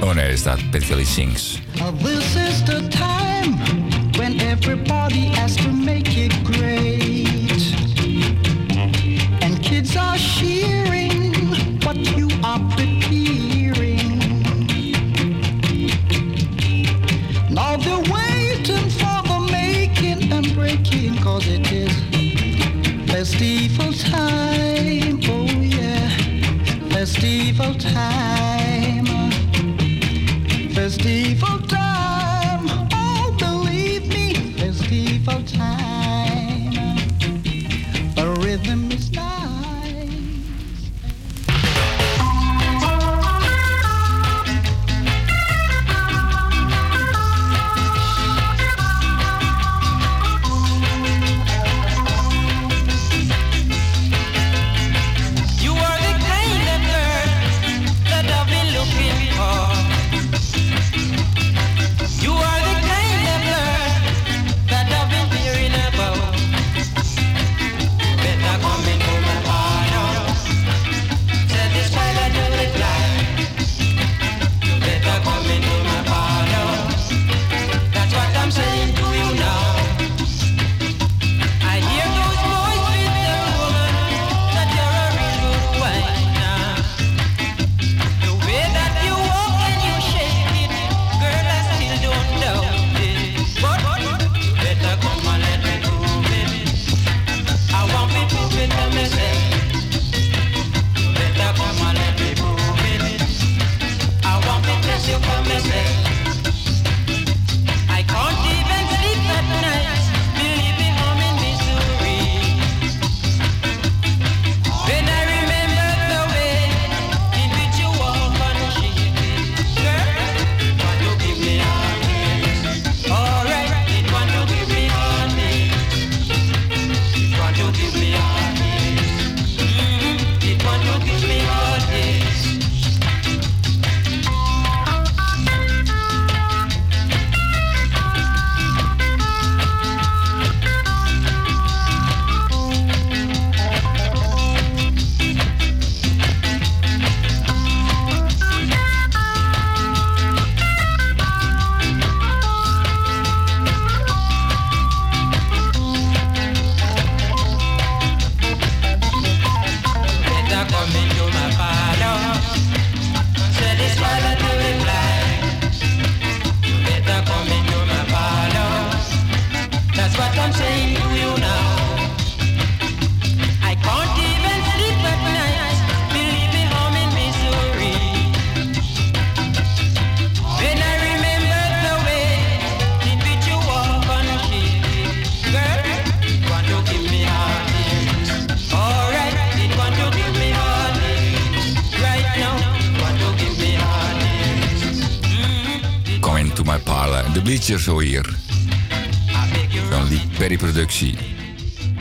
Oh 0.02 0.14
nee, 0.14 0.24
er 0.24 0.38
staat 0.38 0.70
Pat 0.72 0.86
Kelly 0.86 1.06
Sings. 1.06 1.49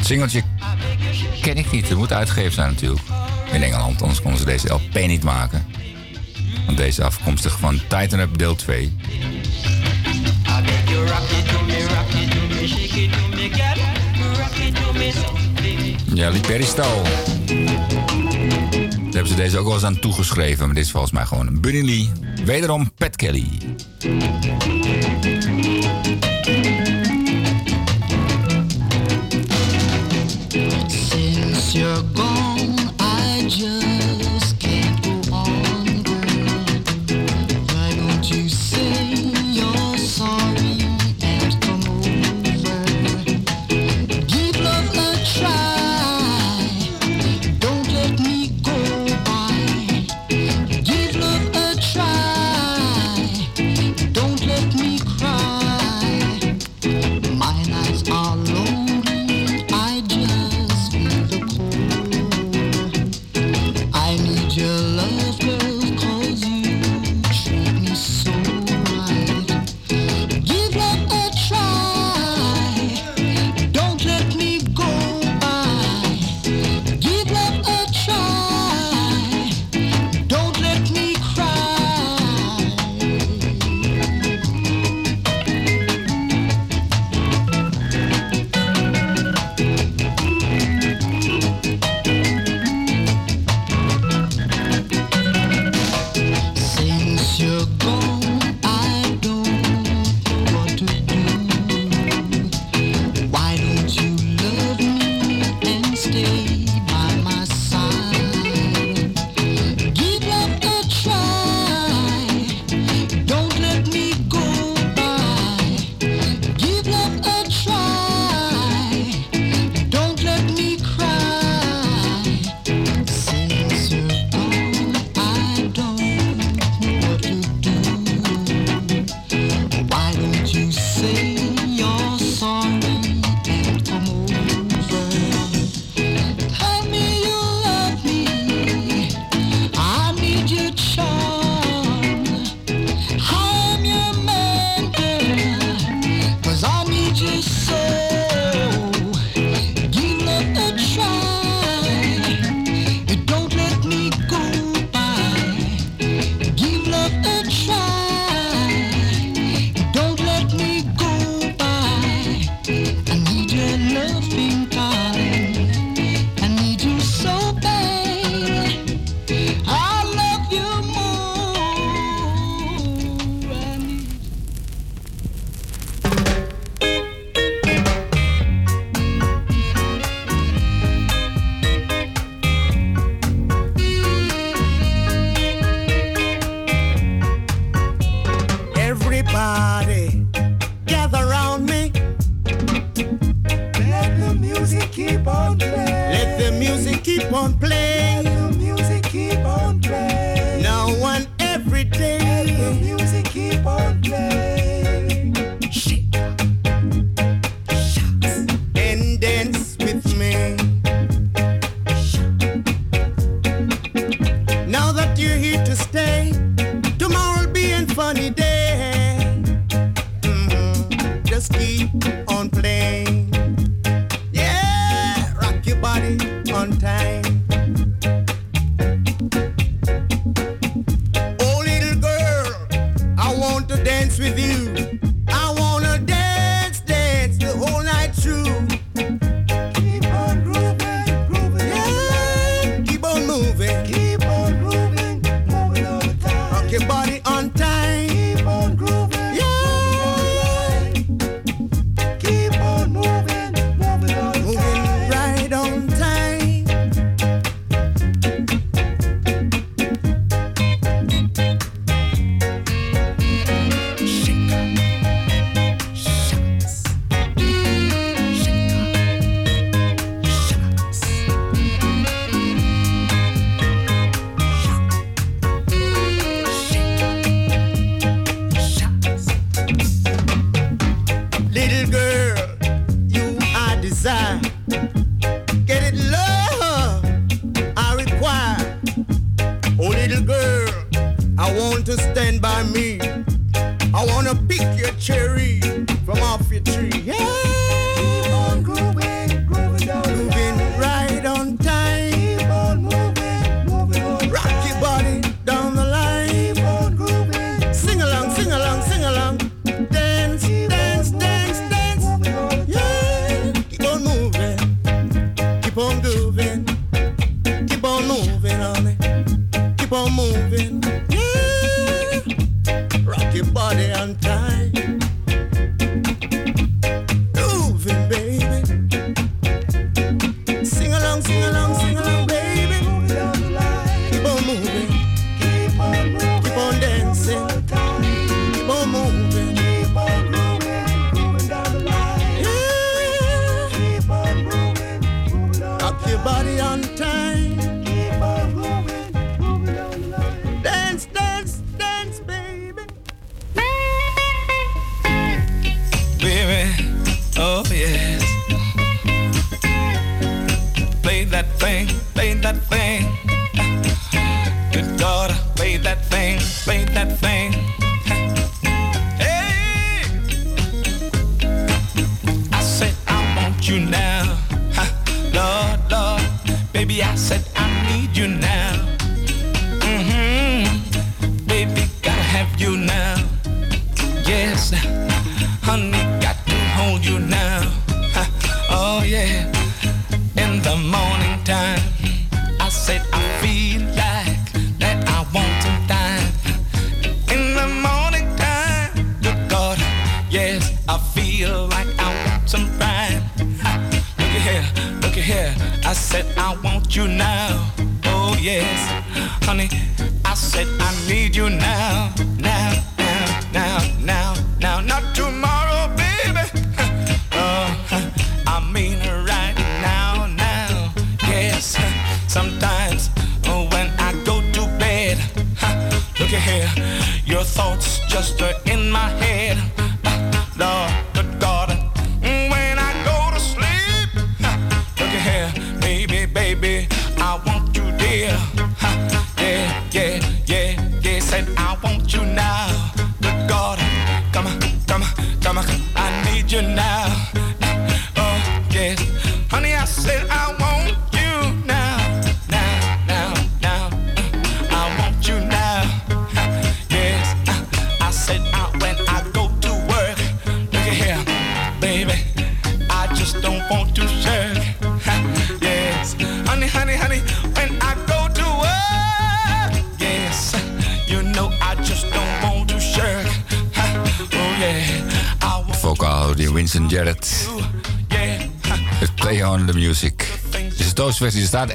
singeltje 0.08 0.42
ken 1.40 1.56
ik 1.56 1.70
niet. 1.70 1.88
Het 1.88 1.98
moet 1.98 2.12
uitgegeven 2.12 2.52
zijn 2.52 2.68
natuurlijk. 2.68 3.02
In 3.52 3.62
Engeland, 3.62 4.02
anders 4.02 4.22
konden 4.22 4.40
ze 4.40 4.46
deze 4.46 4.72
LP 4.72 5.06
niet 5.06 5.22
maken. 5.22 5.66
Want 6.66 6.78
deze 6.78 7.04
afkomstig 7.04 7.58
van 7.58 7.80
Titan 7.88 8.18
Up 8.18 8.38
deel 8.38 8.54
2. 8.54 8.96
Ja, 16.14 16.30
Perry 16.40 16.64
Stahl. 16.64 17.02
Daar 17.02 17.12
hebben 19.10 19.28
ze 19.28 19.34
deze 19.34 19.58
ook 19.58 19.64
wel 19.64 19.74
eens 19.74 19.84
aan 19.84 19.98
toegeschreven. 19.98 20.66
Maar 20.66 20.74
dit 20.74 20.84
is 20.84 20.90
volgens 20.90 21.12
mij 21.12 21.24
gewoon 21.24 21.46
een 21.46 21.60
Bunny 21.60 21.84
Lee. 21.84 22.10
Wederom 22.44 22.92
Pat 22.94 23.16
Kelly. 23.16 23.48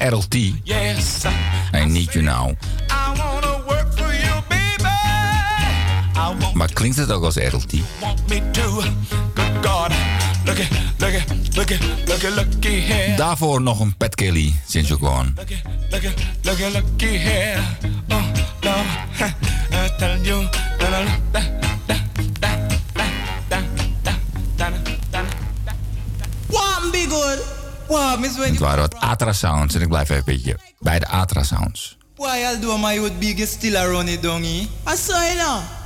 RLT. 0.08 0.34
I 1.72 1.84
need 1.86 2.12
you 2.12 2.24
now. 2.24 2.52
Maar 6.54 6.72
klinkt 6.72 6.96
het 6.96 7.12
ook 7.12 7.24
als 7.24 7.36
RLT? 7.36 7.72
Daarvoor 13.16 13.60
nog 13.60 13.80
een 13.80 13.96
Pet 13.96 14.14
Kelly, 14.14 14.54
Sinds 14.66 14.88
je 14.88 14.94
gewoon. 14.94 15.34
Atra 29.24 29.48
Sounds. 29.48 29.74
En 29.74 29.80
ik 29.80 29.88
blijf 29.88 30.10
even 30.10 30.24
beetje 30.24 30.58
bij 30.80 30.98
de 30.98 31.06
Atra 31.08 31.42
Sounds. 31.42 31.96
Why 32.16 32.38
I'll 32.38 32.60
my 32.78 32.98
would 32.98 33.18
still 33.46 33.76
around 33.76 34.06
the 34.06 34.20
dongy. 34.20 34.68
I 34.86 34.96
saw 34.96 35.22
it. 35.22 35.83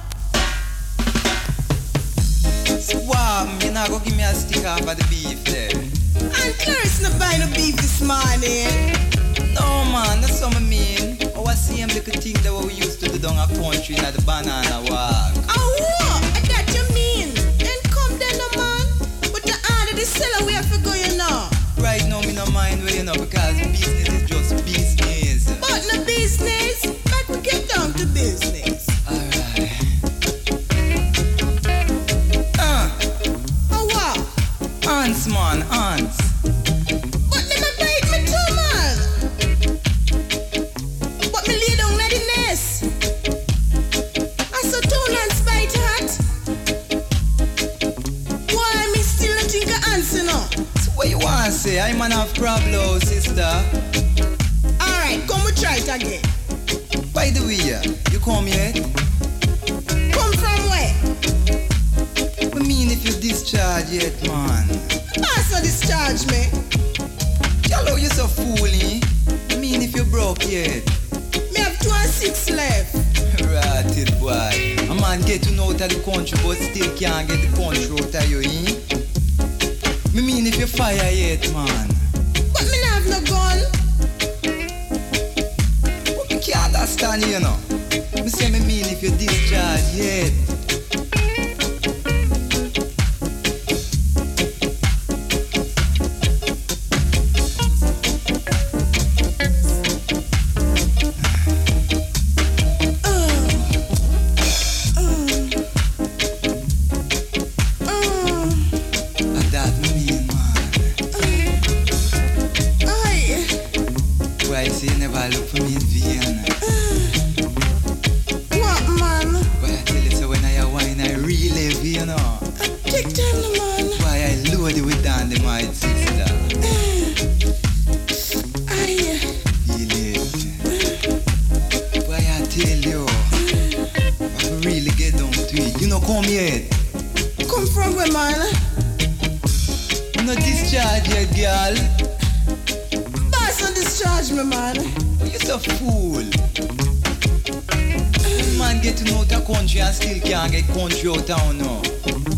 Country 149.48 149.80
and 149.80 149.94
still 149.94 150.20
can't 150.20 150.52
get 150.52 150.66
country 150.68 151.08
out 151.08 151.26
town 151.26 151.56
now. 151.56 151.80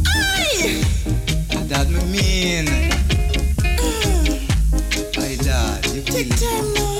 Aye. 0.07 0.85
That 1.66 1.89
me 1.91 1.99
mean. 2.07 2.66
Mm. 3.66 4.39
I 5.19 5.35
dad, 5.43 5.87
you 5.91 6.03
Take 6.03 6.31
time 6.39 6.73
now. 6.74 6.99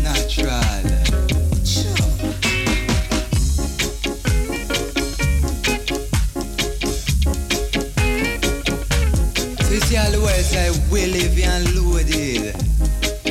Natural. 0.00 0.78
See 9.88 9.96
all 9.96 10.10
the 10.10 10.18
eh, 10.18 10.22
words 10.22 10.54
I 10.54 10.70
will 10.90 11.10
live 11.10 11.38
and 11.38 11.64
loaded. 11.74 12.54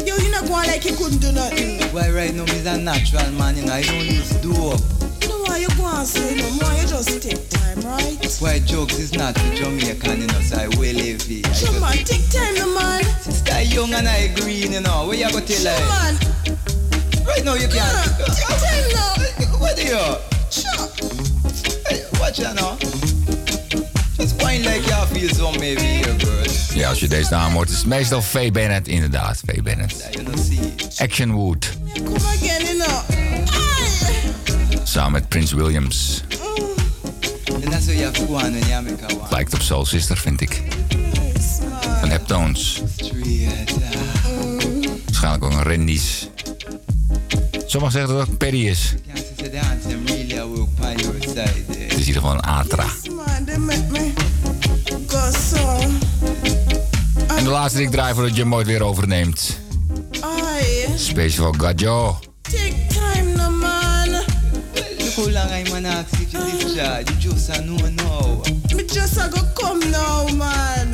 Yo, 0.05 0.17
you 0.17 0.31
not 0.31 0.45
going 0.47 0.67
like 0.67 0.83
you 0.83 0.95
couldn't 0.97 1.19
do 1.19 1.31
nothing. 1.31 1.81
Why 1.93 2.09
right 2.09 2.33
now 2.33 2.43
me's 2.43 2.65
a 2.65 2.77
natural 2.77 3.31
man, 3.31 3.55
you 3.55 3.65
know, 3.65 3.73
I 3.73 3.81
don't 3.81 4.05
use 4.05 4.31
dope. 4.41 4.96
You 5.97 6.03
know 6.03 6.09
why 6.13 6.29
you 6.29 6.37
go 6.37 6.37
and 6.37 6.37
say 6.37 6.37
no 6.37 6.49
more, 6.51 6.73
you 6.79 6.87
just 6.87 7.21
take 7.23 7.49
time, 7.49 7.81
right? 7.81 8.37
Why 8.39 8.59
jokes 8.59 8.99
is 8.99 9.13
not 9.13 9.35
for 9.37 9.55
Jamaican, 9.55 10.21
you 10.21 10.27
know, 10.27 10.41
so 10.41 10.57
I 10.57 10.67
will 10.67 10.93
live 10.93 11.21
here. 11.23 11.41
I 11.45 11.51
Sure, 11.53 11.69
just- 11.69 11.81
man, 11.81 11.97
take 12.05 12.29
time, 12.29 12.53
no, 12.55 12.73
man. 12.75 13.03
Sister 13.23 13.53
I 13.53 13.61
young 13.61 13.93
and 13.93 14.07
I 14.07 14.27
green, 14.35 14.73
you 14.73 14.81
know, 14.81 15.07
where 15.07 15.17
you 15.17 15.31
go 15.31 15.39
tell 15.39 15.57
Sure, 15.57 15.71
her? 15.71 15.87
man. 15.87 16.19
Right 17.25 17.43
now 17.43 17.55
you 17.55 17.67
can't. 17.67 18.17
Take 18.35 18.47
time 18.61 18.93
now. 18.93 19.57
What 19.59 19.75
do 19.75 19.83
you? 19.83 20.17
Sure. 20.51 20.87
Hey, 21.89 22.03
watch 22.19 22.37
you 22.39 22.53
now. 22.53 22.77
Just 24.17 24.39
whine 24.41 24.63
like 24.63 24.85
you 24.85 25.05
feel 25.13 25.29
some 25.33 25.59
maybe 25.59 25.81
here, 25.81 26.13
girl. 26.19 26.45
Ja, 26.75 26.89
als 26.89 26.99
je 26.99 27.07
deze 27.07 27.29
naam 27.31 27.53
hoort, 27.53 27.69
is 27.69 27.77
het 27.77 27.85
meestal 27.85 28.21
V. 28.21 28.51
Bennett. 28.51 28.87
Inderdaad, 28.87 29.41
V. 29.45 29.61
Bennett. 29.61 29.95
Action 30.97 31.31
Wood. 31.31 31.76
Samen 34.97 35.11
met 35.11 35.29
Prins 35.29 35.51
Williams. 35.51 36.23
Lijkt 39.29 39.53
op 39.53 39.61
Soul 39.61 39.85
Sister, 39.85 40.17
vind 40.17 40.41
ik. 40.41 40.61
Van 41.99 42.09
Heptones. 42.09 42.81
Waarschijnlijk 45.05 45.43
ook 45.43 45.51
een 45.51 45.63
Rendies. 45.63 46.29
Sommigen 47.65 47.91
zeggen 47.91 48.13
dat 48.13 48.19
het 48.19 48.29
een 48.29 48.37
Perry 48.37 48.67
is. 48.67 48.95
Het 51.77 51.97
is 51.97 52.05
hier 52.05 52.15
gewoon 52.15 52.35
een 52.35 52.41
Atra. 52.41 52.85
En 57.27 57.43
de 57.43 57.49
laatste 57.49 57.77
die 57.77 57.87
ik 57.87 57.93
draai 57.93 58.13
voordat 58.13 58.35
je 58.35 58.41
hem 58.41 58.53
ooit 58.53 58.67
weer 58.67 58.83
overneemt. 58.83 59.59
Special 60.95 61.53
Gajo. 61.57 62.19
Long 65.18 65.49
I'm 65.49 65.73
an 65.73 65.85
ask 65.88 66.14
if 66.22 66.31
you 66.31 67.15
just 67.19 67.49
a 67.49 67.65
know 67.65 67.76
now. 67.76 68.44
Me 68.76 68.84
just 68.84 69.18
a 69.18 69.27
go 69.27 69.41
come 69.56 69.80
now, 69.89 70.27
man. 70.35 70.94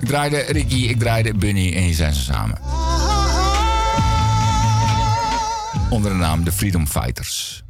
Ik 0.00 0.06
draaide 0.06 0.44
Ricky, 0.48 0.86
ik 0.86 0.98
draaide 0.98 1.34
Bunny 1.34 1.74
en 1.74 1.82
hier 1.82 1.94
zijn 1.94 2.14
ze 2.14 2.20
samen. 2.20 2.58
Onder 5.90 6.10
de 6.10 6.16
naam 6.16 6.44
de 6.44 6.52
Freedom 6.52 6.86
Fighters. 6.86 7.62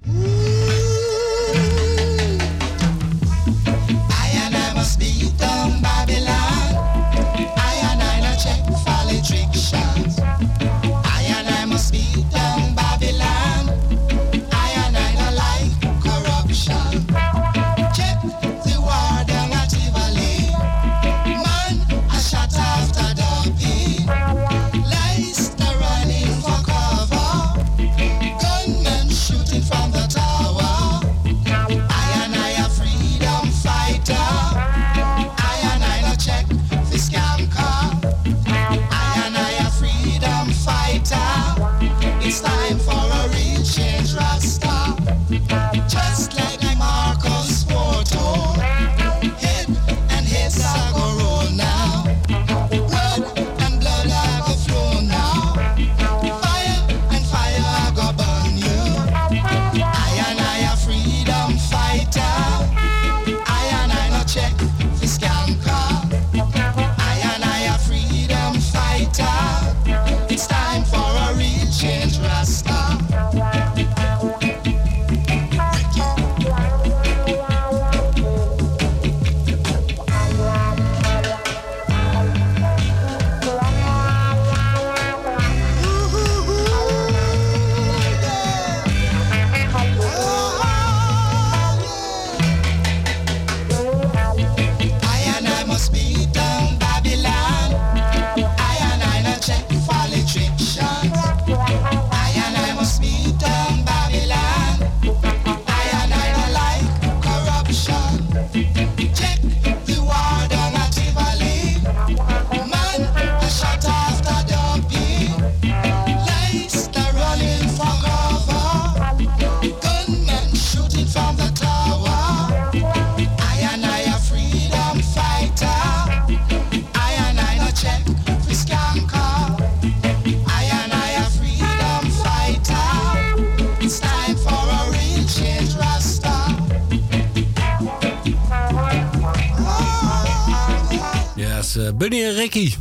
Bunny 142.10 142.24
en 142.24 142.34
Ricky. 142.34 142.74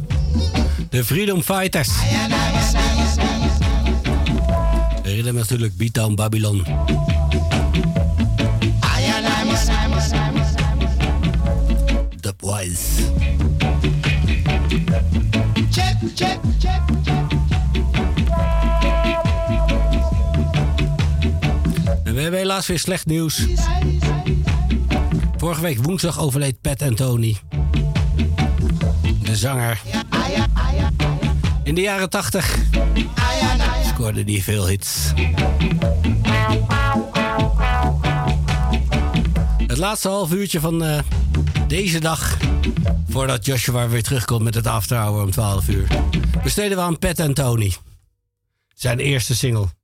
De 0.89 1.03
Freedom 1.05 1.43
Fighters. 1.43 1.89
Herinner 5.03 5.33
natuurlijk 5.33 5.77
Beatdown 5.77 6.15
Babylon. 6.15 6.65
Check, 15.71 15.95
En 22.03 22.13
we 22.13 22.21
hebben 22.21 22.39
helaas 22.39 22.67
weer 22.67 22.79
slecht 22.79 23.05
nieuws. 23.05 23.45
Vorige 25.37 25.61
week 25.61 25.83
woensdag 25.83 26.19
overleed 26.19 26.61
Pat 26.61 26.81
Anthony. 26.81 27.37
Zanger. 29.39 29.81
In 31.63 31.75
de 31.75 31.81
jaren 31.81 32.09
80 32.09 32.57
scoorde 33.93 34.23
hij 34.23 34.41
veel 34.41 34.67
hits. 34.67 35.11
Het 39.67 39.77
laatste 39.77 40.07
half 40.09 40.31
uurtje 40.31 40.59
van 40.59 40.83
eh, 40.83 40.99
deze 41.67 41.99
dag, 41.99 42.37
voordat 43.09 43.45
Joshua 43.45 43.87
weer 43.87 44.03
terugkomt 44.03 44.43
met 44.43 44.55
het 44.55 44.67
afterhour 44.67 45.23
om 45.23 45.31
12 45.31 45.67
uur, 45.67 45.87
besteden 46.43 46.77
we 46.77 46.83
aan 46.83 46.99
Pat 46.99 47.19
Anthony. 47.19 47.73
Zijn 48.75 48.99
eerste 48.99 49.35
single. 49.35 49.78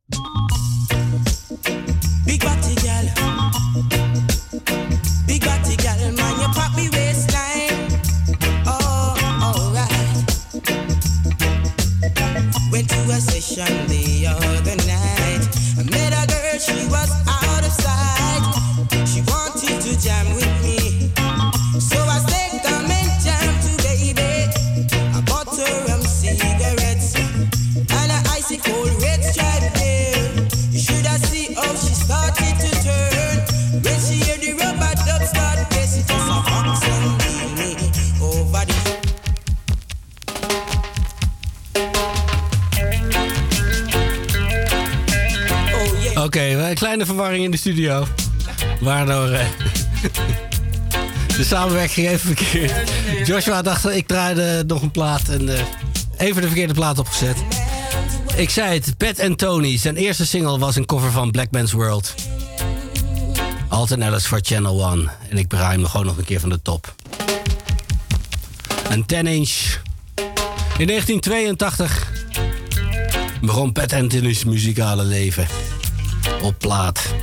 Kleine 46.96 47.14
verwarring 47.14 47.44
in 47.46 47.52
de 47.52 47.58
studio. 47.58 48.08
Waardoor 48.80 49.30
eh, 49.30 49.46
de 51.38 51.44
samenwerking 51.44 52.08
even 52.08 52.36
verkeerd. 52.36 52.92
Joshua 53.26 53.62
dacht, 53.62 53.90
ik 53.90 54.08
draaide 54.08 54.64
nog 54.68 54.82
een 54.82 54.92
plaat 54.92 55.30
en 55.30 55.58
eh, 55.58 55.64
even 56.18 56.42
de 56.42 56.48
verkeerde 56.48 56.74
plaat 56.74 57.00
opgezet. 57.00 57.38
Ik 58.36 58.50
zei 58.50 58.74
het, 58.74 58.98
Pat 58.98 59.18
en 59.18 59.36
Tony. 59.36 59.78
Zijn 59.78 59.96
eerste 59.96 60.26
single 60.26 60.60
was 60.60 60.76
een 60.76 60.86
cover 60.86 61.12
van 61.12 61.32
Black 61.32 61.52
Man's 61.52 61.72
World. 61.72 62.14
Alton 63.68 64.20
voor 64.20 64.40
Channel 64.42 64.86
One. 64.86 65.10
En 65.30 65.38
ik 65.38 65.50
draai 65.50 65.78
hem 65.78 65.86
gewoon 65.86 66.06
nog 66.06 66.18
een 66.18 66.26
keer 66.26 66.40
van 66.40 66.50
de 66.50 66.62
top. 66.62 66.96
Een 68.90 69.04
10-inch. 69.04 69.80
In 70.78 70.88
1982 70.88 72.12
begon 73.42 73.72
Pat 73.72 73.94
Anthony's 73.94 74.44
muzikale 74.44 75.04
leven. 75.04 75.48
Op 76.42 76.56
plaat. 76.58 77.14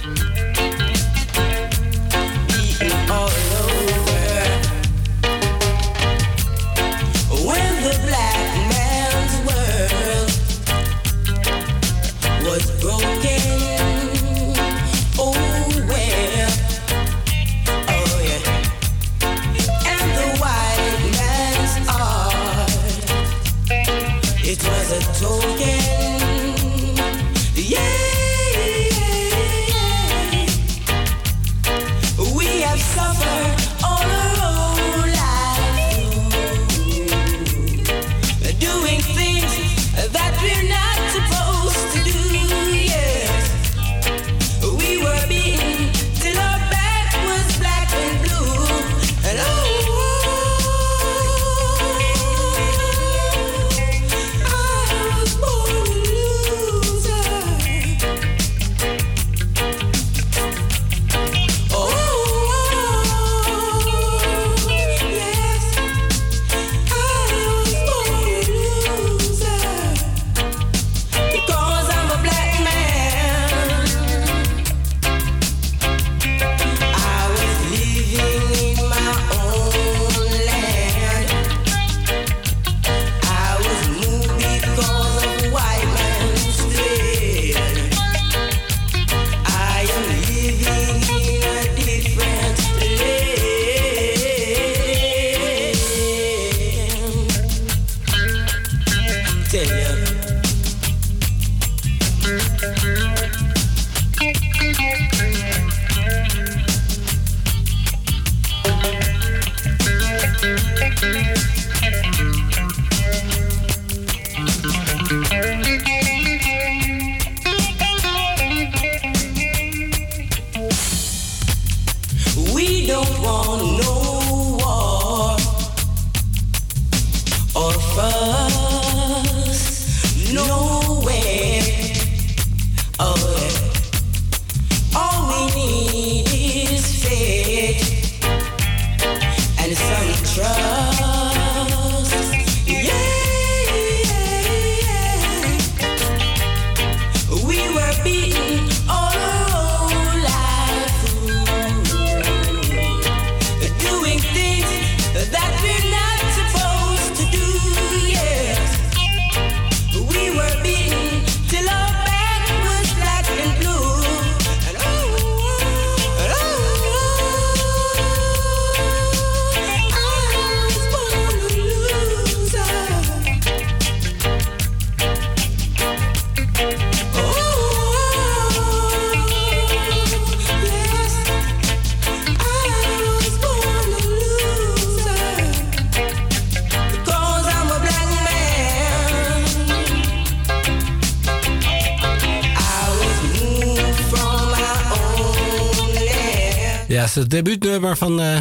het 197.22 197.30
debuutnummer 197.30 197.96
van 197.96 198.20
uh, 198.20 198.38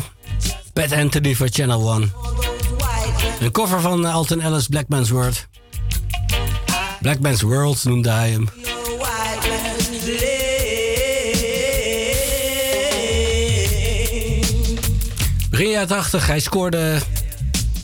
Pat 0.73 0.91
Anthony 0.91 1.35
voor 1.35 1.47
Channel 1.47 1.91
One. 1.91 2.07
Een 3.39 3.51
cover 3.51 3.81
van 3.81 4.05
eh, 4.05 4.13
Alton 4.13 4.41
Ellis, 4.41 4.67
Blackmans 4.67 5.09
World. 5.09 5.47
Blackmans 7.01 7.41
World 7.41 7.83
noemde 7.83 8.09
hij 8.09 8.29
hem. 8.29 8.49
Begin 15.49 15.87
80, 15.87 16.27
hij 16.27 16.39
scoorde, 16.39 16.99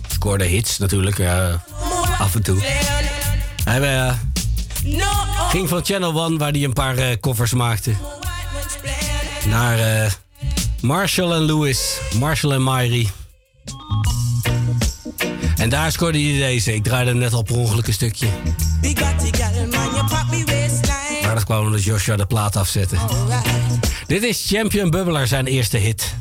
scoorde 0.08 0.46
hits 0.46 0.78
natuurlijk, 0.78 1.20
eh, 1.20 1.54
af 2.20 2.36
en 2.36 2.44
toe. 2.44 2.62
Hij 3.64 4.14
ging 5.50 5.70
van 5.70 5.86
Channel 5.86 6.24
One, 6.24 6.38
waar 6.38 6.52
hij 6.52 6.64
een 6.64 6.74
paar 6.74 7.20
covers 7.20 7.54
maakte, 7.54 7.94
naar 9.46 9.78
Marshall 10.82 11.32
en 11.32 11.42
Lewis. 11.42 12.00
Marshall 12.20 12.52
en 12.52 12.64
Myri. 12.64 13.10
En 15.58 15.70
daar 15.70 15.92
scoorde 15.92 16.22
hij 16.22 16.38
deze. 16.38 16.74
Ik 16.74 16.84
draaide 16.84 17.10
hem 17.10 17.20
net 17.20 17.34
al 17.34 17.44
per 17.44 17.56
ongeluk 17.56 17.88
een 17.88 17.94
stukje. 17.94 18.28
Maar 21.24 21.36
dat 21.36 21.44
kwam 21.44 21.66
omdat 21.66 21.84
Joshua 21.84 22.16
de 22.16 22.26
plaat 22.26 22.56
afzette. 22.56 22.96
Dit 24.08 24.24
is 24.24 24.46
Champion 24.48 24.90
Bubbler, 24.90 25.28
zijn 25.28 25.46
eerste 25.46 25.78
hit. 25.78 26.16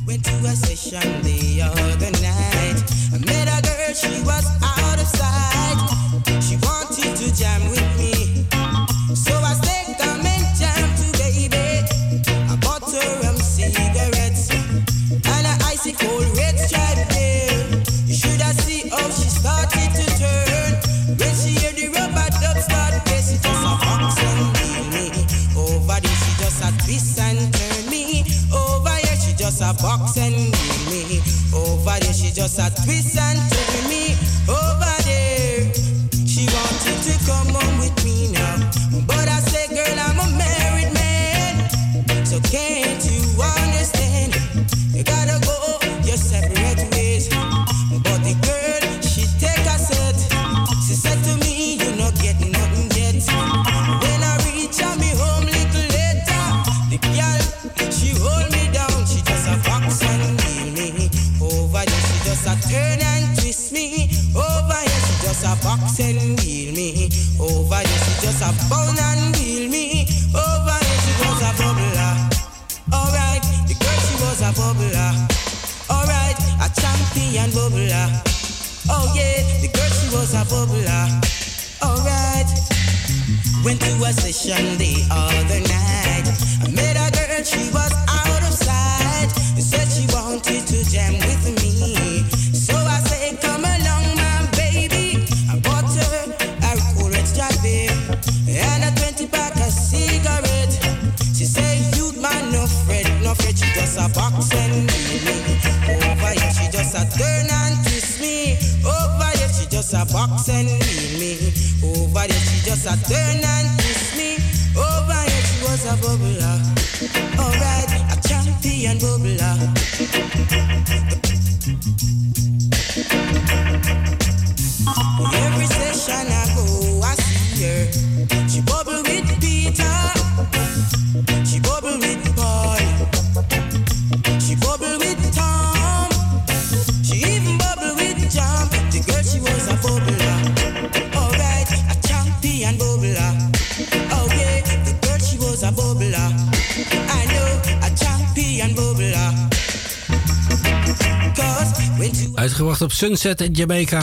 Sunset 152.97 153.41
in 153.41 153.51
Jamaica. 153.51 154.01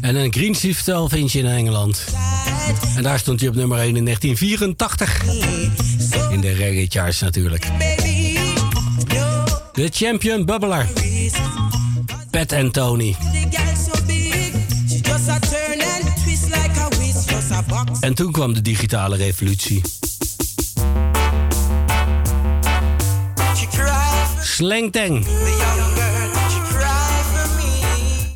En 0.00 0.16
een 0.16 0.32
Green 0.32 0.54
Sea 0.54 1.08
vind 1.08 1.32
je 1.32 1.38
in 1.38 1.46
Engeland. 1.46 2.04
En 2.96 3.02
daar 3.02 3.18
stond 3.18 3.40
hij 3.40 3.48
op 3.48 3.54
nummer 3.54 3.78
1 3.78 3.96
in 3.96 4.04
1984. 4.04 5.22
In 6.30 6.40
de 6.40 6.52
reggae 6.52 6.86
charts 6.88 7.20
natuurlijk. 7.20 7.66
De 9.72 9.88
champion 9.90 10.44
bubbler. 10.44 10.86
Pat 12.30 12.52
and 12.52 12.72
Tony. 12.72 13.16
En 18.00 18.14
toen 18.14 18.32
kwam 18.32 18.54
de 18.54 18.62
digitale 18.62 19.16
revolutie. 19.16 19.82
Slengteng. 24.42 25.26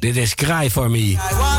Dit 0.02 0.16
is 0.16 0.34
Cry 0.34 0.70
For 0.70 0.90
Me. 0.90 1.51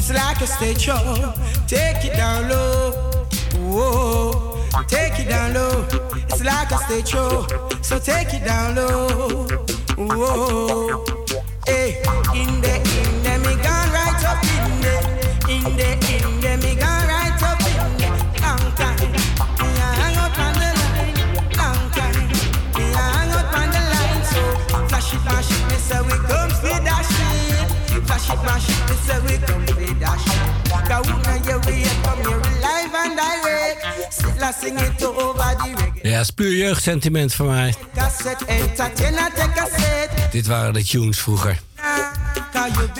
It's 0.00 0.10
like 0.14 0.40
a 0.40 0.46
stage 0.46 0.80
show. 0.80 1.34
Take 1.66 2.06
it 2.06 2.14
down 2.16 2.48
low. 2.48 2.90
Whoa. 3.58 4.56
Take 4.88 5.20
it 5.20 5.28
down 5.28 5.52
low. 5.52 5.86
It's 6.30 6.42
like 6.42 6.70
a 6.70 6.78
stage 6.78 7.08
show. 7.08 7.46
So 7.82 7.98
take 7.98 8.32
it 8.32 8.42
down 8.42 8.76
low. 8.76 9.46
Whoa. 9.98 11.04
Hey, 11.66 12.00
in 12.32 12.62
the 12.62 12.80
in 12.96 13.12
the 13.24 13.32
me 13.44 13.52
gone 13.60 13.92
right 13.92 14.24
up 14.24 14.42
in 14.56 14.80
the 14.80 14.96
in 15.52 15.64
the 15.76 15.90
in 16.16 16.40
the 16.40 16.56
me 16.64 16.74
gone 16.80 17.06
right 17.06 17.42
up 17.44 17.60
in 17.60 17.92
the 18.00 18.08
long 18.40 18.72
time. 18.80 18.96
Me 19.04 19.68
hang 20.00 20.16
up 20.16 20.38
on 20.40 20.54
the 20.56 20.68
line, 20.80 21.16
long 21.60 21.90
time. 21.92 22.24
Me 22.74 22.84
hang 22.96 23.32
up 23.36 23.52
on 23.52 23.68
the 23.68 23.82
line. 23.92 24.24
So 24.24 24.40
flash 24.88 25.12
it, 25.12 25.22
mash 25.26 25.50
it, 25.52 25.62
me 25.68 25.76
say 25.76 26.00
we 26.00 26.16
come 26.26 26.48
for 26.48 26.80
that 26.88 26.99
My 28.30 28.56
is 28.56 28.90
Ja, 36.02 36.20
is 36.20 36.30
puur 36.30 36.56
jeugdsentiment 36.56 37.34
voor 37.34 37.46
mij. 37.46 37.74
Dit 40.30 40.46
waren 40.46 40.72
de 40.72 40.84
tunes 40.84 41.18
vroeger. 41.18 41.60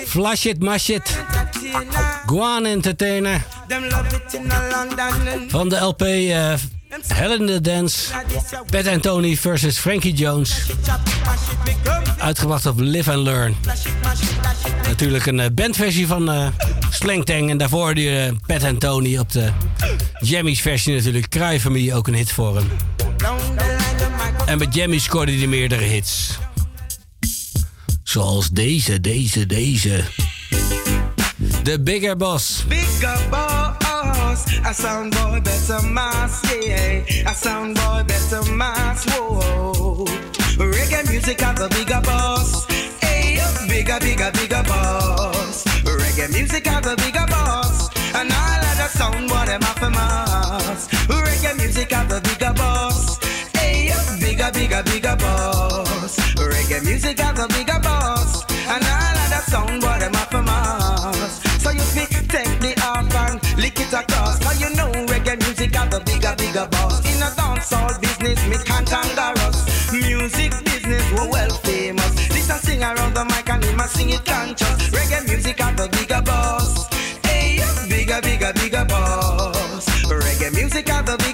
Flash 0.06 0.44
it, 0.44 0.62
mash 0.62 0.88
it. 0.88 1.18
Guan 2.26 2.66
Entertainer. 2.66 3.44
Van 5.48 5.68
de 5.68 5.76
LP... 5.76 6.02
Uh, 6.02 6.52
eh, 6.52 6.58
Hell 6.90 7.32
in 7.32 7.46
the 7.46 7.60
Dance. 7.60 8.12
Pat 8.70 8.86
and 8.86 9.02
Tony 9.02 9.36
versus 9.36 9.78
Frankie 9.78 10.12
Jones. 10.12 10.66
Uitgebracht 12.18 12.66
op 12.66 12.80
Live 12.80 13.12
and 13.12 13.22
Learn. 13.22 13.56
Natuurlijk 14.86 15.26
een 15.26 15.40
eh, 15.40 15.50
bandversie 15.52 16.06
van 16.06 16.30
eh 16.30 16.46
Slangtang. 16.90 17.50
En 17.50 17.58
daarvoor 17.58 17.98
je 17.98 18.26
eh, 18.26 18.32
Pat 18.46 18.64
and 18.64 18.80
Tony 18.80 19.18
op 19.18 19.32
de 19.32 19.50
Jammies 20.20 20.60
versie 20.60 20.94
natuurlijk. 20.94 21.28
Cry 21.28 21.60
Me, 21.68 21.94
ook 21.94 22.08
een 22.08 22.14
hit 22.14 22.32
voor 22.32 22.56
hem. 22.56 22.70
En 24.46 24.58
met 24.58 24.74
Jammies 24.74 25.04
scoorde 25.04 25.32
hij 25.32 25.46
meerdere 25.46 25.84
hits. 25.84 26.38
Zoals 28.02 28.48
deze, 28.48 29.00
deze, 29.00 29.46
deze. 29.46 30.04
The. 31.62 31.80
Bigger 31.80 32.16
boss, 32.16 32.64
a 34.64 34.74
sound 34.74 35.12
boy 35.12 35.40
better 35.40 35.82
mass, 35.86 36.42
yeah. 36.54 37.02
A 37.30 37.34
sound 37.34 37.76
boy 37.76 38.04
better 38.06 38.42
mass, 38.52 39.04
whoa. 39.10 40.04
Reggae 40.58 41.08
music 41.10 41.40
has 41.40 41.60
a 41.60 41.68
bigger 41.68 42.00
boss, 42.02 42.66
hey. 43.00 43.38
Bigger, 43.68 43.98
bigger, 44.00 44.30
bigger 44.32 44.62
boss. 44.64 45.64
Reggae 45.84 46.30
music 46.32 46.66
has 46.66 46.86
a 46.86 46.96
bigger 46.96 47.26
boss, 47.26 47.88
and 48.14 48.30
all 48.30 48.62
of 48.70 48.76
the 48.76 48.88
sound 48.88 49.28
boy 49.28 49.44
them 49.46 49.62
have 49.62 49.82
a 49.82 49.90
mass. 49.90 50.88
Reggae 51.08 51.56
music 51.56 51.90
has 51.92 52.12
a 52.12 52.20
bigger 52.20 52.52
boss, 52.54 53.18
hey. 53.54 53.90
Bigger, 54.20 54.50
bigger, 54.52 54.82
bigger 54.84 55.16
boss. 55.16 56.16
Reggae 56.36 56.84
music 56.84 57.18
has 57.20 57.38
a 57.38 57.48
bigger 57.48 57.78
boss, 57.80 57.89
reggae 65.30 65.46
music 65.46 65.74
has 65.74 65.94
a 65.94 66.00
bigger, 66.00 66.34
bigger 66.36 66.66
boss. 66.70 67.00
In 67.06 67.22
a 67.22 67.30
dancehall 67.30 68.00
business, 68.00 68.46
me 68.48 68.56
can't 68.64 68.92
us. 68.92 69.92
Music 69.92 70.52
business, 70.64 71.12
we're 71.12 71.28
well 71.28 71.50
famous. 71.62 72.28
This 72.28 72.50
a 72.50 72.58
sing 72.58 72.82
around 72.82 73.14
the 73.14 73.24
mic 73.24 73.48
and 73.48 73.64
him 73.64 73.80
a 73.80 73.88
sing 73.88 74.10
it 74.10 74.24
conscious. 74.24 74.90
Reggae 74.90 75.26
music 75.28 75.58
has 75.60 75.80
a 75.80 75.88
bigger 75.88 76.22
boss. 76.22 76.88
Hey, 77.24 77.60
bigger, 77.88 78.20
bigger, 78.22 78.52
bigger 78.54 78.84
boss. 78.84 79.86
Reggae 80.06 80.52
music 80.54 80.88
has 80.88 81.08
a 81.08 81.16
bigger 81.18 81.29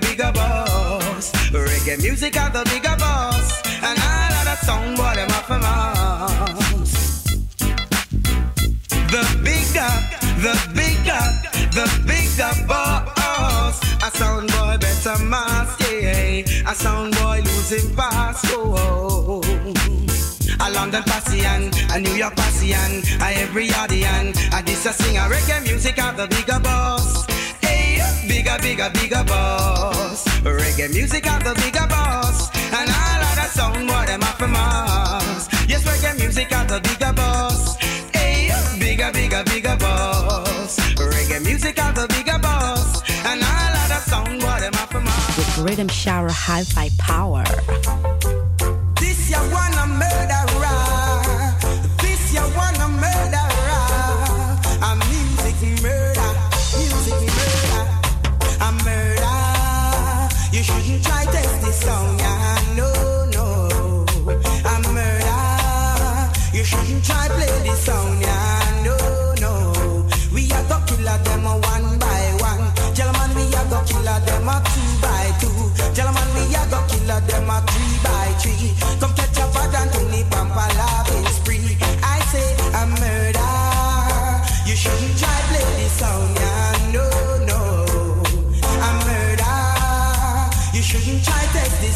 bigger, 0.00 0.16
bigger, 0.16 0.32
boss. 0.32 1.32
Reggae 1.50 2.00
music 2.02 2.34
have 2.34 2.54
a 2.54 2.64
bigger 2.64 2.96
boss. 2.98 3.62
And 3.82 3.98
all 3.98 4.32
of 4.38 4.44
the 4.44 4.56
sound 4.64 4.96
boy 4.96 5.14
them 5.14 5.30
have 5.30 5.50
a 5.50 5.58
mass. 5.58 7.24
The 9.12 9.24
bigger, 9.42 9.92
the 10.42 10.54
bigger, 10.74 11.24
the 11.72 11.86
bigger 12.06 12.66
boss. 12.66 13.80
A 14.02 14.10
sound 14.16 14.48
boy 14.48 14.76
better 14.78 15.24
mask, 15.24 15.80
yeah. 15.80 16.70
A 16.70 16.74
sound 16.74 17.14
boy 17.16 17.40
losing 17.44 17.94
pass, 17.96 18.42
oh. 18.48 19.42
A 20.60 20.70
London 20.70 21.02
Passian, 21.04 21.72
a 21.94 22.00
New 22.00 22.14
York 22.14 22.34
Passian, 22.34 23.02
a 23.22 23.40
every 23.40 23.68
Yardian. 23.68 24.34
A 24.58 24.62
this 24.62 24.86
a 24.86 24.92
sing 24.92 25.16
a 25.16 25.20
reggae 25.20 25.62
music 25.62 25.96
have 25.96 26.16
the 26.16 26.26
bigger 26.26 26.58
boss. 26.60 27.27
Bigger, 28.62 28.90
bigger, 28.90 29.24
boss. 29.24 30.24
Reggae 30.42 30.92
music 30.92 31.24
have 31.26 31.42
the 31.42 31.54
bigger 31.54 31.86
boss. 31.88 32.50
And 32.56 32.88
all 32.90 33.22
of 33.22 33.34
the 33.36 33.46
sound 33.48 33.88
boy 33.88 34.06
them 34.06 34.22
a. 34.22 35.48
Yes, 35.68 35.84
reggae 35.84 36.18
music 36.18 36.50
have 36.50 36.68
the 36.68 36.80
bigger 36.80 37.12
boss. 37.12 37.76
Hey, 38.12 38.50
bigger, 38.78 39.10
bigger, 39.12 39.42
bigger 39.44 39.76
boss. 39.76 40.78
Reggae 40.96 41.42
music 41.44 41.78
have 41.78 41.94
the 41.94 42.06
bigger 42.08 42.38
boss. 42.38 43.02
And 43.24 43.42
all 43.42 43.76
of 43.76 43.88
sound 44.10 44.40
boy 44.40 44.60
them 44.60 44.74
a 44.74 44.86
Riddim 45.64 45.90
Shower 45.90 46.30
hi-fi 46.30 46.90
power. 46.98 47.44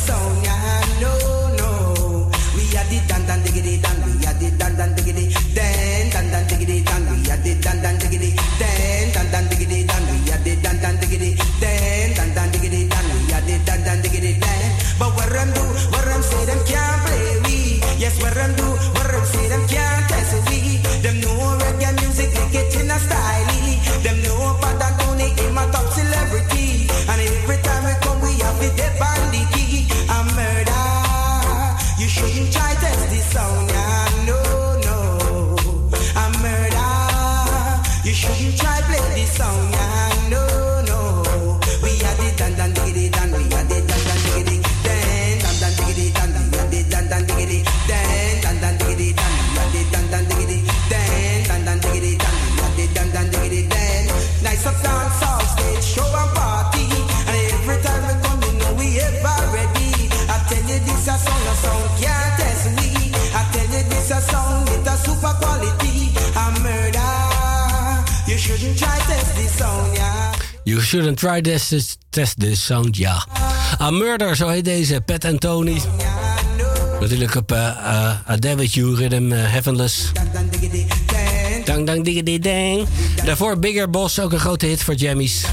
No, 0.09 1.15
no. 1.55 2.31
We 2.57 2.65
are 2.77 2.85
the 2.91 2.99
dan 3.07 3.23
dan 3.27 3.43
diggity 3.43 3.79
dan. 3.79 3.95
We 4.03 4.27
are 4.27 4.35
the 4.35 4.51
dan 4.59 4.75
dan 4.77 4.95
diggity 4.95 5.31
dan 5.55 6.11
dan 6.11 6.31
dan 6.31 6.47
diggity 6.49 6.83
dan. 6.83 7.03
We 7.07 7.31
are 7.31 7.39
the 7.39 7.55
dan 7.63 7.83
dan 7.83 7.99
diggity 7.99 8.35
dan 8.59 9.13
dan 9.15 9.27
dan 9.31 9.49
diggity 9.49 9.87
dan. 9.87 10.03
We 10.03 10.33
are 10.33 10.43
the 10.43 10.57
dan 10.59 10.77
dan 10.83 10.97
diggity 10.99 11.37
dan 11.61 12.15
dan 12.15 12.35
dan 12.35 12.51
diggity 12.51 12.89
dan. 12.89 13.05
We 13.07 13.33
are 13.33 13.43
the 13.47 13.59
dan 13.65 13.79
dan 13.85 14.01
diggity 14.03 14.39
dan. 14.41 14.71
But 14.99 15.15
what 15.15 15.31
them 15.31 15.55
do, 15.55 15.63
what 15.95 16.05
them 16.05 16.23
say 16.23 16.45
them 16.47 16.59
can't 16.67 16.99
play 17.07 17.39
we. 17.47 17.79
Yes, 17.99 18.19
what 18.19 18.35
them 18.35 18.55
do, 18.59 18.72
shouldn't 70.93 71.19
try 71.19 71.41
this, 71.41 71.69
this- 71.69 71.97
test 72.11 72.41
this 72.41 72.65
sound, 72.65 72.97
ja. 72.97 73.27
A 73.81 73.91
Murder, 73.91 74.37
zo 74.37 74.49
heet 74.49 74.65
deze. 74.65 75.01
Pat 75.01 75.25
en 75.25 75.39
Tony. 75.39 75.81
Natuurlijk 77.01 77.35
op 77.35 77.53
uh, 77.53 77.59
uh, 77.59 78.31
A 78.31 78.37
David 78.37 78.75
You 78.75 78.95
Rhythm 78.95 79.33
uh, 79.33 79.39
Heavenless. 79.51 80.11
Dang, 81.65 81.87
dang, 81.87 82.05
diggity, 82.05 82.39
dang. 82.39 82.87
Daarvoor 83.25 83.59
Bigger 83.59 83.91
Boss, 83.91 84.21
ook 84.21 84.33
een 84.33 84.39
grote 84.39 84.67
hit 84.67 84.83
voor 84.83 84.95
Jammies. 84.95 85.45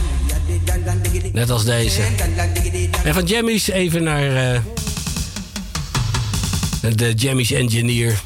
Net 1.34 1.50
als 1.50 1.66
deze. 1.66 2.02
En 3.04 3.14
van 3.14 3.26
Jammies 3.26 3.68
even 3.70 4.04
naar 4.04 4.54
eh, 4.54 4.60
de 6.96 7.14
Jammies 7.14 7.52
Engineer. 7.52 8.20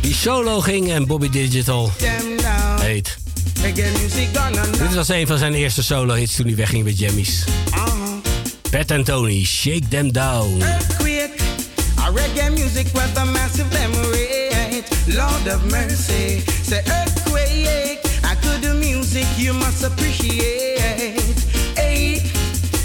Die 0.00 0.14
solo 0.14 0.60
ging 0.60 0.90
en 0.90 1.06
Bobby 1.06 1.28
Digital 1.30 1.90
heet. 2.80 3.16
And 3.64 4.78
Dit 4.78 4.94
was 4.94 5.08
een 5.08 5.26
van 5.26 5.38
zijn 5.38 5.54
eerste 5.54 5.82
solo-hits 5.82 6.36
toen 6.36 6.46
hij 6.46 6.56
wegging 6.56 6.84
met 6.84 6.98
Jammies. 6.98 7.44
Pat 8.70 8.90
en 8.90 9.04
Tony, 9.04 9.44
Shake 9.44 9.88
Them 9.88 10.12
Down. 10.12 10.62
A 11.98 12.10
reggae 12.10 12.50
music 12.50 12.86
with 12.92 13.16
a 13.18 13.24
massive 13.24 13.66
memory. 13.72 14.26
Lord 15.06 15.46
of 15.46 15.64
mercy. 15.70 16.42
Say 16.62 16.82
earthquake. 16.86 18.00
I 18.24 18.34
could 18.42 18.60
do 18.62 18.74
music 18.74 19.26
you 19.36 19.54
must 19.54 19.84
appreciate. 19.84 21.38
Hey, 21.74 22.20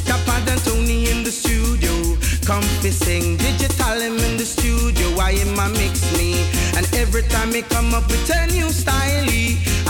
Capad 0.06 0.48
and 0.48 0.64
Tony 0.64 1.10
in 1.10 1.24
the 1.24 1.32
studio. 1.32 2.01
Comfy 2.46 2.92
sing 2.92 3.38
digital 3.38 4.00
him 4.00 4.18
in 4.18 4.38
the 4.38 4.46
studio. 4.46 5.08
I 5.20 5.32
am 5.32 5.56
my 5.56 5.68
mix 5.70 6.02
me. 6.18 6.34
And 6.76 6.86
every 6.96 7.24
time 7.24 7.54
he 7.54 7.62
come 7.62 7.94
up 7.94 8.08
with 8.08 8.30
a 8.30 8.48
new 8.48 8.70
style, 8.70 9.30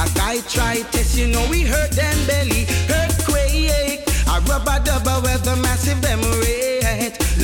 a 0.01 0.05
guy 0.15 0.41
try 0.47 0.81
test, 0.91 1.17
you 1.17 1.27
know 1.27 1.45
we 1.49 1.61
hurt 1.61 1.91
them 1.91 2.17
belly. 2.27 2.65
Earthquake. 2.89 4.01
A 4.27 4.39
rubber 4.49 4.79
dubber 4.83 5.21
with 5.23 5.47
a 5.47 5.55
massive 5.57 6.01
memory. 6.01 6.81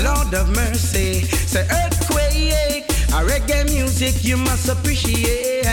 Lord 0.03 0.33
of 0.33 0.49
mercy. 0.55 1.21
Say 1.23 1.67
earthquake. 1.69 2.85
A 3.15 3.23
reggae 3.23 3.65
music 3.65 4.23
you 4.23 4.37
must 4.37 4.69
appreciate. 4.69 5.65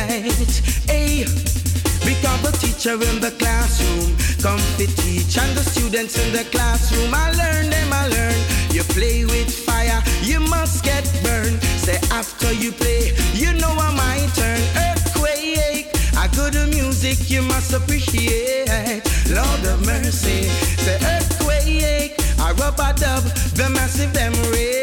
Hey. 0.89 1.64
Become 2.05 2.45
a 2.45 2.53
teacher 2.53 2.95
in 2.95 3.21
the 3.21 3.33
classroom. 3.39 4.17
Come 4.43 4.61
to 4.77 4.87
teach 4.87 5.39
and 5.39 5.57
the 5.57 5.65
students 5.65 6.19
in 6.19 6.33
the 6.33 6.45
classroom. 6.51 7.15
I 7.15 7.31
learn 7.33 7.71
them, 7.71 7.93
I 7.93 8.09
learn. 8.09 8.39
You 8.71 8.83
play 8.93 9.25
with 9.25 9.51
fire, 9.51 10.03
you 10.23 10.41
must 10.41 10.85
get 10.85 11.05
burned. 11.23 11.63
Say 11.81 11.99
after 12.11 12.53
you 12.53 12.73
play, 12.73 13.13
you 13.33 13.53
know 13.55 13.73
I'm 13.73 13.97
my 13.97 14.19
turn. 14.35 14.61
Earthquake, 14.89 15.89
a 16.21 16.29
good 16.37 16.55
music 16.69 17.31
you 17.31 17.43
must 17.43 17.73
appreciate. 17.73 19.01
Lord 19.31 19.65
of 19.65 19.87
mercy, 19.87 20.49
say 20.85 20.99
earthquake, 21.17 22.15
I 22.39 22.53
rub 22.53 22.79
a 22.81 22.93
dub, 22.93 23.25
the 23.57 23.71
massive 23.71 24.13
them 24.13 24.35
rate. 24.53 24.75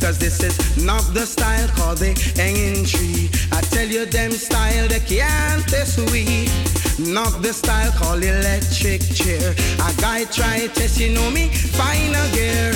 Cause 0.00 0.18
this 0.18 0.42
is 0.42 0.82
not 0.82 1.02
the 1.12 1.26
style 1.26 1.68
called 1.76 1.98
the 1.98 2.14
hanging 2.34 2.84
tree. 2.86 3.28
I 3.58 3.60
tell 3.62 3.88
you 3.88 4.06
them 4.06 4.30
style 4.30 4.86
they 4.86 5.00
can't 5.00 5.66
test 5.66 5.98
we. 6.12 6.46
Not 7.12 7.42
the 7.42 7.52
style 7.52 7.90
called 7.90 8.22
electric 8.22 9.02
chair. 9.02 9.50
A 9.82 9.90
guy 10.00 10.26
try 10.26 10.68
test, 10.68 11.00
you 11.00 11.12
know 11.12 11.28
me, 11.32 11.48
final 11.74 12.26
gear. 12.30 12.70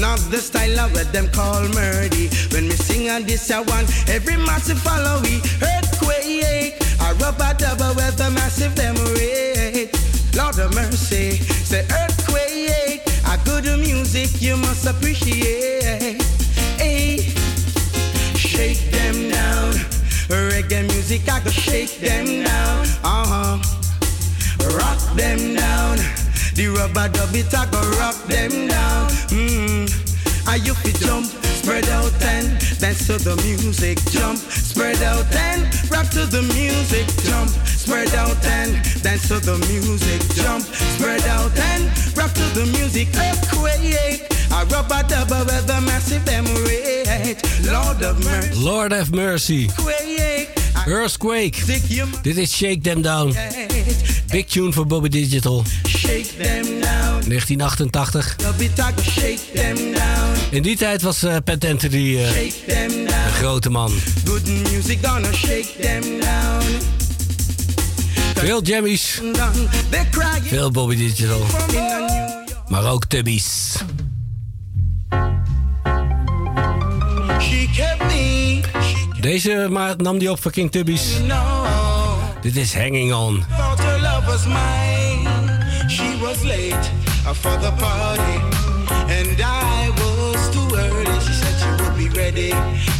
Not 0.00 0.16
the 0.32 0.38
style 0.38 0.80
of 0.80 0.92
what 0.94 1.12
them 1.12 1.28
call 1.28 1.60
murdy. 1.76 2.30
When 2.52 2.68
me 2.68 2.74
sing 2.74 3.10
on 3.10 3.24
this 3.24 3.50
I 3.50 3.60
want 3.60 3.92
every 4.08 4.38
massive 4.38 4.78
follow 4.78 5.20
we. 5.20 5.44
Earthquake, 5.60 6.80
a 7.04 7.12
rubber 7.20 7.52
double 7.58 7.94
with 7.94 8.18
a 8.24 8.30
massive 8.30 8.74
them 8.74 8.96
rate. 9.12 9.92
Lord 10.34 10.58
of 10.58 10.74
mercy, 10.74 11.36
say 11.68 11.84
earthquake, 12.00 13.04
a 13.28 13.36
good 13.44 13.66
music 13.78 14.40
you 14.40 14.56
must 14.56 14.86
appreciate. 14.86 16.23
Reggae 20.28 20.82
music, 20.88 21.28
I 21.28 21.40
go 21.40 21.50
shake 21.50 21.98
them 22.00 22.44
down. 22.44 22.86
Uh 23.04 23.26
huh. 23.26 23.58
Rock 24.78 25.16
them 25.16 25.54
down. 25.54 25.96
The 26.54 26.68
rubber 26.68 27.08
dub 27.12 27.34
it, 27.34 27.54
I 27.54 27.66
go 27.70 27.80
rock 27.98 28.16
them 28.26 28.68
down. 28.68 29.10
Mm. 29.30 30.03
Are 30.46 30.58
you 30.58 30.74
fit 30.74 30.96
jump, 31.00 31.26
spread 31.26 31.88
out 31.88 32.12
and 32.22 32.46
dance 32.78 33.06
to 33.06 33.16
the 33.16 33.36
music. 33.42 33.98
Jump, 34.10 34.38
spread 34.38 35.02
out 35.02 35.24
and 35.34 35.62
rap 35.90 36.08
to 36.10 36.26
the 36.26 36.42
music. 36.54 37.06
Jump, 37.24 37.48
spread 37.66 38.14
out 38.14 38.44
and 38.44 38.72
dance 39.02 39.28
to 39.28 39.40
the 39.40 39.56
music. 39.68 40.20
Jump, 40.36 40.62
spread 40.62 41.24
out 41.24 41.56
and 41.70 41.84
rap 42.16 42.32
to 42.32 42.46
the 42.58 42.66
music. 42.76 43.08
Earthquake, 43.16 44.28
a 44.52 44.64
rubber 44.66 45.02
double 45.08 45.44
with 45.44 45.70
a 45.70 45.80
massive 45.80 46.24
memory. 46.26 47.04
Lord 47.64 48.02
of 48.02 48.22
mercy. 48.24 48.60
Lord 48.60 48.92
have 48.92 49.12
mercy. 49.12 49.68
Quake, 49.68 50.50
Earthquake. 50.86 51.80
Dit 52.22 52.36
is 52.36 52.56
Shake 52.56 52.80
Them 52.80 53.02
Down. 53.02 53.36
Big 54.28 54.46
tune 54.46 54.72
voor 54.72 54.86
Bobby 54.86 55.08
Digital. 55.08 55.64
Shake 55.88 56.26
them 56.38 56.80
down. 56.80 57.28
1988. 57.28 58.36
In 60.50 60.62
die 60.62 60.76
tijd 60.76 61.02
was 61.02 61.24
uh, 61.24 61.36
Pat 61.44 61.64
Anthony 61.64 61.98
uh, 61.98 62.36
een 62.66 63.08
grote 63.32 63.70
man. 63.70 63.92
Veel 68.34 68.62
jammies. 68.62 69.20
Veel 70.42 70.70
Bobby 70.70 70.96
Digital. 70.96 71.46
Maar 72.68 72.84
ook 72.90 73.04
tubbies. 73.04 73.74
Deze 79.24 79.66
ma- 79.70 79.94
nam 79.96 80.18
die 80.18 80.30
op 80.30 80.42
voor 80.42 80.50
King 80.50 80.70
Tubbies. 80.70 81.02
Dit 82.40 82.56
is 82.56 82.74
Hanging 82.74 83.12
On. 83.14 83.44
She 85.88 86.18
was 86.20 86.42
late 86.42 86.90
for 87.40 87.58
the 87.60 87.72
party, 87.78 88.38
and 89.08 89.40
I 89.40 89.90
was 89.96 90.50
too 90.52 90.76
early. 90.76 91.20
She 91.20 91.32
said 91.32 91.54
she 91.58 91.82
would 91.82 91.96
be 91.96 92.20
ready 92.20 92.52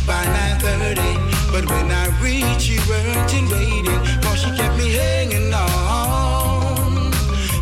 by 0.06 0.24
9:30, 0.24 1.18
but 1.52 1.64
when 1.64 1.90
I 1.90 2.06
reached, 2.22 2.60
she 2.60 2.78
weren't 2.88 3.32
in 3.32 3.48
waiting. 3.48 4.00
Cause 4.22 4.40
she 4.40 4.50
kept 4.56 4.76
me 4.76 4.92
hanging 4.96 5.52
on 5.54 7.12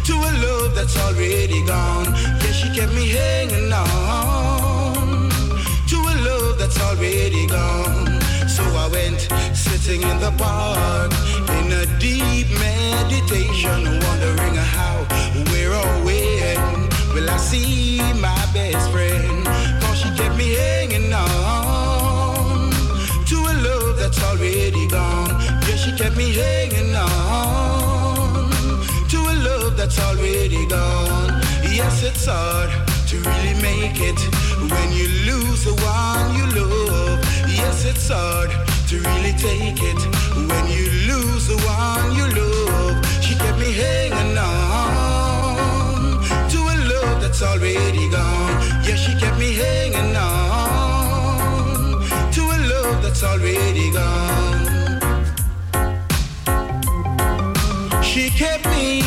to 0.05 0.13
a 0.13 0.33
love 0.45 0.75
that's 0.75 0.97
already 0.97 1.63
gone. 1.67 2.15
Yeah, 2.41 2.53
she 2.53 2.69
kept 2.81 2.93
me 2.95 3.09
hanging 3.09 3.73
on 3.73 5.31
to 5.91 5.97
a 5.97 6.15
love 6.27 6.59
that's 6.59 6.79
already 6.81 7.47
gone. 7.47 8.12
So 8.63 8.69
I 8.77 8.89
went 8.89 9.21
sitting 9.57 10.03
in 10.03 10.19
the 10.21 10.31
park 10.39 11.11
in 11.59 11.73
a 11.73 11.85
deep 11.99 12.47
meditation, 12.69 13.79
wondering 14.07 14.55
how, 14.55 14.97
where 15.51 15.73
or 15.75 15.93
when 16.07 16.89
will 17.13 17.29
I 17.29 17.39
see 17.39 17.99
my 18.21 18.43
best 18.55 18.89
friend? 18.93 19.45
Cause 19.83 19.99
she 20.01 20.11
kept 20.17 20.37
me 20.37 20.55
hanging 20.55 21.13
on 21.13 22.71
to 23.31 23.37
a 23.53 23.55
love 23.67 23.97
that's 23.99 24.23
already 24.23 24.87
gone. 24.87 25.31
Yeah, 25.67 25.77
she 25.83 25.91
kept 25.97 26.17
me 26.17 26.33
hanging 26.33 26.95
on 26.95 28.51
to 29.13 29.19
a 29.33 29.35
love 29.49 29.77
that's 29.77 29.99
already 29.99 30.65
gone. 30.69 31.43
Yes, 31.79 32.05
it's 32.05 32.27
hard 32.27 32.71
to 33.09 33.17
really 33.29 33.55
make 33.61 33.99
it 33.99 34.21
when 34.71 34.93
you 34.93 35.09
lose 35.31 35.65
the 35.65 35.75
one 35.83 36.37
you 36.37 36.47
love. 36.61 36.92
Yes, 37.85 37.97
it's 37.97 38.09
hard 38.11 38.51
to 38.89 38.97
really 39.01 39.33
take 39.33 39.83
it 39.83 39.99
when 40.37 40.67
you 40.71 40.87
lose 41.11 41.49
the 41.49 41.57
one 41.67 42.15
you 42.15 42.27
love. 42.31 43.05
She 43.21 43.35
kept 43.35 43.59
me 43.59 43.73
hanging 43.73 44.39
on 44.39 46.23
to 46.51 46.59
a 46.59 46.77
love 46.93 47.21
that's 47.21 47.43
already 47.43 48.09
gone. 48.09 48.63
Yeah, 48.85 48.95
she 48.95 49.19
kept 49.19 49.37
me 49.39 49.55
hanging 49.55 50.15
on 50.15 52.03
to 52.33 52.43
a 52.43 52.59
love 52.71 53.03
that's 53.03 53.25
already 53.25 53.91
gone. 53.91 55.01
She 58.05 58.31
kept 58.31 58.65
me, 58.67 59.02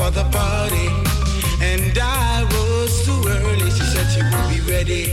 for 0.00 0.10
the 0.10 0.24
party, 0.30 0.88
and 1.60 1.92
I 1.98 2.44
was 2.54 3.04
too 3.04 3.20
early. 3.28 3.68
She 3.76 3.84
said 3.92 4.06
she 4.14 4.22
would 4.30 4.48
be 4.48 4.60
ready 4.72 5.04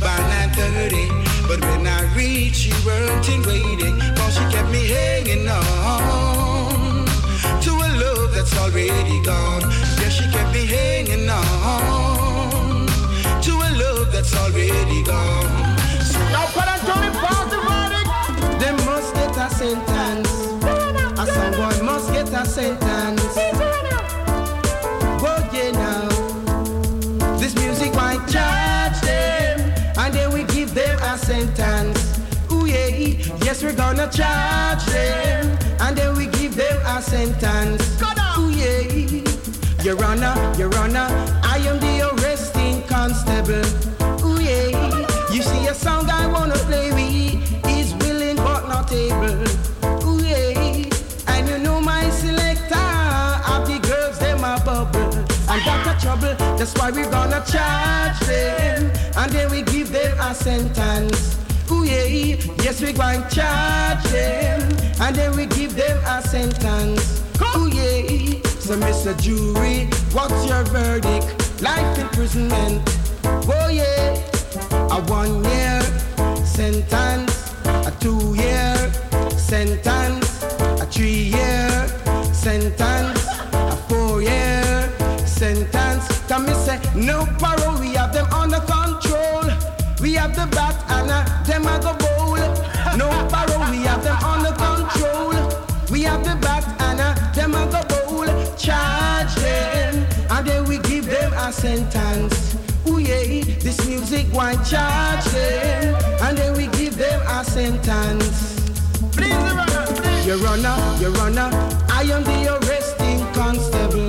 by 0.00 0.16
9:30, 0.56 1.04
but 1.48 1.60
when 1.68 1.86
I 1.86 2.00
reached, 2.16 2.60
she 2.64 2.72
weren't 2.86 3.26
in 3.34 3.40
waiting. 3.50 3.96
Cause 4.16 4.32
she 4.36 4.44
kept 4.54 4.70
me 4.76 4.82
hanging 4.96 5.46
on 5.48 7.04
to 7.64 7.72
a 7.86 7.88
love 8.04 8.28
that's 8.34 8.56
already 8.62 9.18
gone. 9.30 9.64
Yeah, 10.00 10.10
she 10.16 10.24
kept 10.34 10.50
me 10.56 10.64
hanging 10.76 11.28
on 11.28 12.86
to 13.46 13.52
a 13.68 13.70
love 13.82 14.06
that's 14.14 14.34
already 14.42 15.00
gone. 15.12 15.52
So 16.10 16.20
now, 16.34 16.46
Pad 16.54 16.68
Anthony, 16.74 17.10
pass 17.22 17.44
the 17.52 17.58
verdict. 17.68 18.08
They 18.62 18.72
must 18.88 19.10
get 19.18 19.32
a 19.44 19.48
sentence. 19.60 20.32
A 21.22 21.24
someone 21.36 21.78
must 21.90 22.08
get 22.14 22.28
a 22.40 22.42
sentence. 22.56 23.69
Gonna 33.96 34.08
charge 34.12 34.84
them, 34.86 35.58
and 35.80 35.96
then 35.96 36.16
we 36.16 36.26
give 36.26 36.54
them 36.54 36.80
a 36.86 37.02
sentence. 37.02 38.00
Ooh 38.38 38.48
yeah, 38.50 39.82
Your 39.82 40.02
Honor, 40.04 40.34
Your 40.56 40.72
Honor, 40.76 41.08
I 41.42 41.58
am 41.66 41.80
the 41.80 42.08
arresting 42.14 42.84
constable. 42.86 43.66
Ooh 44.24 44.40
yeah, 44.40 45.32
you 45.32 45.42
see 45.42 45.66
a 45.66 45.74
song 45.74 46.08
I 46.08 46.28
wanna 46.28 46.54
play 46.68 46.92
with 46.92 47.66
is 47.66 47.92
willing 47.96 48.36
but 48.36 48.68
not 48.68 48.92
able. 48.92 49.42
Ooh 50.06 50.22
yeah, 50.22 50.86
and 51.26 51.48
you 51.48 51.58
know 51.58 51.80
my 51.80 52.08
selector 52.10 52.86
of 53.52 53.66
the 53.66 53.80
girls 53.88 54.20
them 54.20 54.44
a 54.44 54.62
bubble. 54.64 55.10
And 55.50 55.60
that's 55.66 56.04
a 56.04 56.06
trouble, 56.06 56.34
that's 56.56 56.74
why 56.78 56.92
we're 56.92 57.10
gonna 57.10 57.42
charge 57.44 58.20
them, 58.20 58.92
and 59.16 59.32
then 59.32 59.50
we 59.50 59.62
give 59.62 59.90
them 59.90 60.16
a 60.20 60.32
sentence. 60.32 61.39
Yes 62.70 62.82
we 62.82 62.92
going 62.92 63.20
to 63.20 63.28
charge 63.34 64.04
them, 64.12 64.60
and 65.00 65.16
then 65.16 65.34
we 65.34 65.46
give 65.46 65.74
them 65.74 65.98
a 66.06 66.22
sentence. 66.22 67.20
Ooh 67.42 67.66
yeah, 67.66 68.38
so 68.60 68.78
Mr. 68.78 69.10
Jury, 69.20 69.86
what's 70.12 70.46
your 70.46 70.62
verdict? 70.66 71.60
Life 71.60 71.98
imprisonment. 71.98 72.80
Oh 73.24 73.68
yeah, 73.68 74.14
a 74.70 75.02
one 75.10 75.42
year 75.50 75.82
sentence, 76.46 77.52
a 77.64 77.92
two 77.98 78.36
year 78.36 78.76
sentence, 79.36 80.44
a 80.44 80.86
three 80.86 81.34
year 81.34 81.88
sentence, 82.32 83.26
a 83.52 83.76
four 83.88 84.22
year 84.22 85.26
sentence. 85.26 86.06
Come 86.28 86.46
me 86.46 86.54
say 86.54 86.78
no 86.94 87.26
parole, 87.40 87.80
we 87.80 87.94
have 87.94 88.12
them 88.12 88.32
under 88.32 88.60
control. 88.60 89.79
We 90.00 90.14
have 90.14 90.34
the 90.34 90.46
bat 90.46 90.82
and 90.88 91.10
uh, 91.10 91.42
them 91.44 91.66
a 91.66 91.78
go 91.78 91.92
bowl. 91.92 92.36
No 92.96 93.08
parole, 93.28 93.70
we 93.70 93.84
have 93.84 94.02
them 94.02 94.16
under 94.24 94.52
control. 94.52 95.34
We 95.90 96.02
have 96.04 96.24
the 96.24 96.36
bat 96.40 96.64
and 96.80 97.00
uh, 97.00 97.14
them 97.32 97.54
a 97.54 97.66
go 97.70 97.82
bowl. 98.06 98.56
Charge 98.56 99.34
them 99.34 100.06
and 100.30 100.46
then 100.46 100.64
we 100.64 100.78
give 100.78 101.04
them 101.04 101.34
a 101.34 101.52
sentence. 101.52 102.56
Ooh 102.88 102.98
yeah, 102.98 103.44
this 103.60 103.86
music 103.86 104.26
why 104.32 104.54
charge 104.64 105.24
them 105.26 105.94
and 106.22 106.38
then 106.38 106.56
we 106.56 106.68
give 106.78 106.96
them 106.96 107.20
a 107.28 107.44
sentence. 107.44 108.70
Please, 109.12 110.26
Your 110.26 110.46
Honor, 110.48 110.78
Your 110.98 111.16
Honor, 111.20 111.50
I 111.90 112.04
am 112.04 112.24
the 112.24 112.56
arresting 112.56 113.20
constable. 113.34 114.08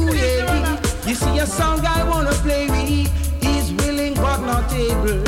Ooh 0.00 0.14
yeah, 0.14 0.80
you 1.06 1.14
see 1.14 1.38
a 1.38 1.46
song 1.46 1.84
I 1.84 2.08
wanna 2.08 2.32
play 2.32 2.66
with. 2.70 3.27
Not 4.48 4.72
able. 4.72 5.22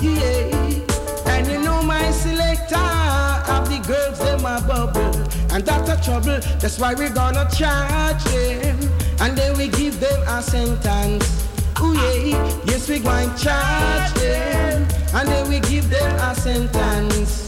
Yeah, 0.00 1.32
and 1.32 1.46
you 1.46 1.60
know 1.62 1.82
my 1.82 2.10
selector 2.12 2.76
of 3.52 3.68
the 3.68 3.78
girls 3.86 4.18
in 4.30 4.40
my 4.40 4.58
bubble, 4.66 5.14
and 5.52 5.62
that's 5.62 5.90
a 5.90 6.02
trouble. 6.02 6.40
That's 6.60 6.78
why 6.78 6.94
we're 6.94 7.12
gonna 7.12 7.46
charge 7.54 8.24
them, 8.24 8.78
and 9.20 9.36
then 9.36 9.58
we 9.58 9.68
give 9.68 10.00
them 10.00 10.18
a 10.26 10.42
sentence. 10.42 11.44
Ooh 11.82 11.92
yeah, 11.92 12.62
yes 12.64 12.88
we 12.88 13.00
going 13.00 13.28
to 13.34 13.44
charge 13.44 14.14
them, 14.14 14.88
and 15.12 15.28
then 15.28 15.46
we 15.50 15.60
give 15.60 15.90
them 15.90 16.10
a 16.20 16.34
sentence. 16.34 17.44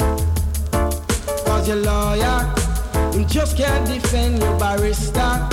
Cause 1.46 1.66
your 1.66 1.78
lawyer, 1.78 2.40
him 3.14 3.26
just 3.26 3.56
can't 3.56 3.88
defend 3.88 4.38
your 4.40 4.58
barrister. 4.58 5.48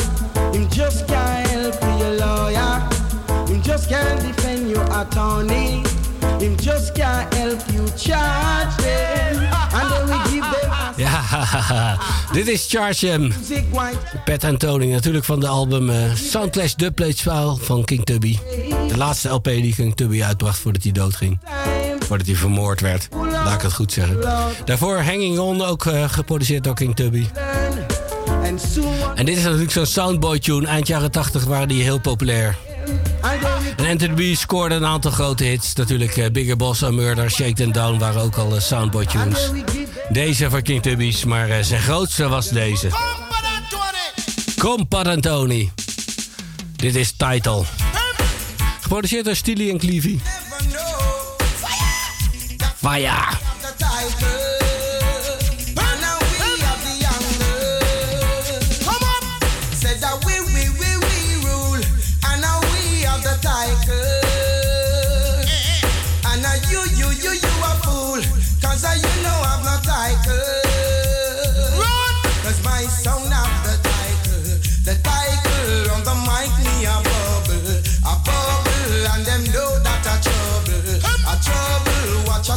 Him 0.51 0.69
just 0.69 1.07
can't 1.07 1.47
help 1.47 1.81
you, 1.81 2.05
your 2.05 2.15
lawyer. 2.17 3.02
Him 3.63 3.71
just 3.71 3.87
can't 3.87 4.19
defend 4.21 4.69
your 4.69 4.83
attorney. 4.91 5.83
Him 6.39 6.57
just 6.57 6.93
can't 6.95 7.33
help 7.33 7.59
you 7.71 7.85
charge 7.95 8.75
them. 8.75 9.37
And 9.71 9.89
then 9.89 10.07
we 10.07 10.31
give 10.31 10.43
them 10.43 10.71
Ja, 10.95 11.97
dit 12.33 12.47
is 12.47 12.67
Charge 12.69 13.31
white. 13.71 13.97
Pat 14.25 14.59
Tony, 14.59 14.91
natuurlijk 14.91 15.25
van 15.25 15.39
de 15.39 15.47
album 15.47 15.89
eh 15.89 16.13
Soundclash 16.15 16.73
Dubplate 16.73 17.15
File 17.15 17.55
van 17.59 17.83
King 17.83 18.05
Tubby. 18.05 18.37
De 18.87 18.97
laatste 18.97 19.29
LP 19.29 19.43
die 19.43 19.75
King 19.75 19.95
Tubby 19.95 20.23
uitbracht 20.23 20.59
voordat 20.59 20.83
hij 20.83 20.91
doodging. 20.91 21.39
Voordat 21.99 22.27
hij 22.27 22.35
vermoord 22.35 22.81
werd. 22.81 23.07
Laat 23.31 23.53
ik 23.53 23.61
het 23.61 23.73
goed 23.73 23.91
zeggen. 23.91 24.21
Daarvoor 24.65 24.97
Hanging 24.97 25.39
On, 25.39 25.61
ook 25.61 25.85
eh, 25.85 26.03
geproduceerd 26.09 26.63
door 26.63 26.75
King 26.75 26.95
Tubby. 26.95 27.25
En 29.15 29.25
dit 29.25 29.37
is 29.37 29.43
natuurlijk 29.43 29.71
zo'n 29.71 29.85
Soundboy 29.85 30.39
tune. 30.39 30.67
Eind 30.67 30.87
jaren 30.87 31.11
80 31.11 31.43
waren 31.43 31.67
die 31.67 31.83
heel 31.83 31.99
populair. 31.99 32.57
En 33.75 33.97
the 33.97 34.09
Beast 34.09 34.41
scoorde 34.41 34.75
een 34.75 34.85
aantal 34.85 35.11
grote 35.11 35.43
hits. 35.43 35.73
Natuurlijk 35.73 36.17
eh, 36.17 36.31
Bigger 36.31 36.55
Boss 36.55 36.83
and 36.83 36.93
Murder, 36.93 37.31
Shake 37.31 37.63
and 37.63 37.73
Down 37.73 37.97
waren 37.97 38.21
ook 38.21 38.35
al 38.35 38.55
eh, 38.55 38.61
Soundboy 38.61 39.05
tunes. 39.05 39.49
Deze 40.09 40.49
van 40.49 40.61
King 40.61 40.81
Tubby's, 40.81 41.23
maar 41.23 41.49
eh, 41.49 41.63
zijn 41.63 41.81
grootste 41.81 42.27
was 42.27 42.49
deze. 42.49 42.89
Compad 44.59 45.21
Tony. 45.21 45.71
Dit 46.75 46.95
is 46.95 47.11
Title. 47.11 47.63
Geproduceerd 48.81 49.25
door 49.25 49.35
Stilly 49.35 49.69
en 49.69 49.77
Cleavy. 49.77 50.19
Ja. 52.97 53.29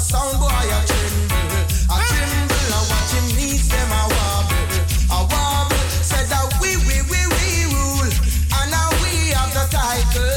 Sound 0.06 0.38
boy 0.38 0.46
a 0.46 0.78
tremble. 0.86 1.66
A 1.90 1.96
tremble. 2.06 2.70
I 2.70 2.80
watch 2.90 3.10
him 3.10 3.26
knees 3.34 3.66
them 3.66 3.90
a 3.90 4.02
wobble. 4.14 4.78
A 5.10 5.18
wobble. 5.26 5.82
Said 6.06 6.26
that 6.30 6.46
we, 6.62 6.78
we, 6.86 7.02
we, 7.10 7.20
we 7.34 7.46
rule. 7.74 8.10
And 8.54 8.70
now 8.70 8.88
we 9.02 9.34
have 9.34 9.50
the 9.50 9.66
tiger. 9.66 10.30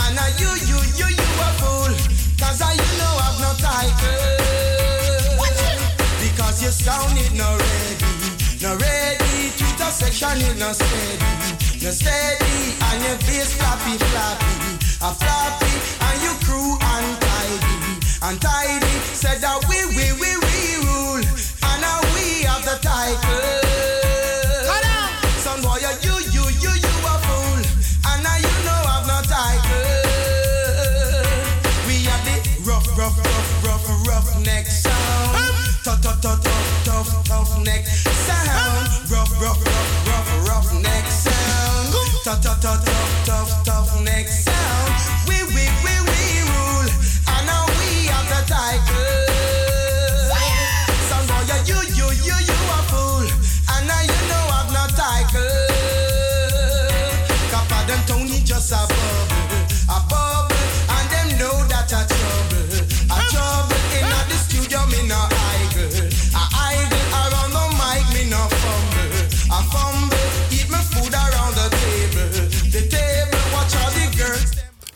And 0.00 0.16
now 0.16 0.30
you, 0.40 0.48
you, 0.64 0.78
you, 0.96 1.08
you 1.12 1.28
a 1.44 1.50
fool. 1.60 1.92
Cause 2.40 2.64
I, 2.64 2.72
you 2.72 2.90
know 2.96 3.12
I've 3.20 3.36
no 3.44 3.52
tiger. 3.60 4.16
Because 6.24 6.56
your 6.64 6.72
sound 6.72 7.18
is 7.20 7.36
not 7.36 7.60
ready. 7.60 8.00
Not 8.64 8.80
ready. 8.80 9.52
Twitter 9.60 9.92
section 9.92 10.40
is 10.40 10.56
not 10.56 10.72
steady. 10.72 11.20
Not 11.84 11.92
steady. 12.00 12.56
And 12.80 12.98
your 13.04 13.18
face 13.28 13.52
floppy, 13.60 14.00
floppy. 14.08 14.80
A 15.04 15.12
floppy. 15.12 15.74
And 16.00 16.16
your 16.24 16.36
crew 16.48 16.80
untidy. 17.52 18.00
Untidy. 18.22 18.94
Said 19.12 19.40
that 19.40 19.60
we, 19.68 19.78
we, 19.96 20.12
we, 20.16 20.30
we 20.36 20.56
rule. 20.86 21.22
And 21.68 21.78
now 21.80 22.00
we 22.14 22.44
have 22.48 22.64
the 22.64 22.78
title. 22.80 23.62
Son 25.38 25.60
boy, 25.60 25.78
you, 26.02 26.14
you, 26.32 26.44
you, 26.60 26.72
you 26.72 26.94
a 27.04 27.14
fool. 27.26 27.60
And 28.08 28.22
now 28.22 28.36
you 28.36 28.52
know 28.64 28.80
I've 28.88 29.06
no 29.06 29.18
title. 29.26 29.84
We 31.86 32.04
have 32.08 32.22
the 32.24 32.36
rough, 32.64 32.86
rough, 32.96 33.18
rough, 33.18 33.64
rough, 33.64 33.86
rough 34.08 34.30
neck 34.44 34.66
sound. 34.66 35.36
Tough, 35.84 36.00
tough, 36.00 36.20
tough, 36.20 36.42
tough, 36.42 36.84
tough, 36.84 37.24
tough 37.24 37.64
neck 37.64 37.86
sound. 37.86 39.10
Rough, 39.10 39.32
rough, 39.40 39.60
rough, 39.66 40.06
rough, 40.08 40.48
rough 40.48 40.82
neck 40.82 41.04
sound. 41.10 41.92
Tough, 42.24 42.40
tough, 42.40 42.60
tough, 42.60 42.84
tough, 42.84 43.01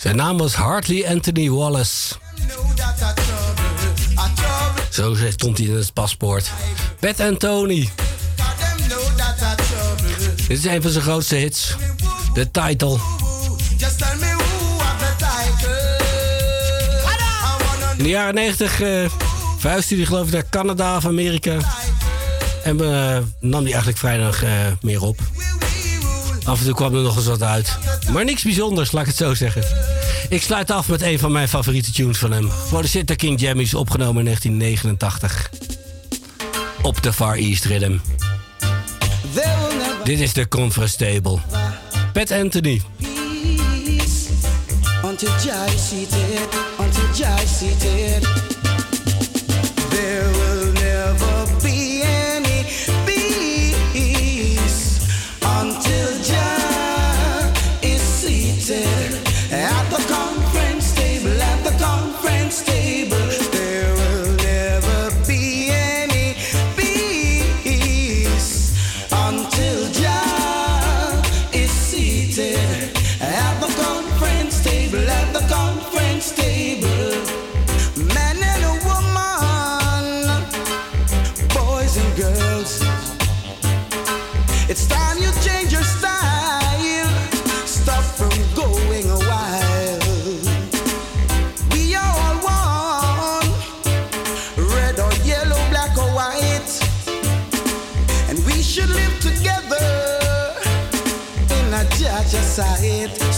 Zijn 0.07 0.19
naam 0.19 0.39
was 0.39 0.55
Hartley 0.55 1.09
Anthony 1.09 1.51
Wallace. 1.51 2.15
Zo 4.91 5.17
stond 5.31 5.59
hij 5.59 5.67
in 5.67 5.75
het 5.77 5.93
paspoort. 5.93 6.51
Pat 7.01 7.19
en 7.19 7.39
Tony. 7.39 7.91
Them 8.35 8.89
know 8.89 9.17
that 9.17 9.43
a 9.43 9.55
trouble. 9.55 10.35
Dit 10.49 10.59
is 10.59 10.65
een 10.65 10.83
van 10.83 10.91
zijn 10.91 11.05
grootste 11.05 11.35
hits. 11.35 11.77
De 12.35 12.51
title. 12.51 12.99
In 17.97 18.03
de 18.03 18.09
jaren 18.09 18.35
90 18.35 18.81
eh 18.81 19.11
verhuisde 19.59 19.97
hij 19.97 20.05
geloof 20.05 20.27
ik 20.27 20.33
naar 20.33 20.49
Canada 20.51 20.97
of 20.97 21.07
Amerika. 21.07 21.57
En 22.65 22.81
eh, 22.81 23.19
nam 23.41 23.61
hij 23.63 23.71
eigenlijk 23.71 23.99
vrijdag 23.99 24.43
eh, 24.43 24.51
meer 24.81 25.03
op. 25.03 25.19
Af 26.45 26.59
en 26.59 26.65
toe 26.65 26.75
kwam 26.75 26.95
er 26.95 27.03
nog 27.03 27.17
eens 27.17 27.27
wat 27.27 27.43
uit. 27.43 27.79
Maar 28.13 28.25
niks 28.25 28.43
bijzonders, 28.43 28.93
laat 28.93 29.03
ik 29.03 29.09
het 29.09 29.17
zo 29.17 29.35
zeggen. 29.35 29.63
Ik 30.29 30.43
sluit 30.43 30.71
af 30.71 30.89
met 30.89 31.03
een 31.03 31.19
van 31.19 31.33
mijn 31.33 31.49
favoriete 31.49 31.93
tunes 31.93 32.19
van 32.19 32.33
hem. 32.33 32.51
Geproduceerd 32.51 33.07
door 33.07 33.17
King 33.17 33.41
Jammies, 33.41 33.75
opgenomen 33.75 34.19
in 34.19 34.25
1989. 34.25 35.51
Op 36.83 37.03
de 37.03 37.13
Far 37.13 37.35
East 37.35 37.65
Rhythm. 37.65 37.99
Dit 40.05 40.21
is 40.21 40.33
de 40.33 40.49
Conference 40.49 40.97
Pat 42.13 42.31
Anthony. 42.31 42.83
until 45.07 45.31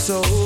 So 0.08 0.37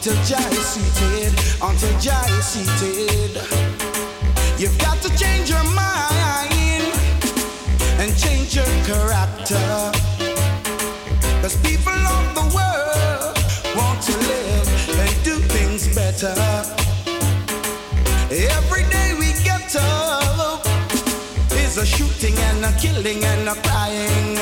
until 0.00 0.24
Jah 0.24 0.48
is 0.52 0.64
seated, 0.64 1.34
until 1.60 1.98
Jah 2.00 2.24
is 2.38 2.46
seated. 2.46 3.36
You've 4.58 4.78
got 4.78 4.96
to 5.02 5.10
change 5.14 5.50
your 5.50 5.62
mind 5.74 6.94
and 8.00 8.16
change 8.16 8.56
your 8.56 8.64
character. 8.88 9.92
Cause 11.42 11.54
people 11.60 11.92
of 11.92 12.34
the 12.34 12.46
world 12.56 13.36
want 13.76 14.00
to 14.04 14.12
live 14.16 14.68
and 15.04 15.12
do 15.22 15.34
things 15.52 15.94
better. 15.94 16.34
Every 18.30 18.84
day 18.88 19.12
we 19.18 19.34
get 19.44 19.76
up 19.76 20.64
is 21.56 21.76
a 21.76 21.84
shooting 21.84 22.38
and 22.48 22.64
a 22.64 22.72
killing 22.80 23.22
and 23.22 23.50
a 23.50 23.54
crying. 23.68 24.38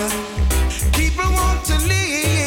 People 0.93 1.29
want 1.33 1.65
to 1.65 1.77
live, 1.89 2.38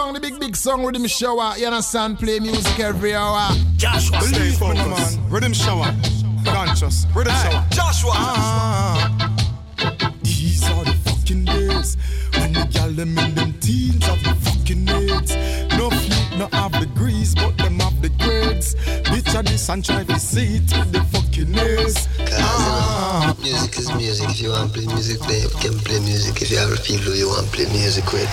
song, 0.00 0.14
the 0.14 0.20
big, 0.20 0.40
big 0.40 0.56
song, 0.56 0.80
Riddim 0.82 1.06
Shower. 1.06 1.58
You 1.58 1.66
understand? 1.66 2.18
Play 2.18 2.40
music 2.40 2.80
every 2.80 3.14
hour. 3.14 3.50
Joshua, 3.76 4.18
Believe 4.20 4.34
stay 4.34 4.48
me, 4.48 4.74
focused. 4.76 5.18
man. 5.20 5.30
Riddim 5.30 5.54
shower. 5.54 5.92
Conscious. 6.42 7.04
Riddim 7.16 7.36
shower. 7.42 7.66
Joshua. 7.70 8.12
Ah. 8.14 9.36
These 10.22 10.64
are 10.70 10.84
the 10.84 10.96
fucking 11.04 11.44
days 11.44 11.98
when 12.38 12.52
the 12.54 12.66
gal 12.72 12.90
them 12.92 13.18
in 13.18 13.34
them 13.34 13.52
teens 13.60 14.02
have 14.06 14.22
the 14.24 14.34
fucking 14.46 14.88
AIDS. 14.88 15.36
No 15.76 15.90
feet, 15.90 16.38
no 16.38 16.48
have 16.52 16.72
degrees, 16.80 17.34
but 17.34 17.58
them 17.58 17.78
have 17.80 18.00
the 18.00 18.08
grades. 18.24 18.74
Bitch 19.12 19.38
of 19.38 19.44
this 19.44 19.68
and 19.68 19.84
try 19.84 20.02
to 20.04 20.18
see 20.18 20.56
it 20.56 20.72
with 20.78 20.92
the 20.92 21.02
fucking 21.12 21.58
A's. 21.58 22.08
Ah. 22.40 23.36
Music 23.42 23.78
is 23.78 23.92
music. 23.94 24.30
If 24.30 24.40
you 24.40 24.48
want 24.48 24.72
to 24.72 24.78
play 24.80 24.86
music, 24.94 25.20
play, 25.20 25.40
you 25.40 25.48
can 25.60 25.78
play 25.80 26.00
music. 26.00 26.40
If 26.40 26.50
you 26.50 26.56
have 26.56 26.72
a 26.72 26.80
people 26.80 27.14
you 27.14 27.28
want 27.28 27.44
to 27.48 27.52
play 27.52 27.66
music 27.78 28.10
with, 28.14 28.32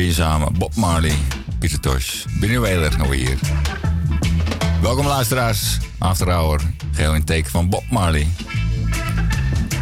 Bob 0.00 0.74
Marley, 0.76 1.14
Pieter 1.58 1.80
Tosh, 1.80 2.24
Benny 2.38 2.58
Wailer 2.58 2.98
nou 2.98 3.16
hier. 3.16 3.38
Welkom 4.82 5.06
luisteraars. 5.06 5.78
After 5.98 6.30
Hour. 6.30 6.60
Geheel 6.92 7.14
in 7.14 7.24
teken 7.24 7.50
van 7.50 7.68
Bob 7.68 7.82
Marley. 7.90 8.28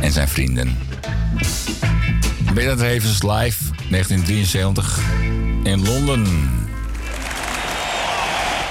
En 0.01 0.13
zijn 0.13 0.29
vrienden. 0.29 0.79
Better 2.55 2.93
Havens 2.93 3.23
live 3.23 3.65
1973 3.91 4.99
in 5.63 5.85
Londen. 5.85 6.27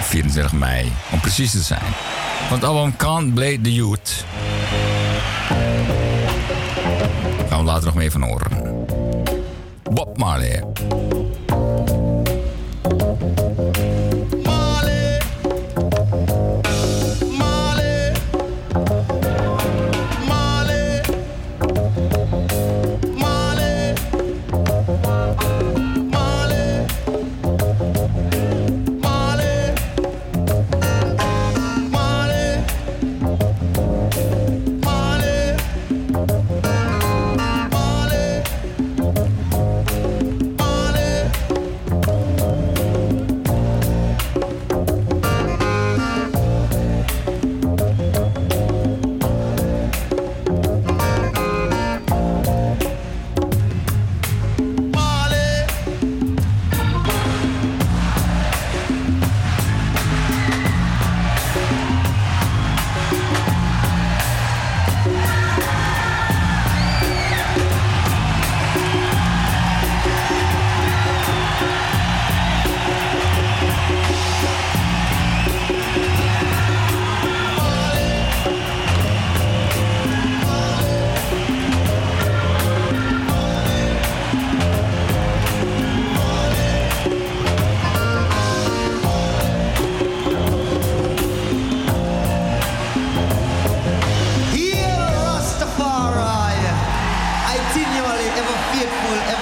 24 0.01 0.53
mei, 0.53 0.91
om 1.11 1.19
precies 1.19 1.51
te 1.51 1.61
zijn. 1.61 1.93
Want 2.49 2.61
het 2.61 2.69
album 2.69 2.95
Can't 2.95 3.33
Blade 3.33 3.61
the 3.61 3.73
Youth. 3.73 4.25
Gaan 7.49 7.59
we 7.59 7.63
later 7.65 7.85
nog 7.85 7.95
meer 7.95 8.11
van 8.11 8.21
horen. 8.21 8.85
Bob 9.83 10.17
Marley. 10.17 10.63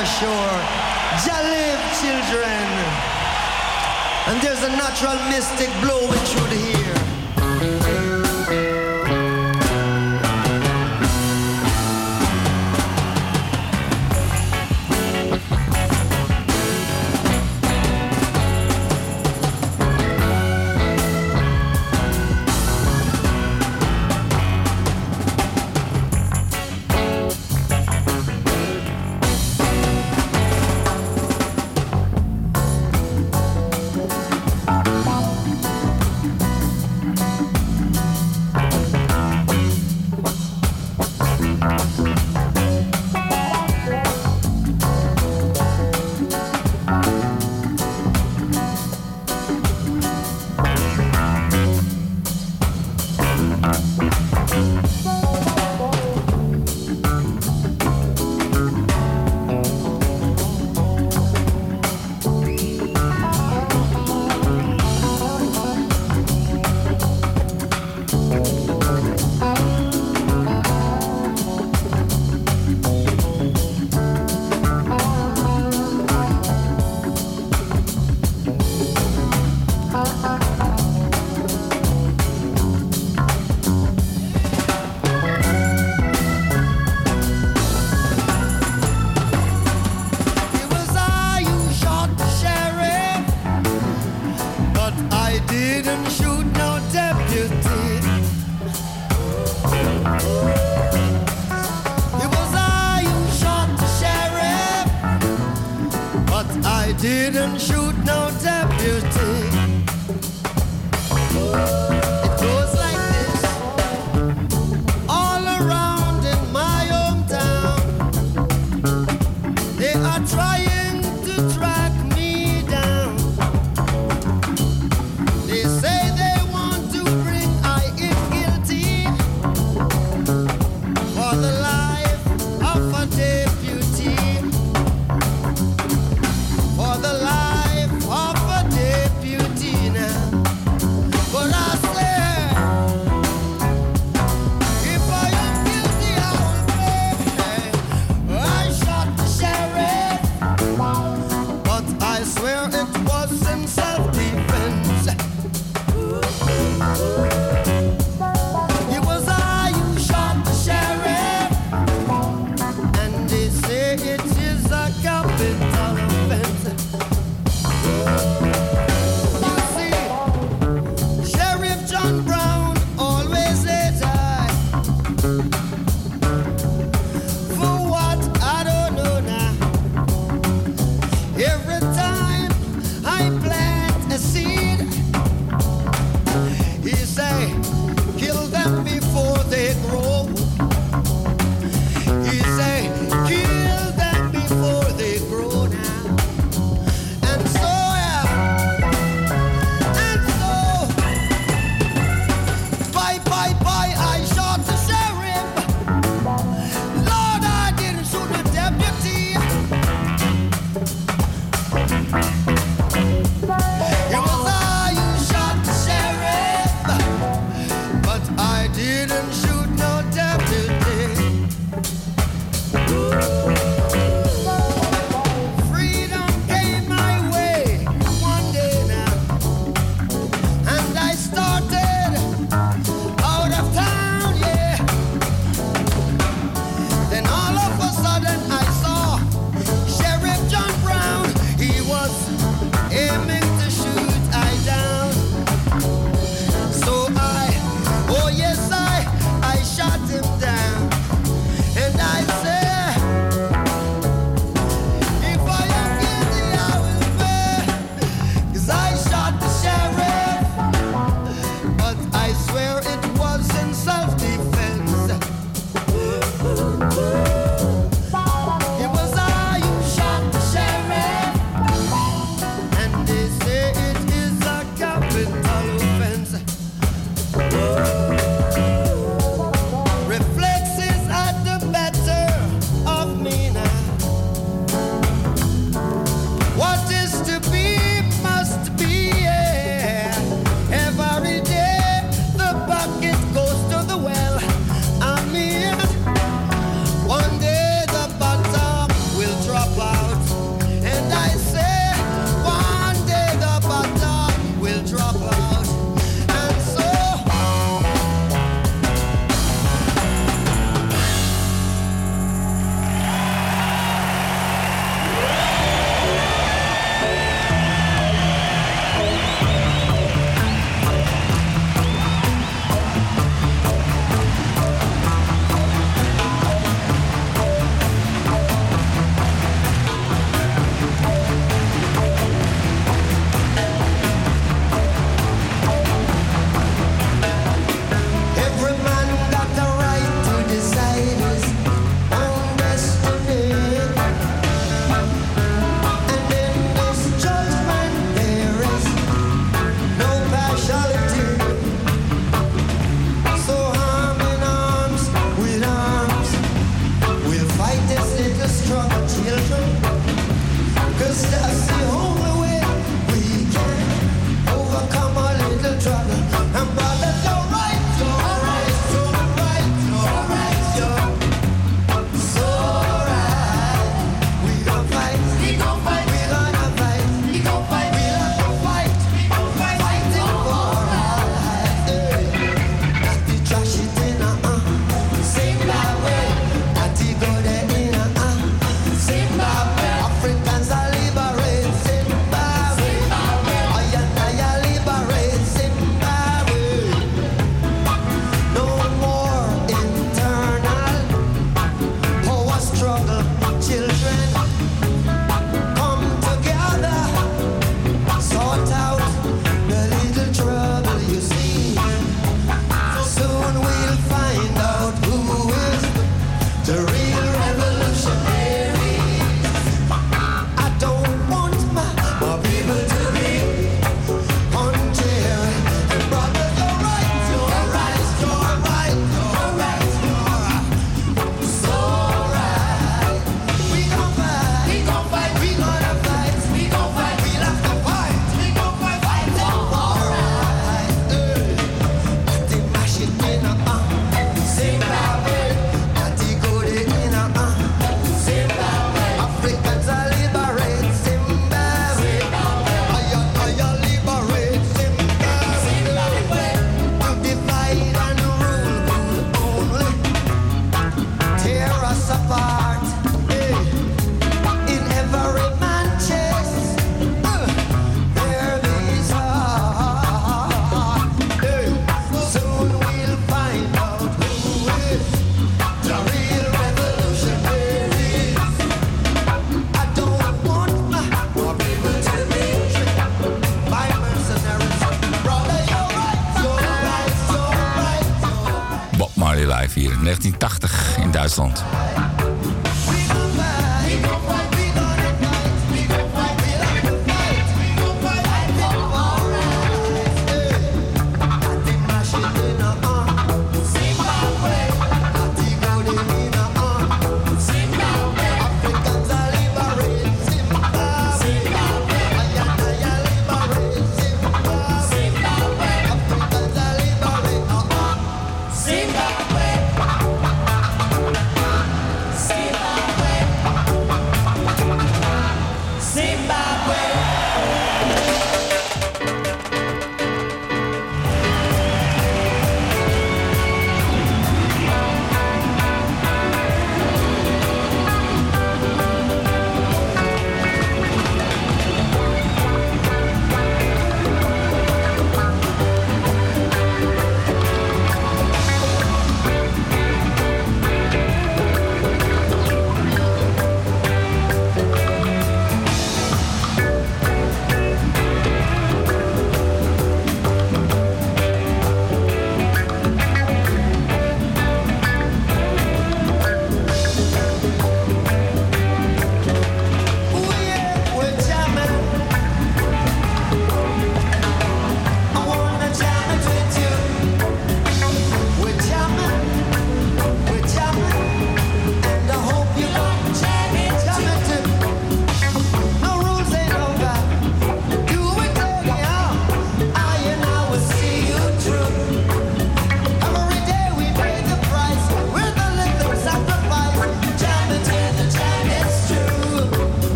Jah 0.00 1.42
live, 1.42 1.82
children. 2.00 2.64
And 4.28 4.40
there's 4.40 4.62
a 4.62 4.70
natural 4.70 5.18
mystic 5.28 5.68
blowing 5.82 6.24
through 6.24 6.48
the 6.48 6.78
air. 6.78 7.19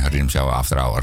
plaatje, 0.00 0.40
After 0.40 0.78
Hour. 0.78 1.02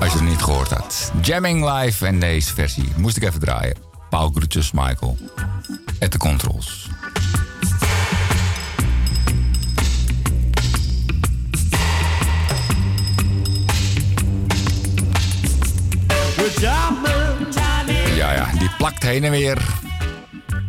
Als 0.00 0.12
je 0.12 0.18
het 0.18 0.28
niet 0.28 0.42
gehoord 0.42 0.70
had. 0.70 1.12
Jamming 1.22 1.72
Live 1.72 2.06
en 2.06 2.20
deze 2.20 2.54
versie 2.54 2.88
moest 2.96 3.16
ik 3.16 3.22
even 3.22 3.40
draaien. 3.40 3.76
Paul 4.10 4.30
Groetjes, 4.34 4.72
Michael. 4.72 5.18
At 6.00 6.10
the 6.10 6.18
controls. 6.18 6.88
Ja, 18.14 18.32
ja, 18.32 18.46
die 18.58 18.70
plakt 18.78 19.02
heen 19.02 19.24
en 19.24 19.30
weer. 19.30 19.64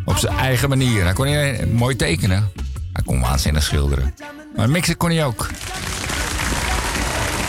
Op 0.06 0.18
zijn 0.18 0.38
eigen 0.38 0.70
manier. 0.70 1.04
Hij 1.04 1.14
kon 1.14 1.28
hij 1.28 1.68
mooi 1.74 1.96
tekenen. 1.96 2.52
Hij 2.94 3.04
kon 3.06 3.22
waanzinnig 3.22 3.64
schilderen. 3.64 4.14
Maar 4.56 4.70
mixen 4.70 4.98
kon 4.98 5.10
hij 5.10 5.26
ook. 5.26 5.50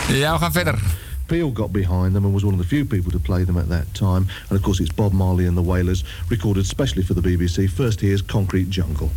Ja, 0.09 0.33
we 0.33 0.39
gaan 0.39 0.51
verder. 0.51 0.79
Peel 1.25 1.51
got 1.51 1.71
behind 1.71 2.13
them 2.13 2.23
and 2.23 2.33
was 2.33 2.43
one 2.43 2.53
of 2.53 2.61
the 2.61 2.67
few 2.67 2.85
people 2.85 3.11
to 3.11 3.19
play 3.19 3.45
them 3.45 3.57
at 3.57 3.69
that 3.69 3.85
time. 3.91 4.27
And 4.49 4.57
of 4.57 4.61
course, 4.61 4.81
it's 4.83 4.93
Bob 4.93 5.11
Marley 5.11 5.47
and 5.47 5.55
the 5.57 5.63
Wailers, 5.63 6.03
recorded 6.27 6.65
specially 6.65 7.05
for 7.05 7.13
the 7.13 7.21
BBC. 7.21 7.69
First 7.69 7.99
here's 7.99 8.25
Concrete 8.25 8.69
Jungle. 8.69 9.09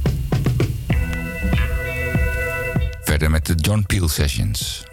Verder 3.04 3.30
met 3.30 3.46
de 3.46 3.54
John 3.54 3.86
Peel 3.86 4.08
Sessions. 4.08 4.91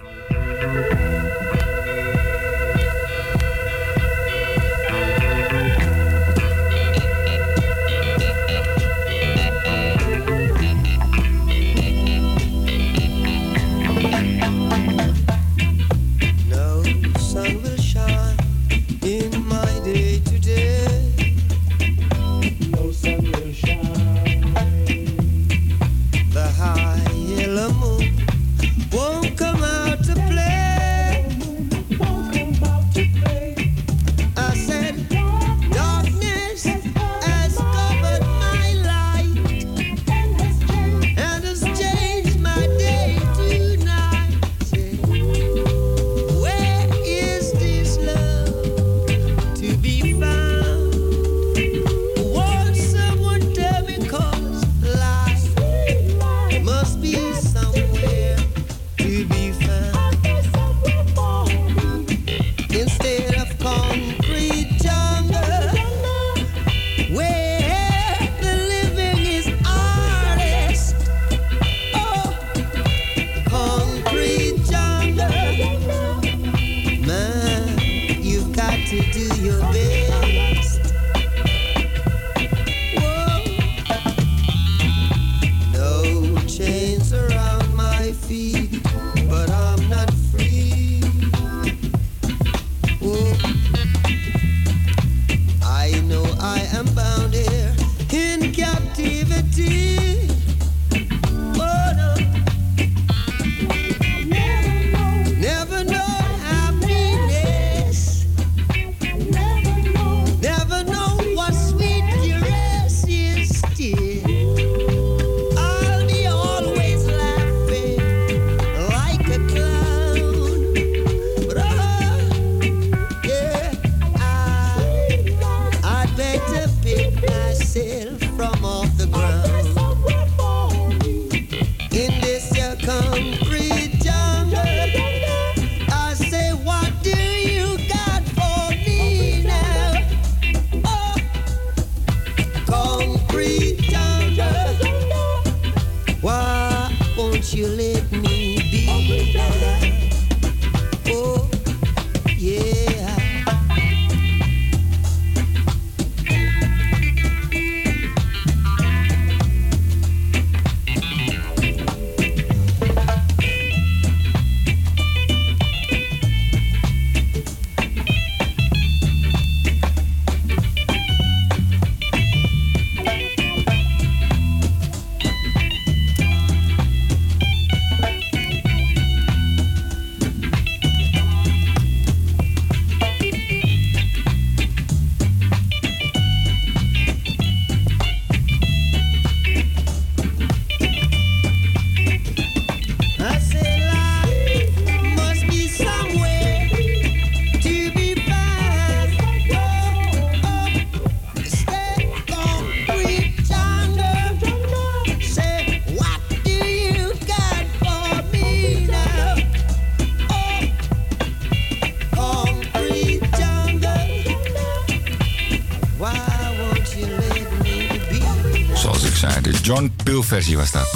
versie 220.23 220.57
was 220.57 220.71
dat. 220.71 220.89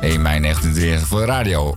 1 0.00 0.22
mei 0.22 0.40
1993 0.40 1.08
voor 1.08 1.20
de 1.20 1.26
radio. 1.26 1.76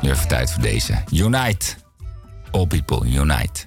Nu 0.00 0.10
even 0.10 0.28
tijd 0.28 0.52
voor 0.52 0.62
deze. 0.62 1.02
Unite. 1.10 1.66
All 2.50 2.66
people 2.66 3.06
unite. 3.06 3.66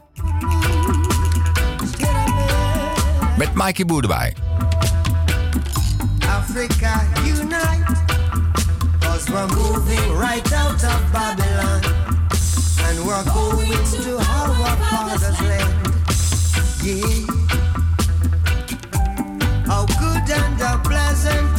Met 3.38 3.54
Mikey 3.54 3.86
Boer 3.86 4.02
erbij. 4.02 4.36
Afrika 6.28 7.04
unite. 7.26 7.84
Cause 9.00 9.32
we're 9.32 9.48
moving 9.48 10.20
right 10.20 10.54
out 10.54 10.84
of 10.84 11.12
Babylon. 11.12 11.82
And 12.88 13.06
we're 13.06 13.24
going 13.24 13.84
to 14.04 14.18
our 14.18 14.78
father's 14.78 15.40
land. 15.40 15.74
Yeah. 16.84 17.59
And 20.42 20.62
a 20.62 20.78
pleasant 20.84 21.59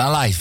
My 0.00 0.08
live. 0.08 0.39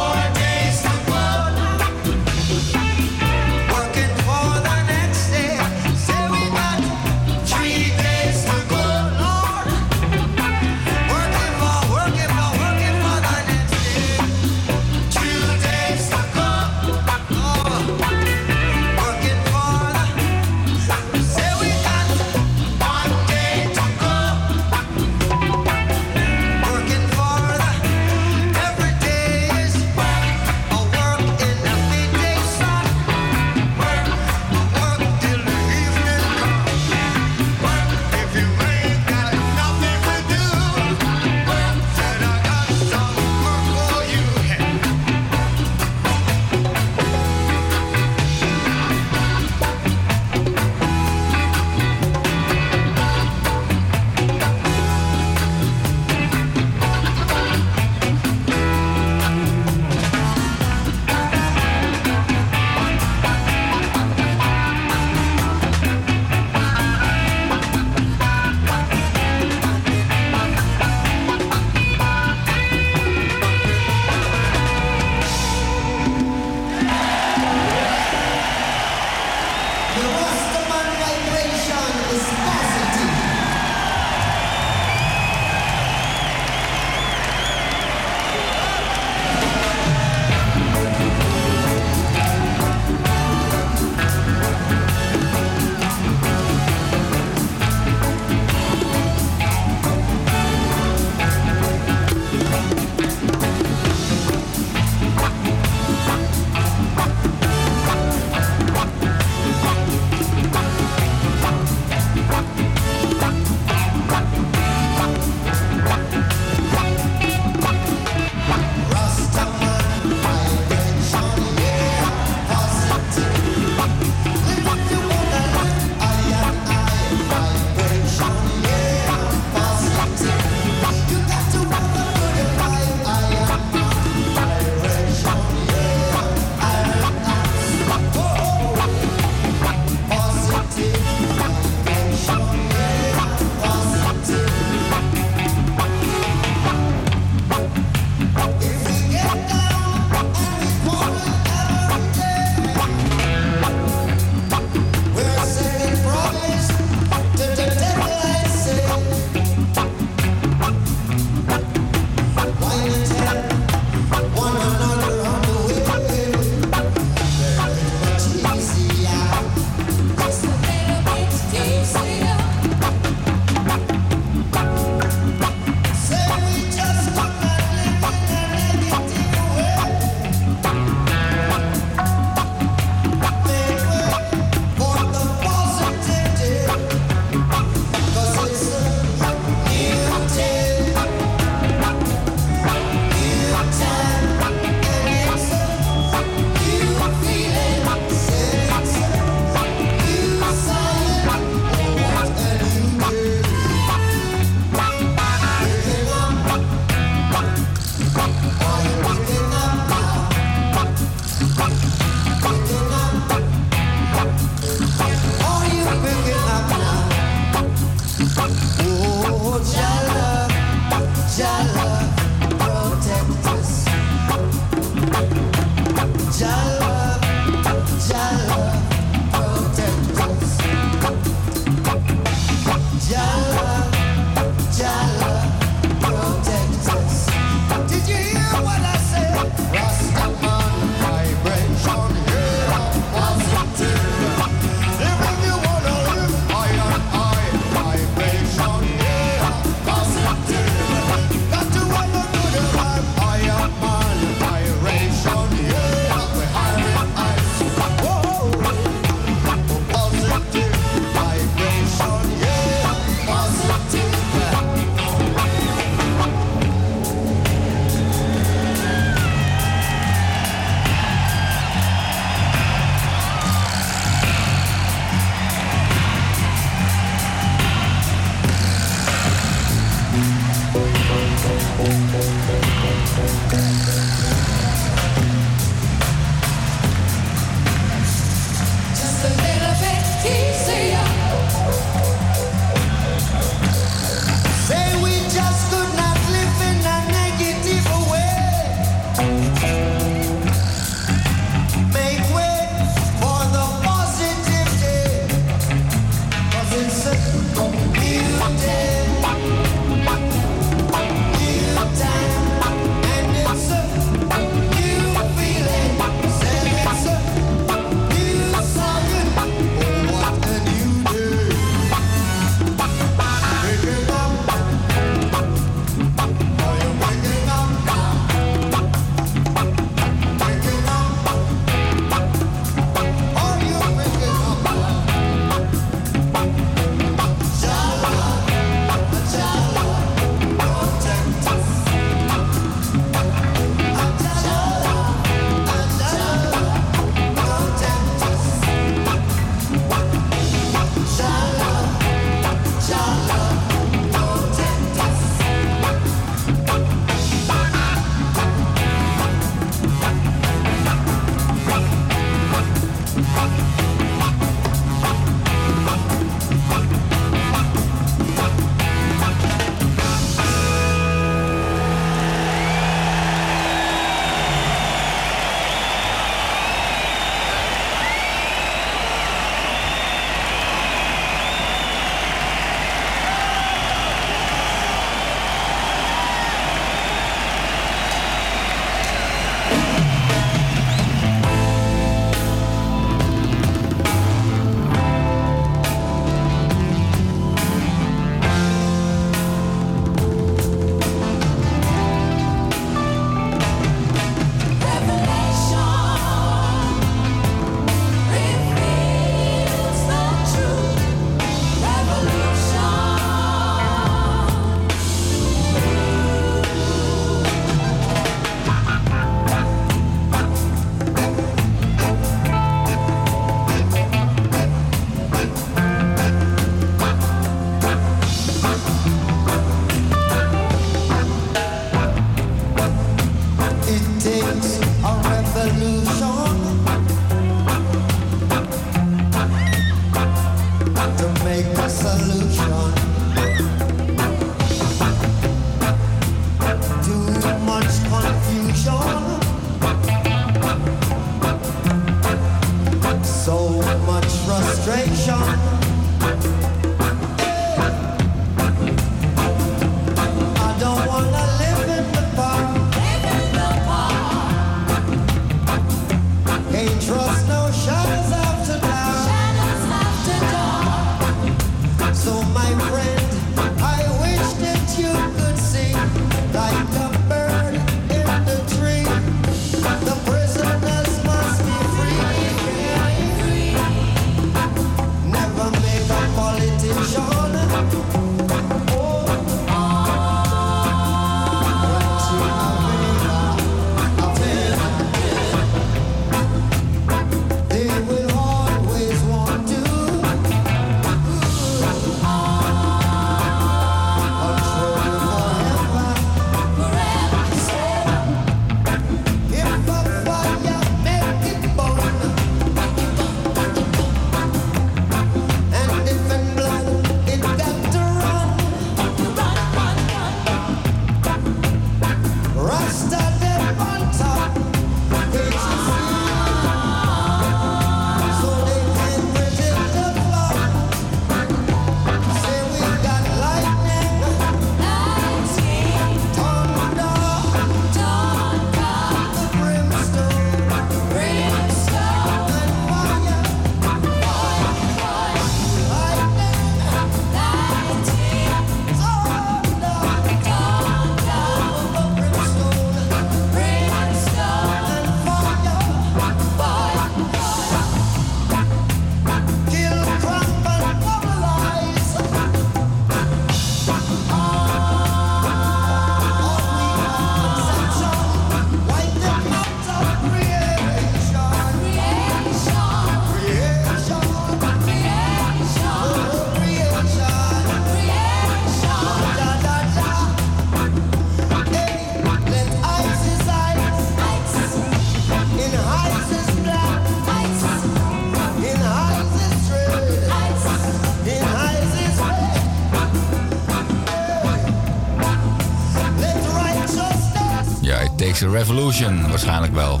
Revolution 598.50 599.28
waarschijnlijk 599.28 599.74
wel. 599.74 600.00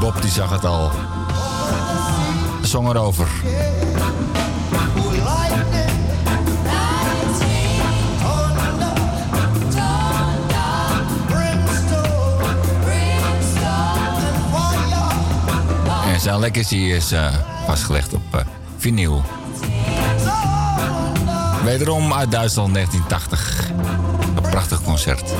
Bob 0.00 0.22
die 0.22 0.30
zag 0.30 0.50
het 0.50 0.64
al. 0.64 0.90
Zong 2.62 2.88
erover. 2.88 3.28
En 16.12 16.20
zijn 16.20 16.38
legacy 16.38 16.76
is 16.76 17.12
eh, 17.12 17.34
vastgelegd 17.66 18.14
op 18.14 18.22
eh, 18.34 18.40
vinyl. 18.76 19.22
Wederom 21.64 22.12
uit 22.12 22.30
Duitsland 22.30 22.74
1980. 22.74 23.70
Een 24.36 24.50
prachtig 24.50 24.82
concert. 24.82 25.32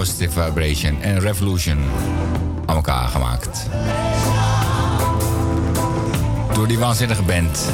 Positive 0.00 0.42
Vibration 0.44 1.02
en 1.02 1.20
Revolution 1.20 1.78
aan 2.66 2.76
elkaar 2.76 3.08
gemaakt. 3.08 3.66
Door 6.54 6.68
die 6.68 6.78
waanzinnige 6.78 7.22
band. 7.22 7.72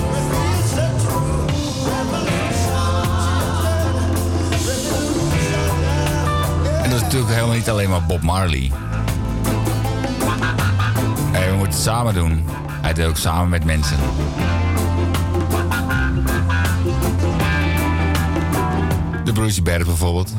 En 6.83 6.91
dat 6.91 6.99
is 6.99 7.01
natuurlijk 7.01 7.33
helemaal 7.33 7.55
niet 7.55 7.71
alleen 7.71 7.91
maar 7.91 8.03
Bob 8.03 8.23
Marley. 8.23 8.73
Nee, 11.33 11.51
we 11.51 11.55
moeten 11.57 11.75
het 11.75 11.75
samen 11.75 12.15
doen. 12.15 12.45
Hij 12.83 12.93
deed 12.93 13.07
ook 13.07 13.17
samen 13.17 13.49
met 13.49 13.65
mensen. 13.65 13.97
De 19.25 19.33
Bruce 19.33 19.63
Berg 19.63 19.85
bijvoorbeeld. 19.85 20.33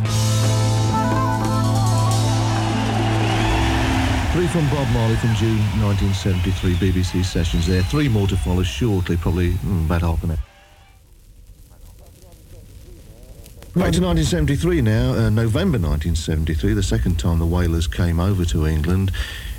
Three 4.37 4.45
from 4.45 4.69
Bob 4.69 4.87
Marley 4.93 5.15
from 5.15 5.33
June 5.33 5.57
1973 5.81 6.75
BBC 6.75 7.25
sessions 7.25 7.65
there. 7.65 7.81
Three 7.81 8.07
more 8.07 8.27
to 8.27 8.37
follow 8.37 8.61
shortly, 8.61 9.17
probably 9.17 9.53
mm, 9.53 9.87
about 9.87 10.03
half 10.03 10.23
an 10.23 10.29
hour. 10.29 10.37
Back 13.73 13.93
to 13.93 14.01
1973 14.01 14.81
now, 14.83 15.13
uh, 15.13 15.29
November 15.31 15.79
1973, 15.79 16.75
the 16.75 16.83
second 16.83 17.17
time 17.17 17.39
the 17.39 17.47
Wailers 17.47 17.87
came 17.87 18.19
over 18.19 18.45
to 18.45 18.67
England. 18.67 19.11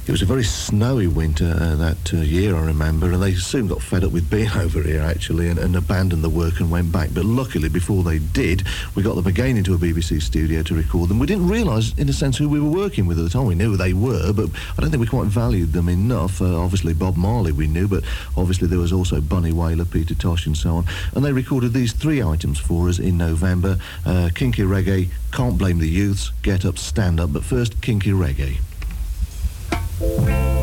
It 0.09 0.12
was 0.12 0.23
a 0.23 0.25
very 0.25 0.43
snowy 0.43 1.07
winter 1.07 1.55
uh, 1.61 1.77
that 1.77 2.15
uh, 2.15 2.17
year, 2.17 2.57
I 2.57 2.62
remember, 2.62 3.12
and 3.12 3.23
they 3.23 3.35
soon 3.35 3.69
got 3.69 3.83
fed 3.83 4.05
up 4.05 4.11
with 4.11 4.31
being 4.31 4.49
over 4.57 4.83
here, 4.83 5.03
actually, 5.03 5.51
and, 5.51 5.59
and 5.59 5.77
abandoned 5.77 6.25
the 6.25 6.31
work 6.31 6.61
and 6.61 6.70
went 6.70 6.91
back. 6.91 7.11
But 7.12 7.27
luckily, 7.27 7.69
before 7.69 8.03
they 8.03 8.19
did, 8.19 8.62
we 8.95 9.03
got 9.03 9.17
them 9.17 9.27
again 9.27 9.59
into 9.59 9.75
a 9.75 9.77
BBC 9.77 10.23
studio 10.23 10.62
to 10.62 10.75
record 10.75 11.11
them. 11.11 11.19
We 11.19 11.27
didn't 11.27 11.47
realise, 11.47 11.93
in 11.99 12.09
a 12.09 12.15
sense, 12.15 12.39
who 12.39 12.49
we 12.49 12.59
were 12.59 12.70
working 12.70 13.05
with 13.05 13.19
at 13.19 13.23
the 13.23 13.28
time. 13.28 13.45
We 13.45 13.55
knew 13.55 13.73
who 13.73 13.77
they 13.77 13.93
were, 13.93 14.33
but 14.33 14.49
I 14.78 14.81
don't 14.81 14.91
think 14.91 15.03
we 15.03 15.07
quite 15.07 15.27
valued 15.27 15.75
them 15.75 15.91
enough. 15.91 16.41
Uh, 16.41 16.59
obviously, 16.59 16.95
Bob 16.95 17.19
Marley 17.19 17.53
we 17.53 17.67
knew, 17.67 17.87
but 17.87 18.03
obviously 18.35 18.67
there 18.67 18.78
was 18.78 18.95
also 18.95 19.20
Bunny 19.20 19.53
Wailer, 19.53 19.85
Peter 19.85 20.15
Tosh, 20.15 20.47
and 20.47 20.57
so 20.57 20.77
on. 20.77 20.87
And 21.15 21.23
they 21.23 21.33
recorded 21.33 21.75
these 21.75 21.93
three 21.93 22.23
items 22.23 22.59
for 22.59 22.89
us 22.89 22.99
in 22.99 23.19
November 23.19 23.77
uh, 24.07 24.31
Kinky 24.35 24.62
Reggae, 24.62 25.11
Can't 25.33 25.59
Blame 25.59 25.81
the 25.81 25.87
Youths, 25.87 26.33
Get 26.41 26.65
Up, 26.65 26.78
Stand 26.78 27.20
Up, 27.20 27.31
but 27.31 27.45
first, 27.45 27.83
Kinky 27.83 28.12
Reggae. 28.12 28.57
I 30.01 30.58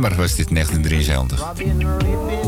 Maar 0.00 0.14
was 0.14 0.34
dit 0.34 0.48
1973. 0.48 2.40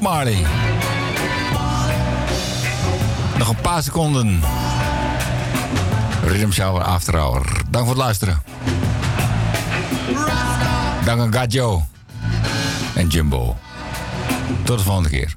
Marley. 0.00 0.46
Nog 3.38 3.48
een 3.48 3.60
paar 3.62 3.82
seconden. 3.82 4.40
Rhythm 6.24 6.50
Shower 6.50 6.82
After 6.82 7.16
Hour. 7.16 7.42
Dank 7.70 7.84
voor 7.84 7.94
het 7.94 8.04
luisteren. 8.04 8.42
Dank 11.04 11.20
aan 11.20 11.32
Gajo 11.32 11.86
en 12.94 13.08
Jumbo. 13.08 13.56
Tot 14.62 14.78
de 14.78 14.84
volgende 14.84 15.08
keer. 15.08 15.36